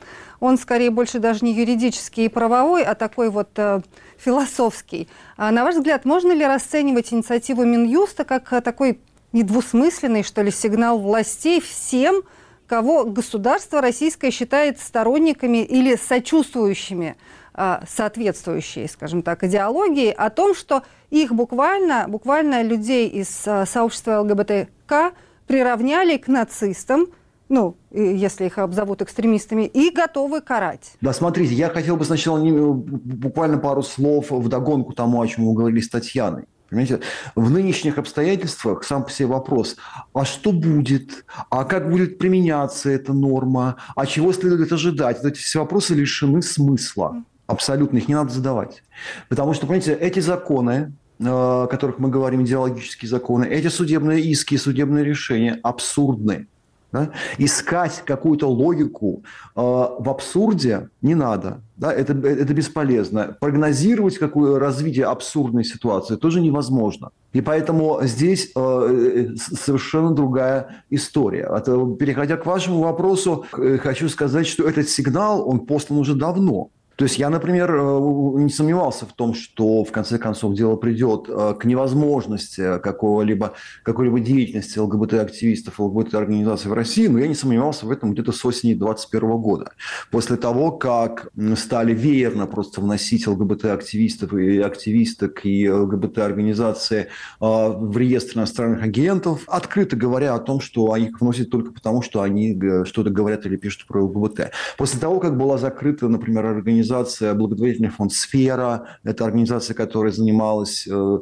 Он 0.42 0.58
скорее 0.58 0.89
больше 0.89 1.20
даже 1.20 1.46
не 1.46 1.54
юридический 1.54 2.26
и 2.26 2.28
правовой, 2.28 2.84
а 2.84 2.96
такой 2.96 3.30
вот 3.30 3.52
э, 3.58 3.82
философский. 4.18 5.08
А 5.38 5.52
на 5.52 5.64
ваш 5.64 5.76
взгляд, 5.76 6.04
можно 6.04 6.32
ли 6.32 6.44
расценивать 6.44 7.14
инициативу 7.14 7.64
Минюста 7.64 8.26
как 8.26 8.52
э, 8.52 8.60
такой 8.60 9.00
недвусмысленный, 9.34 10.24
что 10.24 10.42
ли, 10.42 10.50
сигнал 10.50 11.00
властей 11.00 11.62
всем, 11.62 12.24
кого 12.66 13.06
государство 13.06 13.82
российское 13.82 14.32
считает 14.32 14.80
сторонниками 14.80 15.60
или 15.60 15.96
сочувствующими 15.96 17.18
э, 17.54 17.82
соответствующей, 17.88 18.88
скажем 18.88 19.22
так, 19.22 19.44
идеологии, 19.44 20.10
о 20.10 20.32
том, 20.32 20.56
что 20.56 20.82
их 21.12 21.34
буквально, 21.34 22.06
буквально 22.08 22.64
людей 22.64 23.08
из 23.08 23.44
э, 23.46 23.68
сообщества 23.68 24.22
ЛГБТК 24.22 25.12
приравняли 25.46 26.18
к 26.18 26.28
нацистам, 26.28 27.10
ну, 27.52 27.76
если 27.91 28.45
их 28.45 28.58
обзовут 28.58 29.02
экстремистами, 29.02 29.64
и 29.64 29.91
готовы 29.91 30.39
карать. 30.39 30.93
Да, 31.02 31.12
смотрите, 31.12 31.54
я 31.54 31.70
хотел 31.70 31.97
бы 31.97 32.06
сначала 32.06 32.39
не, 32.39 32.52
буквально 32.52 33.58
пару 33.58 33.84
слов 33.84 34.32
в 34.32 34.47
догонку 34.47 34.93
тому, 34.93 35.22
о 35.22 35.28
чем 35.28 35.47
вы 35.47 35.54
говорили 35.54 35.82
с 35.82 35.89
Татьяной. 35.89 36.45
Понимаете, 36.70 37.02
в 37.36 37.52
нынешних 37.52 37.97
обстоятельствах 37.97 38.86
сам 38.86 39.04
по 39.04 39.12
себе 39.12 39.28
вопрос, 39.28 39.76
а 40.14 40.24
что 40.24 40.54
будет, 40.54 41.26
а 41.49 41.66
как 41.66 41.91
будет 41.91 42.18
применяться 42.18 42.89
эта 42.89 43.12
норма, 43.12 43.76
а 43.97 44.06
чего 44.06 44.32
следует 44.32 44.72
ожидать, 44.72 45.22
эти 45.26 45.38
все 45.38 45.60
вопросы 45.60 45.93
лишены 45.93 46.41
смысла. 46.41 47.22
Абсолютно, 47.47 47.97
их 47.97 48.08
не 48.08 48.16
надо 48.16 48.32
задавать. 48.32 48.82
Потому 49.28 49.54
что, 49.54 49.68
понимаете, 49.68 49.93
эти 49.93 50.22
законы, 50.22 50.93
э, 51.20 51.26
о 51.26 51.68
которых 51.68 51.99
мы 51.99 52.08
говорим, 52.08 52.43
идеологические 52.43 53.10
законы, 53.10 53.43
эти 53.43 53.68
судебные 53.68 54.22
иски, 54.22 54.56
судебные 54.56 55.04
решения 55.04 55.60
абсурдны 55.62 56.47
Да? 56.92 57.12
Искать 57.38 58.04
какую-то 58.06 58.50
логику 58.50 59.24
э, 59.56 59.62
в 59.62 60.10
абсурде 60.10 60.89
не 61.02 61.16
надо. 61.16 61.62
Да? 61.78 61.94
Это, 61.94 62.14
это 62.14 62.54
бесполезно. 62.54 63.38
Прогнозировать 63.39 64.18
какое 64.18 64.60
развитие 64.60 65.06
абсурдной 65.06 65.64
ситуации 65.64 66.16
тоже 66.16 66.42
невозможно. 66.42 67.12
И 67.34 67.42
поэтому 67.42 68.00
здесь 68.04 68.52
э, 68.56 69.28
совершенно 69.38 70.12
другая 70.12 70.84
история. 70.89 71.50
Это, 71.56 71.96
переходя 71.96 72.36
к 72.36 72.46
вашему 72.46 72.82
вопросу, 72.82 73.46
э, 73.58 73.78
хочу 73.78 74.10
сказать, 74.10 74.48
что 74.48 74.68
этот 74.68 74.89
сигнал, 74.89 75.48
он 75.48 75.62
послан 75.62 76.00
уже 76.00 76.14
давно. 76.14 76.70
То 76.96 77.06
есть 77.06 77.18
я, 77.18 77.30
например, 77.30 77.74
э, 77.74 78.00
не 78.42 78.50
сомневался 78.50 79.06
в 79.06 79.14
том, 79.14 79.34
что 79.34 79.84
в 79.84 79.92
конце 79.92 80.18
концов 80.18 80.54
дело 80.54 80.76
придет 80.76 81.26
э, 81.28 81.56
к 81.60 81.66
невозможности 81.66 82.80
какого-либо, 82.80 83.54
какой-либо 83.84 84.20
деятельности 84.20 84.78
ЛГБТ-активистов, 84.78 85.80
ЛГБТ-организаций 85.80 86.70
в 86.70 86.74
России, 86.74 87.08
но 87.08 87.20
я 87.20 87.28
не 87.28 87.34
сомневался 87.34 87.86
в 87.86 87.92
этом 87.92 88.14
где-то 88.14 88.32
с 88.32 88.46
осени 88.46 88.74
2021 88.74 89.30
года. 89.38 89.72
После 90.12 90.38
того, 90.38 90.72
как 90.72 91.30
стали 91.56 91.94
веерно 91.94 92.46
просто 92.46 92.82
вносить 92.82 93.26
ЛГБТ-активистов 93.26 94.34
и 94.34 94.60
активисток 94.60 95.46
и 95.46 95.70
ЛГБТ-организации 95.70 97.00
э, 97.00 97.08
в 97.39 97.98
реестр 97.98 98.38
иностранных 98.38 98.84
агентов, 98.84 99.44
открыто 99.48 99.96
говоря 99.96 100.36
о 100.36 100.39
том, 100.39 100.60
что 100.60 100.92
они 100.92 101.08
их 101.08 101.20
вносят 101.20 101.50
только 101.50 101.72
потому, 101.72 102.02
что 102.02 102.22
они 102.22 102.60
что-то 102.86 103.10
говорят 103.10 103.46
или 103.46 103.56
пишут 103.56 103.88
про 103.88 104.04
ЛГБТ. 104.04 104.52
После 104.78 105.00
того, 105.00 105.20
как 105.20 105.36
была 105.36 105.58
закрыта, 105.58 106.08
например, 106.08 106.46
организация 106.46 106.91
организация, 106.92 107.34
благотворительный 107.34 107.89
фонд 107.89 108.12
«Сфера». 108.14 108.88
Это 109.04 109.26
организация, 109.26 109.74
которая 109.74 110.12
занималась 110.12 110.88
э, 110.88 111.20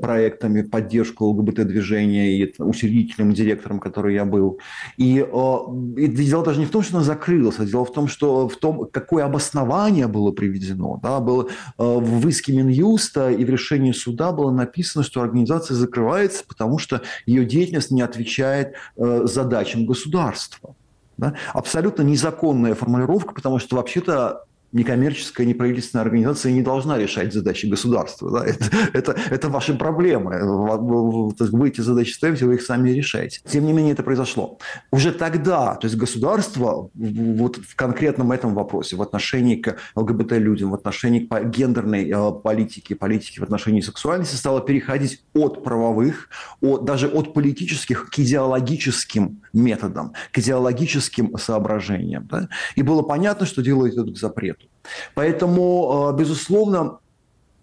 проектами 0.00 0.62
поддержку 0.62 1.26
ЛГБТ-движения 1.26 2.38
и 2.38 2.54
учредителем, 2.58 3.32
директором, 3.32 3.80
который 3.80 4.14
я 4.14 4.24
был. 4.24 4.58
И, 4.98 5.18
э, 5.20 5.56
и 5.96 6.06
дело 6.06 6.44
даже 6.44 6.60
не 6.60 6.66
в 6.66 6.70
том, 6.70 6.82
что 6.82 6.96
она 6.96 7.04
закрылась, 7.04 7.58
а 7.58 7.64
дело 7.64 7.84
в 7.84 7.92
том, 7.92 8.08
что 8.08 8.48
в 8.48 8.56
том, 8.56 8.86
какое 8.90 9.24
обоснование 9.24 10.06
было 10.06 10.32
приведено. 10.32 11.00
Да, 11.02 11.20
было, 11.20 11.44
э, 11.44 11.48
в 11.78 12.28
иске 12.28 12.52
Минюста 12.52 13.30
и 13.30 13.44
в 13.44 13.50
решении 13.50 13.92
суда 13.92 14.32
было 14.32 14.50
написано, 14.50 15.04
что 15.04 15.22
организация 15.22 15.74
закрывается, 15.74 16.44
потому 16.46 16.78
что 16.78 17.00
ее 17.26 17.44
деятельность 17.44 17.90
не 17.90 18.02
отвечает 18.02 18.74
задачам 18.96 19.86
государства. 19.86 20.74
Да? 21.18 21.34
Абсолютно 21.52 22.02
незаконная 22.02 22.74
формулировка, 22.74 23.34
потому 23.34 23.58
что 23.58 23.76
вообще-то 23.76 24.44
некоммерческая, 24.72 25.46
неправительственная 25.46 26.04
организация 26.04 26.52
не 26.52 26.62
должна 26.62 26.98
решать 26.98 27.32
задачи 27.32 27.66
государства. 27.66 28.30
Да? 28.30 28.46
Это, 28.46 28.64
это, 28.92 29.16
это 29.30 29.48
ваши 29.48 29.74
проблемы. 29.74 30.40
Вы 30.42 31.68
эти 31.68 31.80
задачи 31.80 32.12
ставите, 32.12 32.44
вы 32.44 32.54
их 32.54 32.62
сами 32.62 32.90
решаете. 32.90 33.40
Тем 33.46 33.66
не 33.66 33.72
менее, 33.72 33.92
это 33.92 34.02
произошло. 34.02 34.58
Уже 34.90 35.12
тогда, 35.12 35.74
то 35.74 35.86
есть 35.86 35.96
государство 35.96 36.90
вот 36.94 37.56
в 37.56 37.76
конкретном 37.76 38.32
этом 38.32 38.54
вопросе, 38.54 38.96
в 38.96 39.02
отношении 39.02 39.56
к 39.56 39.76
ЛГБТ-людям, 39.94 40.70
в 40.70 40.74
отношении 40.74 41.20
к 41.20 41.44
гендерной 41.44 42.10
э, 42.10 42.32
политике, 42.32 42.94
политике 42.94 43.40
в 43.40 43.44
отношении 43.44 43.80
сексуальности, 43.80 44.36
стало 44.36 44.60
переходить 44.60 45.22
от 45.34 45.64
правовых, 45.64 46.28
от, 46.60 46.84
даже 46.84 47.08
от 47.08 47.32
политических 47.32 48.10
к 48.10 48.18
идеологическим 48.18 49.40
методам, 49.52 50.12
к 50.32 50.38
идеологическим 50.38 51.36
соображениям. 51.38 52.26
Да? 52.30 52.48
И 52.76 52.82
было 52.82 53.02
понятно, 53.02 53.46
что 53.46 53.62
дело 53.62 53.88
идет 53.88 54.14
к 54.14 54.18
запрету. 54.58 54.68
Поэтому, 55.14 56.12
э, 56.12 56.18
безусловно, 56.18 56.98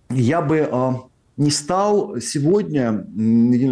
я 0.10 0.41
бы 0.41 0.70
э, 0.72 0.91
не 1.38 1.52
стал 1.52 2.18
сегодня, 2.22 3.06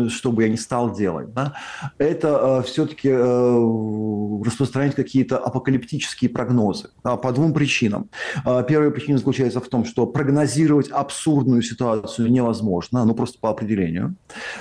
что 0.10 0.32
бы 0.32 0.44
я 0.44 0.50
не 0.50 0.58
стал 0.58 0.94
делать, 0.94 1.34
да, 1.34 1.54
это 1.98 2.60
э, 2.60 2.68
все-таки 2.68 3.10
распространять 3.10 4.96
какие-то 4.96 5.38
апокалиптические 5.38 6.30
прогнозы 6.30 6.90
да, 7.04 7.16
по 7.16 7.32
двум 7.32 7.54
причинам. 7.54 8.10
Первая 8.44 8.90
причина 8.90 9.18
заключается 9.18 9.62
в 9.62 9.70
том, 9.70 9.86
что 9.86 10.06
прогнозировать 10.06 10.90
абсурдную 10.90 11.62
ситуацию 11.62 12.30
невозможно, 12.30 13.06
ну 13.06 13.14
просто 13.14 13.40
по 13.40 13.50
определению. 13.50 14.16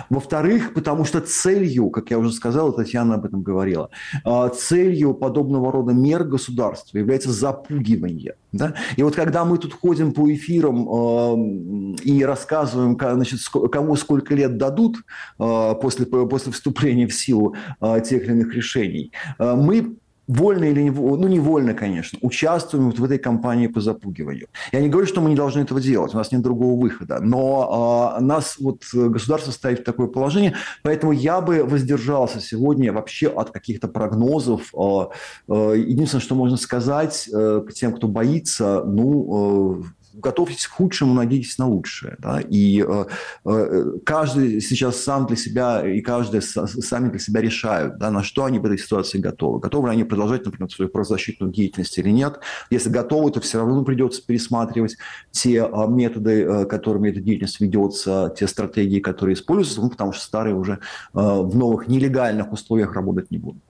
Во-вторых, 0.09 0.75
потому 0.75 1.05
что 1.05 1.21
целью, 1.21 1.91
как 1.91 2.11
я 2.11 2.19
уже 2.19 2.31
сказал, 2.31 2.73
Татьяна 2.73 3.17
об 3.17 3.25
этом 3.25 3.43
говорила, 3.43 3.91
целью 4.55 5.15
подобного 5.15 5.73
рода 5.73 5.93
мер 5.93 6.23
государства 6.23 6.99
является 6.99 7.33
запугивание. 7.33 8.35
Да? 8.53 8.75
И 8.97 9.03
вот 9.03 9.17
когда 9.17 9.45
мы 9.45 9.59
тут 9.59 9.73
ходим 9.73 10.13
по 10.13 10.33
эфирам 10.33 10.87
э, 10.87 11.97
и 12.05 12.25
рассказываем 12.25 12.99
значит, 13.01 13.41
кому 13.71 13.97
сколько 13.97 14.35
лет 14.35 14.59
дадут 14.59 14.99
э, 15.39 15.75
после, 15.81 16.07
после 16.07 16.53
вступления 16.53 17.07
в 17.07 17.15
силу 17.15 17.57
э, 17.81 18.01
тех 18.05 18.25
или 18.25 18.33
иных 18.33 18.55
решений, 18.55 19.11
э, 19.39 19.55
мы 19.55 19.97
вольно 20.29 20.65
или 20.65 20.83
не, 20.83 20.91
ну 20.91 21.29
не 21.29 21.41
вольно, 21.41 21.75
конечно, 21.75 22.19
участвуем 22.23 22.87
вот 22.87 22.99
в 22.99 23.05
этой 23.05 23.19
кампании 23.19 23.67
по 23.67 23.81
запугиванию. 23.81 24.49
Я 24.73 24.81
не 24.81 24.89
говорю, 24.89 25.07
что 25.07 25.21
мы 25.21 25.31
не 25.31 25.37
должны 25.37 25.61
этого 25.61 25.81
делать, 25.81 26.15
у 26.15 26.17
нас 26.17 26.33
нет 26.33 26.43
другого 26.43 26.81
выхода, 26.81 27.19
но 27.21 28.17
э, 28.19 28.23
нас 28.23 28.57
вот 28.59 28.85
государство 28.93 29.51
ставит 29.51 29.81
в 29.81 29.85
такое 29.85 30.07
положение, 30.07 30.55
поэтому 30.83 31.13
я 31.13 31.41
бы 31.41 31.65
воздержался 31.65 32.41
сегодня 32.41 32.93
вообще 32.93 33.29
от 33.29 33.51
каких-то 33.51 33.89
прогнозов. 33.89 34.73
Э, 34.75 35.07
э, 35.49 35.75
единственное, 35.79 36.23
что 36.23 36.35
можно 36.35 36.57
сказать 36.57 37.29
э, 37.33 37.63
тем, 37.75 37.93
кто 37.95 38.09
боится, 38.09 38.85
ну, 38.85 39.83
э, 39.83 40.02
готовьтесь 40.13 40.67
к 40.67 40.73
худшему, 40.73 41.15
надейтесь 41.15 41.59
на 41.59 41.69
лучшее. 41.69 42.17
Да? 42.19 42.41
И 42.41 42.85
э, 42.87 43.05
э, 43.45 43.85
каждый 44.05 44.61
сейчас 44.61 45.03
сам 45.03 45.27
для 45.27 45.37
себя, 45.37 45.87
и 45.87 46.01
каждый 46.01 46.43
сами 46.43 47.11
для 47.11 47.19
себя 47.19 47.41
решают, 47.41 47.99
да, 47.99 48.11
на 48.11 48.23
что 48.23 48.45
они 48.45 48.59
в 48.59 48.65
этой 48.65 48.79
ситуации 48.79 49.19
готовы. 49.19 49.61
Готовы 49.61 49.89
ли 49.89 49.95
они 49.95 50.05
продолжать, 50.05 50.45
например, 50.45 50.71
свою 50.71 50.91
правозащитную 50.91 51.53
деятельность 51.53 51.97
или 51.99 52.11
нет. 52.11 52.41
Если 52.71 52.91
готовы, 52.91 53.31
то 53.31 53.41
все 53.41 53.59
равно 53.59 53.83
придется 53.85 54.25
пересматривать 54.25 54.97
те 55.31 55.57
э, 55.57 55.89
методы, 55.89 56.43
э, 56.43 56.65
которыми 56.67 57.11
эта 57.11 57.21
деятельность 57.21 57.61
ведется, 57.61 58.35
те 58.39 58.47
стратегии, 58.47 59.01
которые 59.01 59.35
используются, 59.35 59.81
ну, 59.81 59.91
потому 59.91 60.13
что 60.13 60.25
старые 60.25 60.55
уже 60.55 60.79
в 61.13 61.57
новых 61.57 61.89
нелегальных 61.89 62.53
условиях 62.53 62.95
работать 62.95 63.31
не 63.31 63.39
будут. 63.39 63.63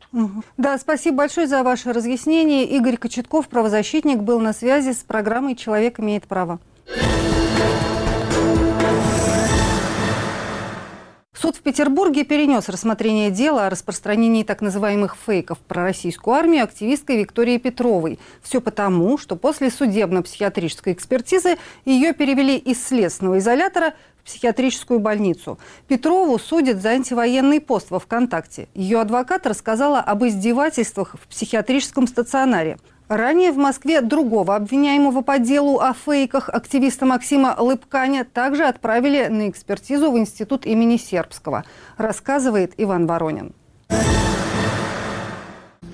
Да, 0.56 0.76
спасибо 0.78 1.18
большое 1.18 1.46
за 1.46 1.62
ваше 1.62 1.92
разъяснение. 1.92 2.64
Игорь 2.64 2.96
Кочетков, 2.96 3.48
правозащитник, 3.48 4.18
был 4.18 4.40
на 4.40 4.52
связи 4.52 4.92
с 4.92 4.98
программой 4.98 5.56
«Человек 5.56 6.00
имеет 6.00 6.24
право». 6.24 6.60
Суд 11.42 11.56
в 11.56 11.62
Петербурге 11.62 12.22
перенес 12.22 12.68
рассмотрение 12.68 13.32
дела 13.32 13.66
о 13.66 13.70
распространении 13.70 14.44
так 14.44 14.60
называемых 14.60 15.16
фейков 15.26 15.58
про 15.58 15.82
российскую 15.82 16.34
армию 16.34 16.62
активисткой 16.62 17.16
Виктории 17.16 17.58
Петровой. 17.58 18.20
Все 18.44 18.60
потому, 18.60 19.18
что 19.18 19.34
после 19.34 19.72
судебно-психиатрической 19.72 20.92
экспертизы 20.92 21.56
ее 21.84 22.12
перевели 22.12 22.56
из 22.56 22.86
следственного 22.86 23.40
изолятора 23.40 23.94
в 24.20 24.26
психиатрическую 24.26 25.00
больницу. 25.00 25.58
Петрову 25.88 26.38
судят 26.38 26.80
за 26.80 26.90
антивоенный 26.90 27.60
пост 27.60 27.90
во 27.90 27.98
ВКонтакте. 27.98 28.68
Ее 28.74 29.00
адвокат 29.00 29.44
рассказала 29.44 29.98
об 29.98 30.24
издевательствах 30.24 31.16
в 31.20 31.26
психиатрическом 31.26 32.06
стационаре. 32.06 32.78
Ранее 33.08 33.52
в 33.52 33.56
Москве 33.56 34.00
другого 34.00 34.56
обвиняемого 34.56 35.22
по 35.22 35.38
делу 35.38 35.80
о 35.80 35.92
фейках 35.92 36.48
активиста 36.48 37.04
Максима 37.04 37.54
Лыбканя 37.58 38.24
также 38.24 38.64
отправили 38.64 39.26
на 39.26 39.48
экспертизу 39.48 40.10
в 40.10 40.18
институт 40.18 40.64
имени 40.64 40.96
Сербского, 40.96 41.64
рассказывает 41.98 42.72
Иван 42.78 43.06
Воронин. 43.06 43.52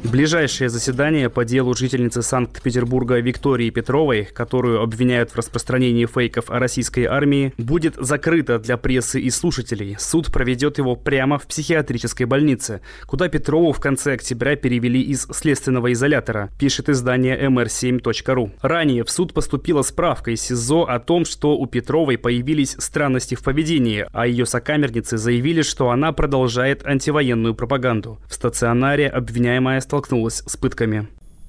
Ближайшее 0.04 0.68
заседание 0.68 1.28
по 1.28 1.44
делу 1.44 1.74
жительницы 1.74 2.22
Санкт-Петербурга 2.22 3.18
Виктории 3.18 3.70
Петровой, 3.70 4.28
которую 4.32 4.80
обвиняют 4.80 5.32
в 5.32 5.36
распространении 5.36 6.06
фейков 6.06 6.50
о 6.50 6.60
российской 6.60 7.04
армии, 7.04 7.52
будет 7.58 7.96
закрыто 7.96 8.60
для 8.60 8.76
прессы 8.76 9.20
и 9.20 9.28
слушателей. 9.28 9.96
Суд 9.98 10.32
проведет 10.32 10.78
его 10.78 10.94
прямо 10.94 11.38
в 11.38 11.48
психиатрической 11.48 12.26
больнице, 12.26 12.80
куда 13.06 13.28
Петрову 13.28 13.72
в 13.72 13.80
конце 13.80 14.14
октября 14.14 14.54
перевели 14.54 15.02
из 15.02 15.26
следственного 15.32 15.92
изолятора, 15.92 16.50
пишет 16.60 16.88
издание 16.88 17.36
mr7.ru. 17.48 18.52
Ранее 18.62 19.02
в 19.02 19.10
суд 19.10 19.34
поступила 19.34 19.82
справка 19.82 20.30
из 20.30 20.42
СИЗО 20.42 20.84
о 20.84 21.00
том, 21.00 21.24
что 21.24 21.58
у 21.58 21.66
Петровой 21.66 22.18
появились 22.18 22.76
странности 22.78 23.34
в 23.34 23.42
поведении, 23.42 24.06
а 24.12 24.28
ее 24.28 24.46
сокамерницы 24.46 25.16
заявили, 25.16 25.62
что 25.62 25.90
она 25.90 26.12
продолжает 26.12 26.86
антивоенную 26.86 27.56
пропаганду. 27.56 28.20
В 28.28 28.34
стационаре 28.34 29.08
обвиняемая 29.08 29.80
столкнулась 29.88 30.42
с 30.46 30.54
пытками. 30.58 31.08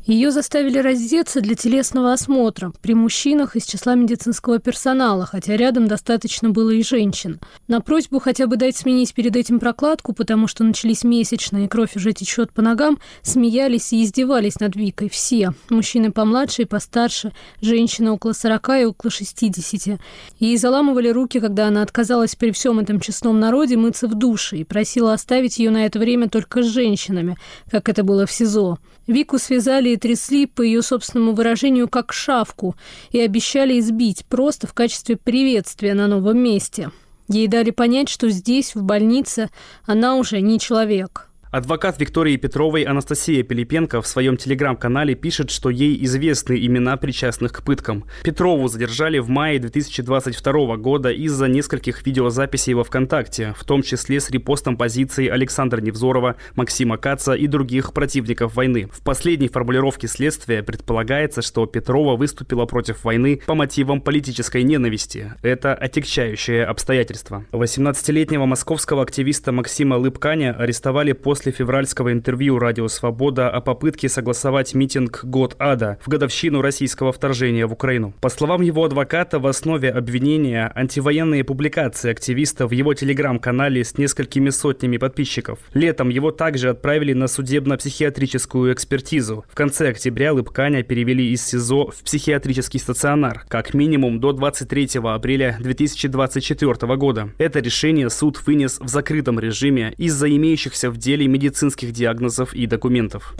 Ее 0.09 0.31
заставили 0.31 0.79
раздеться 0.79 1.39
для 1.39 1.53
телесного 1.53 2.13
осмотра 2.13 2.73
при 2.81 2.95
мужчинах 2.95 3.55
из 3.55 3.65
числа 3.65 3.93
медицинского 3.93 4.57
персонала, 4.57 5.27
хотя 5.27 5.55
рядом 5.55 5.87
достаточно 5.87 6.49
было 6.49 6.71
и 6.71 6.81
женщин. 6.81 7.39
На 7.67 7.79
просьбу 7.79 8.17
хотя 8.17 8.47
бы 8.47 8.57
дать 8.57 8.75
сменить 8.75 9.13
перед 9.13 9.35
этим 9.35 9.59
прокладку, 9.59 10.13
потому 10.13 10.47
что 10.47 10.63
начались 10.63 11.03
месячные, 11.03 11.69
кровь 11.69 11.95
уже 11.95 12.13
течет 12.13 12.51
по 12.51 12.63
ногам, 12.63 12.97
смеялись 13.21 13.93
и 13.93 14.03
издевались 14.03 14.59
над 14.59 14.75
Викой 14.75 15.11
все. 15.11 15.51
Мужчины 15.69 16.11
помладше 16.11 16.63
и 16.63 16.65
постарше, 16.65 17.31
женщины 17.61 18.09
около 18.09 18.33
40 18.33 18.69
и 18.81 18.85
около 18.85 19.11
60. 19.11 19.99
Ей 20.39 20.57
заламывали 20.57 21.09
руки, 21.09 21.39
когда 21.39 21.67
она 21.67 21.83
отказалась 21.83 22.35
при 22.35 22.49
всем 22.49 22.79
этом 22.79 22.99
честном 22.99 23.39
народе 23.39 23.77
мыться 23.77 24.07
в 24.07 24.15
душе 24.15 24.57
и 24.57 24.63
просила 24.63 25.13
оставить 25.13 25.59
ее 25.59 25.69
на 25.69 25.85
это 25.85 25.99
время 25.99 26.29
только 26.29 26.63
с 26.63 26.65
женщинами, 26.65 27.37
как 27.69 27.89
это 27.89 28.03
было 28.03 28.25
в 28.25 28.31
СИЗО. 28.31 28.79
Вику 29.09 29.39
связали 29.39 29.89
и 29.89 29.97
трясли, 29.97 30.45
по 30.45 30.61
ее 30.61 30.83
собственному 30.83 31.33
выражению, 31.33 31.89
как 31.89 32.13
шавку, 32.13 32.75
и 33.09 33.19
обещали 33.19 33.79
избить 33.79 34.23
просто 34.27 34.67
в 34.67 34.75
качестве 34.75 35.17
приветствия 35.17 35.95
на 35.95 36.05
новом 36.05 36.37
месте. 36.37 36.91
Ей 37.27 37.47
дали 37.47 37.71
понять, 37.71 38.07
что 38.07 38.29
здесь, 38.29 38.75
в 38.75 38.83
больнице, 38.83 39.49
она 39.87 40.15
уже 40.15 40.41
не 40.41 40.59
человек. 40.59 41.28
Адвокат 41.51 41.99
Виктории 41.99 42.37
Петровой 42.37 42.83
Анастасия 42.83 43.41
Пилипенко 43.41 44.03
в 44.03 44.07
своем 44.07 44.37
телеграм-канале 44.37 45.15
пишет, 45.15 45.49
что 45.49 45.71
ей 45.71 45.97
известны 46.05 46.63
имена 46.63 46.95
причастных 46.95 47.53
к 47.53 47.63
пыткам. 47.63 48.05
Петрову 48.23 48.67
задержали 48.67 49.17
в 49.17 49.29
мае 49.29 49.57
2022 49.57 50.77
года 50.77 51.09
из-за 51.09 51.47
нескольких 51.47 52.05
видеозаписей 52.05 52.75
во 52.75 52.83
ВКонтакте, 52.83 53.55
в 53.57 53.63
том 53.63 53.81
числе 53.81 54.19
с 54.19 54.29
репостом 54.29 54.77
позиций 54.77 55.25
Александра 55.25 55.81
Невзорова, 55.81 56.35
Максима 56.53 56.97
Каца 56.97 57.33
и 57.33 57.47
других 57.47 57.93
противников 57.93 58.55
войны. 58.55 58.87
В 58.93 59.01
последней 59.01 59.47
формулировке 59.47 60.07
следствия 60.07 60.61
предполагается, 60.61 61.41
что 61.41 61.65
Петрова 61.65 62.15
выступила 62.15 62.67
против 62.67 63.03
войны 63.03 63.41
по 63.47 63.55
мотивам 63.55 64.01
политической 64.01 64.61
ненависти. 64.61 65.33
Это 65.41 65.73
отягчающее 65.73 66.63
обстоятельство. 66.63 67.43
18-летнего 67.53 68.45
московского 68.45 69.01
активиста 69.01 69.51
Максима 69.51 69.95
Лыбканя 69.95 70.55
арестовали 70.55 71.13
после 71.13 71.38
после 71.39 71.53
февральского 71.53 72.11
интервью 72.11 72.59
«Радио 72.59 72.89
Свобода» 72.89 73.49
о 73.49 73.61
попытке 73.61 74.09
согласовать 74.09 74.73
митинг 74.73 75.21
«Год 75.23 75.55
ада» 75.57 75.97
в 76.01 76.09
годовщину 76.09 76.61
российского 76.61 77.13
вторжения 77.13 77.65
в 77.65 77.71
Украину. 77.71 78.13
По 78.19 78.27
словам 78.27 78.61
его 78.61 78.83
адвоката, 78.83 79.39
в 79.39 79.47
основе 79.47 79.89
обвинения 79.89 80.69
антивоенные 80.75 81.45
публикации 81.45 82.11
активиста 82.11 82.67
в 82.67 82.71
его 82.71 82.93
телеграм-канале 82.93 83.85
с 83.85 83.97
несколькими 83.97 84.49
сотнями 84.49 84.97
подписчиков. 84.97 85.59
Летом 85.73 86.09
его 86.09 86.31
также 86.31 86.71
отправили 86.71 87.13
на 87.13 87.29
судебно-психиатрическую 87.29 88.73
экспертизу. 88.73 89.45
В 89.49 89.55
конце 89.55 89.91
октября 89.91 90.33
Лыбканя 90.33 90.83
перевели 90.83 91.31
из 91.31 91.41
СИЗО 91.45 91.91
в 91.91 92.03
психиатрический 92.03 92.81
стационар, 92.81 93.45
как 93.47 93.73
минимум 93.73 94.19
до 94.19 94.33
23 94.33 94.99
апреля 95.05 95.55
2024 95.61 96.97
года. 96.97 97.29
Это 97.37 97.59
решение 97.59 98.09
суд 98.09 98.45
вынес 98.45 98.77
в 98.81 98.89
закрытом 98.89 99.39
режиме 99.39 99.93
из-за 99.97 100.29
имеющихся 100.29 100.91
в 100.91 100.97
деле 100.97 101.28
медицинских 101.31 101.91
диагнозов 101.91 102.53
и 102.53 102.65
документов. 102.67 103.35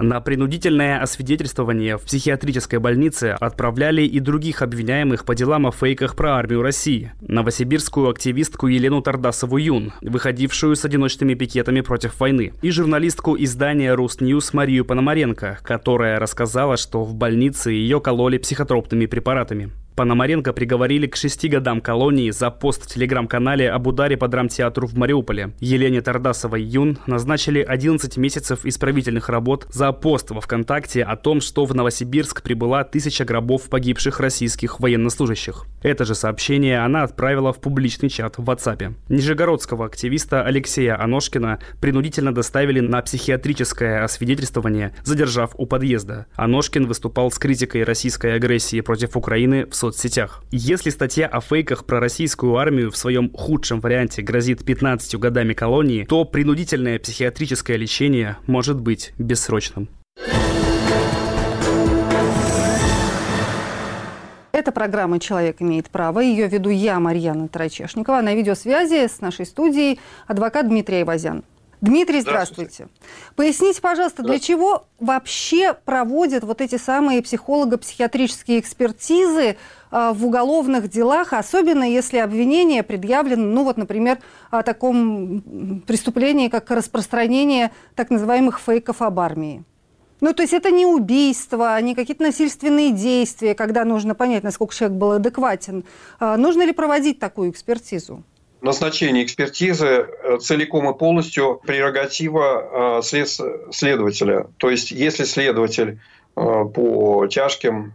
На 0.00 0.20
принудительное 0.20 1.00
освидетельствование 1.00 1.96
в 1.96 2.02
психиатрической 2.02 2.78
больнице 2.78 3.36
отправляли 3.38 4.02
и 4.02 4.20
других 4.20 4.60
обвиняемых 4.60 5.24
по 5.24 5.34
делам 5.34 5.66
о 5.66 5.72
фейках 5.72 6.16
про 6.16 6.36
армию 6.36 6.62
России. 6.62 7.12
Новосибирскую 7.20 8.10
активистку 8.10 8.66
Елену 8.66 9.00
Тардасову-Юн, 9.00 9.92
выходившую 10.02 10.76
с 10.76 10.84
одиночными 10.84 11.34
пикетами 11.34 11.80
против 11.80 12.18
войны, 12.20 12.52
и 12.60 12.70
журналистку 12.70 13.36
издания 13.38 13.94
«Русньюз» 13.94 14.52
Марию 14.52 14.84
Пономаренко, 14.84 15.60
которая 15.62 16.18
рассказала, 16.18 16.76
что 16.76 17.04
в 17.04 17.14
больнице 17.14 17.70
ее 17.70 18.00
кололи 18.00 18.38
психотропными 18.38 19.06
препаратами. 19.06 19.70
Пономаренко 19.96 20.52
приговорили 20.52 21.06
к 21.06 21.14
шести 21.14 21.48
годам 21.48 21.80
колонии 21.80 22.30
за 22.30 22.50
пост 22.50 22.84
в 22.84 22.92
телеграм-канале 22.92 23.70
об 23.70 23.86
ударе 23.86 24.16
по 24.16 24.26
драмтеатру 24.26 24.88
в 24.88 24.96
Мариуполе. 24.96 25.52
Елене 25.60 26.00
Тардасовой-Юн 26.00 26.98
назначили 27.06 27.60
11 27.60 28.16
месяцев 28.16 28.64
исправительных 28.64 29.28
работ 29.28 29.68
за 29.70 29.92
пост 29.92 30.32
во 30.32 30.40
ВКонтакте 30.40 31.04
о 31.04 31.14
том, 31.14 31.40
что 31.40 31.64
в 31.64 31.74
Новосибирск 31.74 32.42
прибыла 32.42 32.82
тысяча 32.82 33.24
гробов 33.24 33.68
погибших 33.68 34.18
российских 34.18 34.80
военнослужащих. 34.80 35.66
Это 35.82 36.04
же 36.04 36.16
сообщение 36.16 36.80
она 36.80 37.04
отправила 37.04 37.52
в 37.52 37.60
публичный 37.60 38.08
чат 38.08 38.38
в 38.38 38.50
WhatsApp. 38.50 38.94
Нижегородского 39.08 39.86
активиста 39.86 40.42
Алексея 40.42 41.00
Аношкина 41.00 41.60
принудительно 41.80 42.34
доставили 42.34 42.80
на 42.80 43.00
психиатрическое 43.00 44.02
освидетельствование, 44.02 44.92
задержав 45.04 45.52
у 45.56 45.66
подъезда. 45.66 46.26
Аношкин 46.34 46.86
выступал 46.86 47.30
с 47.30 47.38
критикой 47.38 47.84
российской 47.84 48.34
агрессии 48.34 48.80
против 48.80 49.16
Украины 49.16 49.66
в 49.66 49.83
соцсетях. 49.84 50.42
Если 50.50 50.88
статья 50.88 51.26
о 51.26 51.42
фейках 51.42 51.84
про 51.84 52.00
российскую 52.00 52.56
армию 52.56 52.90
в 52.90 52.96
своем 52.96 53.30
худшем 53.30 53.80
варианте 53.80 54.22
грозит 54.22 54.64
15 54.64 55.16
годами 55.16 55.52
колонии, 55.52 56.04
то 56.04 56.24
принудительное 56.24 56.98
психиатрическое 56.98 57.76
лечение 57.76 58.38
может 58.46 58.80
быть 58.80 59.12
бессрочным. 59.18 59.88
Это 64.52 64.72
программа 64.72 65.20
«Человек 65.20 65.60
имеет 65.60 65.90
право». 65.90 66.20
Ее 66.20 66.48
веду 66.48 66.70
я, 66.70 66.98
Марьяна 66.98 67.48
Тарачешникова. 67.48 68.22
На 68.22 68.34
видеосвязи 68.34 69.06
с 69.06 69.20
нашей 69.20 69.44
студией 69.44 70.00
адвокат 70.26 70.68
Дмитрий 70.68 70.98
Айвазян. 70.98 71.44
Дмитрий, 71.84 72.22
здравствуйте. 72.22 72.86
здравствуйте. 72.86 73.34
Поясните, 73.36 73.82
пожалуйста, 73.82 74.22
для 74.22 74.38
чего 74.38 74.86
вообще 75.00 75.74
проводят 75.74 76.42
вот 76.42 76.62
эти 76.62 76.76
самые 76.76 77.20
психолого-психиатрические 77.20 78.60
экспертизы 78.60 79.56
э, 79.90 80.12
в 80.14 80.24
уголовных 80.24 80.88
делах, 80.88 81.34
особенно 81.34 81.84
если 81.84 82.16
обвинение 82.16 82.82
предъявлено, 82.82 83.44
ну 83.44 83.64
вот, 83.64 83.76
например, 83.76 84.18
о 84.50 84.62
таком 84.62 85.82
преступлении, 85.86 86.48
как 86.48 86.70
распространение 86.70 87.70
так 87.94 88.08
называемых 88.08 88.60
фейков 88.60 89.02
об 89.02 89.20
армии? 89.20 89.62
Ну, 90.22 90.32
то 90.32 90.42
есть 90.42 90.54
это 90.54 90.70
не 90.70 90.86
убийство, 90.86 91.78
не 91.82 91.94
какие-то 91.94 92.22
насильственные 92.22 92.92
действия, 92.92 93.54
когда 93.54 93.84
нужно 93.84 94.14
понять, 94.14 94.42
насколько 94.42 94.74
человек 94.74 94.96
был 94.96 95.12
адекватен. 95.12 95.84
Э, 96.18 96.36
нужно 96.36 96.62
ли 96.62 96.72
проводить 96.72 97.18
такую 97.18 97.50
экспертизу? 97.50 98.24
Назначение 98.64 99.24
экспертизы 99.24 99.86
э, 99.86 100.38
целиком 100.40 100.90
и 100.90 100.98
полностью 100.98 101.60
прерогатива 101.64 102.98
э, 102.98 103.02
след... 103.02 103.28
следователя. 103.70 104.46
То 104.56 104.70
есть, 104.70 104.90
если 104.90 105.24
следователь 105.24 106.00
э, 106.36 106.40
по 106.74 107.26
тяжким, 107.26 107.92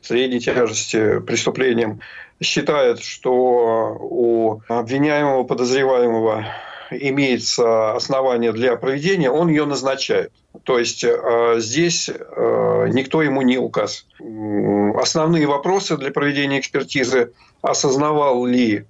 средней 0.00 0.40
тяжести 0.40 1.18
преступлениям 1.20 2.00
считает, 2.40 3.00
что 3.00 3.98
у 4.00 4.62
обвиняемого, 4.68 5.44
подозреваемого 5.44 6.46
имеется 6.90 7.94
основание 7.94 8.52
для 8.52 8.76
проведения, 8.76 9.30
он 9.30 9.48
ее 9.48 9.64
назначает. 9.64 10.32
То 10.64 10.78
есть 10.78 11.04
здесь 11.56 12.08
никто 12.08 13.22
ему 13.22 13.42
не 13.42 13.58
указ. 13.58 14.06
Основные 14.96 15.46
вопросы 15.46 15.96
для 15.96 16.10
проведения 16.10 16.58
экспертизы 16.58 17.32
осознавал 17.62 18.44
ли 18.44 18.84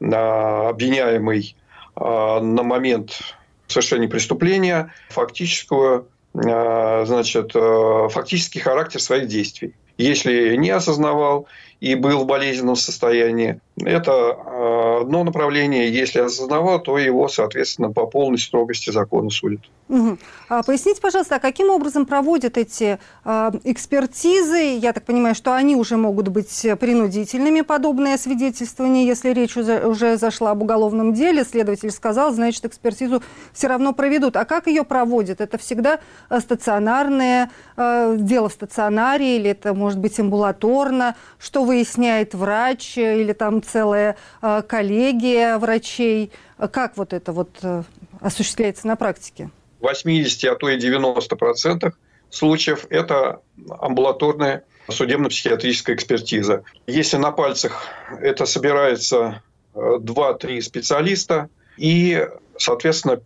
обвиняемый 0.00 1.56
а, 1.96 2.40
на 2.40 2.62
момент 2.62 3.18
совершения 3.66 4.08
преступления 4.08 4.92
фактическую, 5.10 6.08
а, 6.34 7.04
значит, 7.06 7.52
а, 7.54 8.08
фактический 8.08 8.60
характер 8.60 9.00
своих 9.00 9.28
действий. 9.28 9.74
Если 9.96 10.54
не 10.56 10.70
осознавал 10.70 11.48
и 11.80 11.94
был 11.94 12.20
в 12.20 12.26
болезненном 12.26 12.76
состоянии, 12.76 13.60
это 13.84 15.00
одно 15.00 15.24
направление. 15.24 15.92
Если 15.92 16.20
осознавал, 16.20 16.80
то 16.80 16.98
его, 16.98 17.28
соответственно, 17.28 17.92
по 17.92 18.06
полной 18.06 18.38
строгости 18.38 18.90
закона 18.90 19.30
судят. 19.30 19.60
Угу. 19.88 20.18
А 20.50 20.62
поясните, 20.62 21.00
пожалуйста, 21.00 21.36
а 21.36 21.38
каким 21.38 21.70
образом 21.70 22.04
проводят 22.04 22.58
эти 22.58 22.98
э, 23.24 23.50
экспертизы? 23.64 24.76
Я 24.76 24.92
так 24.92 25.04
понимаю, 25.04 25.34
что 25.34 25.54
они 25.54 25.76
уже 25.76 25.96
могут 25.96 26.28
быть 26.28 26.66
принудительными, 26.78 27.62
подобные 27.62 28.18
свидетельствования, 28.18 29.04
если 29.04 29.30
речь 29.30 29.56
уже, 29.56 29.86
уже 29.86 30.18
зашла 30.18 30.50
об 30.50 30.62
уголовном 30.62 31.14
деле. 31.14 31.42
Следователь 31.42 31.90
сказал, 31.90 32.32
значит, 32.32 32.66
экспертизу 32.66 33.22
все 33.54 33.68
равно 33.68 33.94
проведут. 33.94 34.36
А 34.36 34.44
как 34.44 34.66
ее 34.66 34.84
проводят? 34.84 35.40
Это 35.40 35.56
всегда 35.56 36.00
стационарное 36.38 37.50
э, 37.76 38.16
дело 38.18 38.50
в 38.50 38.52
стационаре 38.52 39.36
или 39.36 39.50
это 39.50 39.72
может 39.72 39.98
быть 39.98 40.20
амбулаторно? 40.20 41.16
Что 41.38 41.64
выясняет 41.64 42.34
врач 42.34 42.98
или 42.98 43.32
там 43.32 43.62
целая 43.70 44.16
э, 44.42 44.62
коллегия 44.62 45.58
врачей? 45.58 46.30
Как 46.72 46.96
вот 46.96 47.12
это 47.12 47.32
вот 47.32 47.50
э, 47.62 47.82
осуществляется 48.20 48.86
на 48.86 48.96
практике? 48.96 49.50
80, 49.80 50.44
а 50.44 50.56
то 50.56 50.68
и 50.68 50.78
90 50.78 51.36
процентах 51.36 51.98
случаев 52.30 52.86
это 52.90 53.40
амбулаторная 53.80 54.64
судебно-психиатрическая 54.88 55.94
экспертиза. 55.94 56.64
Если 56.86 57.16
на 57.16 57.30
пальцах 57.30 57.86
это 58.20 58.46
собирается 58.46 59.42
2-3 59.74 60.58
э, 60.58 60.60
специалиста, 60.62 61.48
и 61.76 62.26
соответственно, 62.56 63.20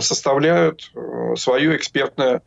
составляют 0.00 0.92
свое 1.36 1.76
экспертное 1.76 2.42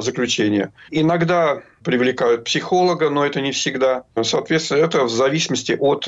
заключение. 0.00 0.72
Иногда 0.90 1.62
привлекают 1.84 2.44
психолога, 2.44 3.10
но 3.10 3.26
это 3.26 3.40
не 3.40 3.52
всегда. 3.52 4.04
Соответственно, 4.22 4.78
это 4.78 5.04
в 5.04 5.10
зависимости 5.10 5.76
от 5.78 6.04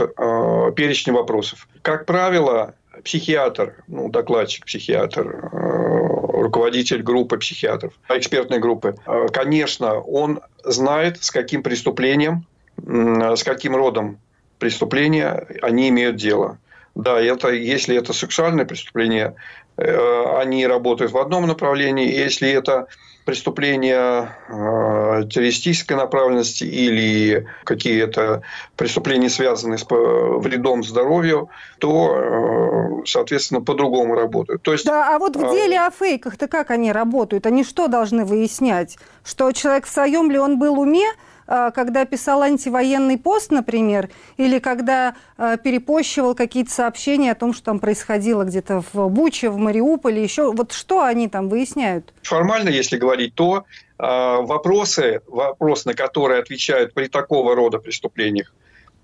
перечня 0.75 1.13
вопросов. 1.13 1.69
Как 1.83 2.07
правило, 2.07 2.75
психиатр, 3.05 3.75
ну, 3.87 4.09
докладчик, 4.09 4.65
психиатр, 4.65 5.51
руководитель 5.53 7.03
группы 7.03 7.37
психиатров, 7.37 7.93
экспертной 8.09 8.61
группы, 8.61 8.97
конечно, 9.33 10.01
он 10.01 10.41
знает, 10.65 11.23
с 11.23 11.31
каким 11.31 11.63
преступлением, 11.63 12.47
с 12.77 13.43
каким 13.43 13.77
родом 13.77 14.19
преступления 14.59 15.47
они 15.61 15.91
имеют 15.91 16.17
дело. 16.17 16.59
Да, 16.95 17.21
это, 17.21 17.51
если 17.51 17.97
это 17.97 18.13
сексуальное 18.13 18.65
преступление, 18.65 19.35
э, 19.77 20.39
они 20.39 20.65
работают 20.67 21.11
в 21.11 21.19
одном 21.19 21.47
направлении. 21.47 22.07
Если 22.07 22.49
это 22.49 22.87
преступления 23.25 24.37
э, 24.49 25.25
террористической 25.31 25.97
направленности 25.97 26.65
или 26.65 27.47
какие-то 27.65 28.43
преступления, 28.77 29.31
связанные 29.31 29.79
с 29.79 29.87
вредом 29.89 30.85
здоровью, 30.85 31.49
то, 31.79 33.03
э, 33.03 33.07
соответственно, 33.07 33.63
по-другому 33.63 34.15
работают. 34.15 34.63
То 34.63 34.73
есть, 34.73 34.85
да, 34.85 35.15
а 35.15 35.19
вот 35.19 35.37
в 35.37 35.53
деле 35.53 35.81
о 35.81 35.91
фейках-то 35.91 36.49
как 36.49 36.71
они 36.71 36.93
работают? 36.93 37.47
Они 37.47 37.65
что 37.65 37.89
должны 37.89 38.25
выяснять? 38.25 38.99
Что 39.25 39.51
человек 39.53 39.87
в 39.87 39.91
своем 39.91 40.31
ли 40.31 40.39
он 40.39 40.59
был 40.59 40.79
уме, 40.79 41.07
а, 41.09 41.15
когда 41.47 42.05
писал 42.05 42.43
антивоенный 42.43 43.19
пост, 43.19 43.51
например, 43.51 44.09
или 44.37 44.59
когда 44.59 45.15
а, 45.37 45.57
перепощивал 45.57 46.35
какие-то 46.35 46.71
сообщения 46.71 47.33
о 47.33 47.35
том, 47.35 47.53
что 47.53 47.65
там 47.65 47.79
происходило 47.81 48.45
где-то 48.45 48.83
в 48.93 49.09
Буче, 49.09 49.51
в 49.51 49.57
Мариуполе, 49.57 50.23
еще. 50.23 50.53
Вот 50.53 50.73
что 50.73 51.03
они 51.03 51.29
там 51.29 51.49
выясняют? 51.49 52.13
Формально, 52.23 52.69
если 52.69 52.97
говорить, 52.97 53.35
то 53.35 53.65
а, 53.99 54.41
вопросы, 54.41 55.21
вопрос, 55.27 55.85
на 55.85 55.95
которые 55.95 56.41
отвечают 56.41 56.95
при 56.95 57.09
такого 57.09 57.55
рода 57.55 57.79
преступлениях, 57.79 58.55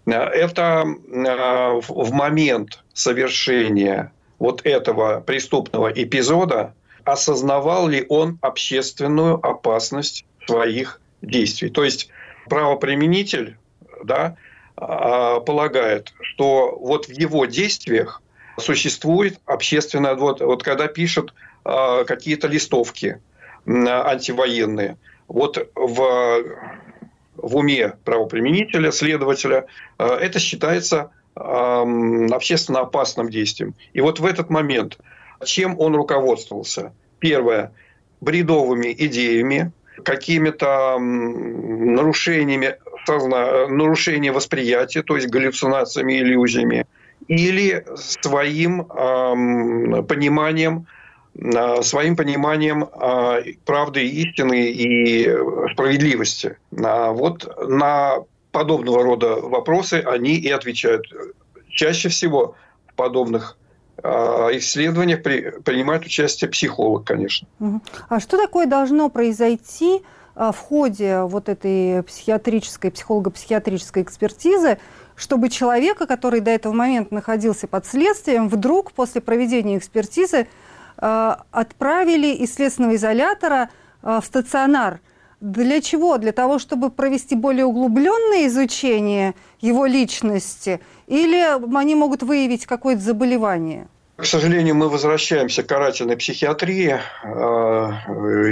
это 0.07 0.85
в 0.87 2.13
момент 2.13 2.83
совершения 2.95 4.13
вот 4.39 4.63
этого 4.65 5.21
преступного 5.21 5.89
эпизода 5.89 6.75
осознавал 7.05 7.89
ли 7.89 8.07
он 8.09 8.39
общественную 8.41 9.35
опасность 9.35 10.25
своих 10.47 11.01
действий. 11.23 11.69
То 11.69 11.85
есть 11.85 12.09
правоприменитель 12.51 13.57
да, 14.05 14.37
а, 14.77 15.41
полагает, 15.41 16.13
что 16.21 16.77
вот 16.79 17.07
в 17.07 17.11
его 17.11 17.47
действиях 17.47 18.21
существует 18.59 19.41
общественное... 19.47 20.15
Вот, 20.15 20.43
вот 20.43 20.63
когда 20.63 20.87
пишут 20.87 21.33
а, 21.65 22.05
какие-то 22.05 22.47
листовки 22.47 23.21
антивоенные, 23.67 24.99
вот 25.29 25.71
в, 25.75 26.45
в 27.37 27.57
уме 27.57 27.95
правоприменителя, 28.05 28.91
следователя, 28.91 29.67
а, 29.97 30.17
это 30.17 30.39
считается 30.39 31.11
общественно 31.35 32.81
опасным 32.81 33.31
действием. 33.31 33.75
И 33.95 34.01
вот 34.01 34.19
в 34.19 34.27
этот 34.27 34.51
момент 34.51 34.99
чем 35.45 35.79
он 35.79 35.95
руководствовался? 35.95 36.93
Первое– 37.19 37.73
бредовыми 38.21 38.95
идеями, 38.97 39.73
какими-то 40.05 40.99
нарушениями, 40.99 42.77
нарушением 43.09 44.35
восприятия, 44.35 45.03
то 45.03 45.17
есть 45.17 45.29
галлюцинациями, 45.29 46.21
иллюзиями, 46.21 46.87
или 47.29 47.85
своим 47.97 48.83
э, 48.83 50.03
пониманием, 50.03 50.87
э, 51.35 51.83
своим 51.83 52.17
пониманием 52.17 52.85
э, 52.85 53.55
правды, 53.65 54.07
истины 54.07 54.71
и 54.71 55.31
справедливости. 55.73 56.57
А 56.77 57.13
вот 57.13 57.49
на 57.69 58.25
подобного 58.53 59.03
рода 59.03 59.37
вопросы 59.37 60.03
они 60.05 60.37
и 60.37 60.51
отвечают. 60.51 61.07
Чаще 61.69 62.09
всего 62.09 62.57
в 62.89 62.95
подобных 62.95 63.57
исследованиях 64.59 65.23
при, 65.23 65.51
принимает 65.65 66.05
участие 66.05 66.51
психолог, 66.51 67.05
конечно. 67.05 67.49
А 68.09 68.21
что 68.21 68.37
такое 68.37 68.67
должно 68.67 69.09
произойти 69.09 70.03
а, 70.35 70.53
в 70.53 70.59
ходе 70.59 71.23
вот 71.23 71.49
этой 71.49 72.03
психиатрической, 72.03 72.91
психолого-психиатрической 72.91 74.03
экспертизы, 74.03 74.79
чтобы 75.17 75.51
человека, 75.51 76.07
который 76.07 76.41
до 76.41 76.51
этого 76.51 76.73
момента 76.73 77.15
находился 77.15 77.67
под 77.67 77.87
следствием, 77.87 78.49
вдруг 78.49 78.93
после 78.93 79.21
проведения 79.21 79.77
экспертизы 79.77 80.47
а, 80.97 81.43
отправили 81.51 82.29
из 82.29 82.55
следственного 82.55 82.97
изолятора 82.97 83.71
в 84.03 84.23
стационар. 84.25 85.01
Для 85.41 85.81
чего? 85.83 86.17
Для 86.17 86.33
того, 86.33 86.59
чтобы 86.59 86.91
провести 86.91 87.35
более 87.35 87.67
углубленное 87.67 88.47
изучение 88.47 89.35
его 89.61 89.85
личности? 89.85 90.81
Или 91.11 91.45
они 91.77 91.95
могут 91.97 92.23
выявить 92.23 92.65
какое-то 92.67 93.03
заболевание? 93.03 93.89
К 94.17 94.25
сожалению, 94.25 94.77
мы 94.77 94.89
возвращаемся 94.89 95.65
к 95.65 95.67
карательной 95.67 96.17
психиатрии. 96.17 97.01
А, 97.25 97.93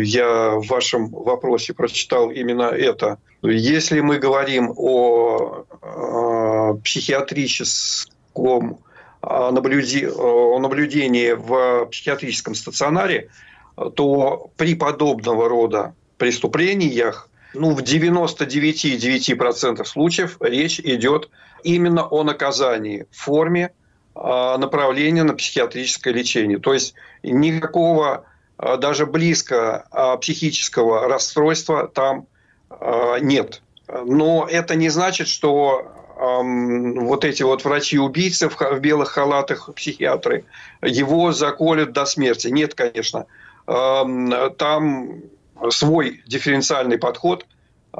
я 0.02 0.56
в 0.56 0.66
вашем 0.66 1.06
вопросе 1.08 1.72
прочитал 1.72 2.32
именно 2.32 2.64
это. 2.64 3.18
Если 3.42 4.00
мы 4.00 4.18
говорим 4.18 4.72
о 4.76 5.64
а, 5.82 6.74
психиатрическом 6.82 8.80
наблюдении 9.22 11.32
в 11.32 11.86
психиатрическом 11.86 12.54
стационаре, 12.54 13.30
то 13.94 14.50
при 14.56 14.74
подобного 14.74 15.48
рода 15.48 15.94
преступлениях 16.18 17.28
ну, 17.54 17.72
в 17.72 17.80
99,9% 17.80 19.84
случаев 19.84 20.36
речь 20.40 20.80
идет 20.80 21.30
именно 21.62 22.06
о 22.06 22.22
наказании 22.22 23.06
в 23.10 23.16
форме 23.16 23.72
а, 24.20 24.58
направления 24.58 25.22
на 25.22 25.34
психиатрическое 25.34 26.12
лечение. 26.12 26.58
То 26.58 26.74
есть 26.74 26.94
никакого 27.22 28.24
а, 28.56 28.76
даже 28.76 29.06
близко 29.06 29.86
а, 29.90 30.16
психического 30.16 31.08
расстройства 31.08 31.88
там 31.88 32.26
нет. 33.22 33.62
Но 33.88 34.46
это 34.48 34.74
не 34.74 34.90
значит, 34.90 35.26
что 35.26 35.90
вот 36.18 37.24
эти 37.24 37.42
вот 37.42 37.64
врачи-убийцы 37.64 38.50
в 38.50 38.80
белых 38.80 39.08
халатах, 39.08 39.70
психиатры, 39.74 40.44
его 40.82 41.32
заколют 41.32 41.92
до 41.92 42.04
смерти. 42.04 42.48
Нет, 42.48 42.74
конечно. 42.74 43.24
Там 43.64 45.22
свой 45.70 46.22
дифференциальный 46.26 46.98
подход. 46.98 47.46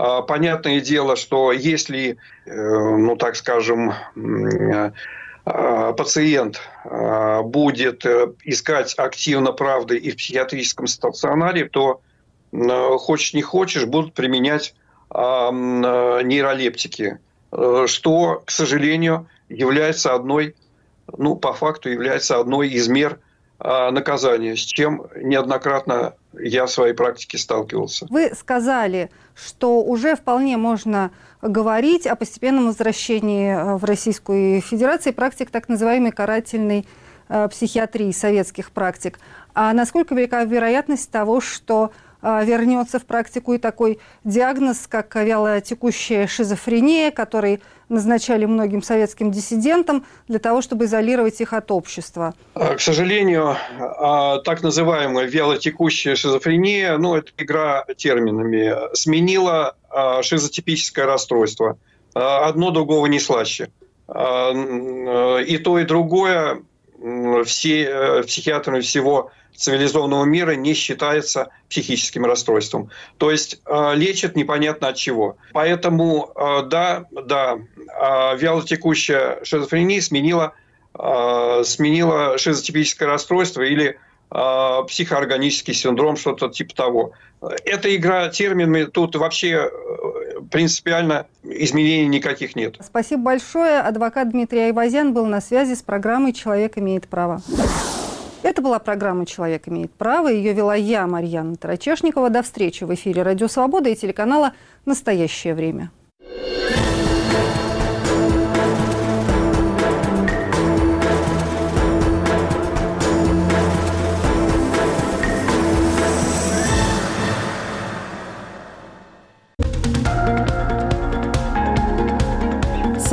А, 0.01 0.22
понятное 0.22 0.80
дело, 0.80 1.16
что 1.16 1.51
если, 1.51 2.18
э, 2.46 2.55
ну 2.55 3.16
так 3.16 3.34
скажем, 3.34 3.90
э, 3.90 4.92
а, 5.44 5.92
пациент 5.92 6.61
а, 6.84 7.42
будет 7.42 8.07
э, 8.07 8.28
искать 8.44 8.94
активно 8.96 9.51
правды 9.51 9.99
и 9.99 10.12
в 10.12 10.16
психиатрическом 10.16 10.86
стационаре, 10.86 11.64
то 11.64 12.01
хочешь 12.53 13.34
не 13.34 13.42
хочешь, 13.42 13.84
будут 13.84 14.14
применять 14.14 14.74
нейролептики, 15.12 17.18
что, 17.51 18.42
к 18.46 18.51
сожалению, 18.51 19.28
является 19.51 20.14
одной, 20.14 20.55
ну, 21.14 21.36
по 21.36 21.53
факту 21.53 21.90
является 21.90 22.40
одной 22.40 22.70
из 22.70 22.88
мер 22.88 23.18
наказания, 23.61 24.57
с 24.57 24.61
чем 24.61 25.07
неоднократно 25.17 26.15
я 26.33 26.67
в 26.67 26.71
своей 26.71 26.95
практике 26.95 27.39
сталкивался. 27.39 28.07
Вы 28.11 28.33
сказали, 28.35 29.11
что 29.35 29.83
уже 29.83 30.15
вполне 30.17 30.57
можно 30.57 31.11
говорить 31.43 32.07
о 32.07 32.17
постепенном 32.17 32.67
возвращении 32.67 33.51
э, 33.51 33.77
в 33.77 33.85
Российскую 33.85 34.61
Федерацию 34.61 35.15
практик 35.15 35.51
так 35.51 35.69
называемой 35.69 36.13
карательной 36.13 36.87
э, 37.29 37.49
психиатрии, 37.49 38.11
советских 38.11 38.71
практик. 38.71 39.19
А 39.55 39.73
насколько 39.73 40.15
велика 40.15 40.45
вероятность 40.45 41.11
того, 41.11 41.41
что 41.41 41.93
вернется 42.23 42.99
в 42.99 43.07
практику 43.07 43.55
и 43.55 43.59
такой 43.59 43.99
диагноз, 44.25 44.87
как 44.89 45.14
вялотекущая 45.14 46.27
шизофрения, 46.27 47.11
который 47.11 47.61
назначали 47.89 48.45
многим 48.45 48.83
советским 48.83 49.31
диссидентам 49.31 50.05
для 50.27 50.39
того, 50.39 50.61
чтобы 50.61 50.85
изолировать 50.85 51.41
их 51.41 51.53
от 51.53 51.71
общества? 51.71 52.35
А, 52.55 52.75
к 52.75 52.81
сожалению, 52.81 53.57
а, 53.79 54.39
так 54.39 54.62
называемая 54.62 55.27
вялотекущая 55.27 56.16
шизофрения, 56.16 56.97
ну, 56.99 57.16
это 57.16 57.33
игра 57.39 57.85
терминами, 57.97 58.75
сменила 58.95 59.77
а, 59.91 60.23
шизотипическое 60.23 61.07
расстройство. 61.07 61.79
Одно 62.14 62.71
другого 62.71 63.07
не 63.07 63.21
слаще. 63.21 63.71
И 64.09 65.59
то, 65.59 65.79
и 65.79 65.85
другое 65.85 66.62
все 67.45 67.85
э, 67.85 68.23
психиатры 68.25 68.81
всего 68.81 69.31
цивилизованного 69.59 70.25
мира 70.25 70.53
не 70.53 70.73
считается 70.73 71.49
психическим 71.69 72.25
расстройством. 72.25 72.91
То 73.19 73.31
есть 73.31 73.61
э, 73.67 73.95
лечат 73.97 74.37
непонятно 74.37 74.89
от 74.89 74.97
чего. 74.97 75.37
Поэтому, 75.53 76.31
э, 76.35 76.63
да, 76.67 77.07
да, 77.11 77.57
э, 77.57 78.37
вялотекущая 78.39 79.41
шизофрения 79.43 80.01
сменила 80.01 80.53
э, 80.97 81.63
сменила 81.65 82.39
шизотипическое 82.39 83.09
расстройство 83.09 83.63
или 83.63 83.99
психоорганический 84.31 85.73
синдром, 85.73 86.19
что-то 86.19 86.51
типа 86.51 86.75
того. 86.75 87.13
Эта 87.65 87.97
игра 87.97 88.29
терминами, 88.29 88.85
тут 88.85 89.17
вообще 89.17 89.71
принципиально 90.51 91.27
изменений 91.43 92.09
никаких 92.09 92.55
нет. 92.55 92.77
Спасибо 92.83 93.23
большое. 93.23 93.81
Адвокат 93.81 94.31
Дмитрий 94.31 94.65
Айвазян 94.65 95.15
был 95.15 95.25
на 95.25 95.41
связи 95.41 95.73
с 95.73 95.81
программой 95.81 96.35
«Человек 96.35 96.77
имеет 96.77 97.09
право». 97.09 97.41
Это 98.43 98.62
была 98.62 98.78
программа 98.78 99.26
«Человек 99.26 99.66
имеет 99.68 99.93
право». 99.93 100.28
Ее 100.28 100.53
вела 100.53 100.74
я, 100.74 101.07
Марьяна 101.07 101.57
Тарачешникова. 101.57 102.30
До 102.30 102.43
встречи 102.43 102.84
в 102.84 102.95
эфире 102.95 103.22
«Радио 103.22 103.49
Свобода» 103.49 103.91
и 103.91 103.97
телеканала 103.97 104.53
«Настоящее 104.84 105.55
время». 105.55 105.91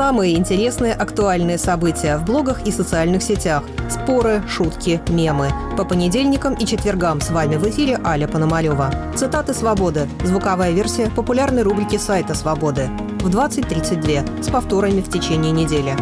Самые 0.06 0.38
интересные 0.38 0.93
актуальные 0.93 1.58
события 1.58 2.18
в 2.18 2.26
блогах 2.26 2.68
и 2.68 2.72
социальных 2.72 3.24
сетях. 3.24 3.64
Споры, 3.89 4.43
шутки, 4.47 5.01
мемы. 5.10 5.49
По 5.78 5.84
понедельникам 5.84 6.53
и 6.53 6.64
четвергам 6.68 7.22
с 7.22 7.32
вами 7.32 7.56
в 7.56 7.68
эфире 7.68 7.99
Аля 8.06 8.28
Пономарева. 8.28 8.93
Цитаты 9.16 9.56
«Свободы». 9.56 10.08
Звуковая 10.24 10.74
версия 10.74 11.10
популярной 11.10 11.64
рубрики 11.64 11.97
сайта 11.97 12.36
«Свободы». 12.36 12.88
В 13.22 13.36
20.32 13.36 14.43
с 14.43 14.49
повторами 14.49 15.01
в 15.01 15.10
течение 15.10 15.51
недели. 15.51 15.95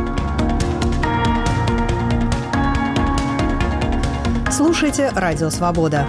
Слушайте 4.52 5.12
«Радио 5.16 5.50
Свобода». 5.50 6.06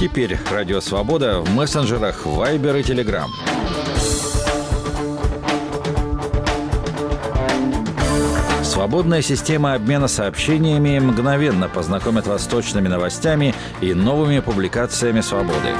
Теперь 0.00 0.38
Радио 0.50 0.80
Свобода 0.80 1.40
в 1.40 1.54
мессенджерах 1.54 2.24
Viber 2.24 2.80
и 2.80 2.82
Telegram. 2.82 3.26
Свободная 8.64 9.20
система 9.20 9.74
обмена 9.74 10.08
сообщениями 10.08 10.98
мгновенно 10.98 11.68
познакомит 11.68 12.26
вас 12.26 12.44
с 12.44 12.46
точными 12.46 12.88
новостями 12.88 13.54
и 13.82 13.92
новыми 13.92 14.40
публикациями 14.40 15.20
«Свободы». 15.20 15.74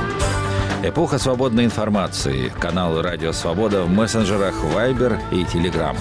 Эпоха 0.82 1.18
свободной 1.18 1.64
информации. 1.64 2.52
Канал 2.60 3.00
«Радио 3.00 3.32
Свобода» 3.32 3.84
в 3.84 3.88
мессенджерах 3.88 4.54
Viber 4.74 5.18
и 5.30 5.44
Telegram. 5.44 5.96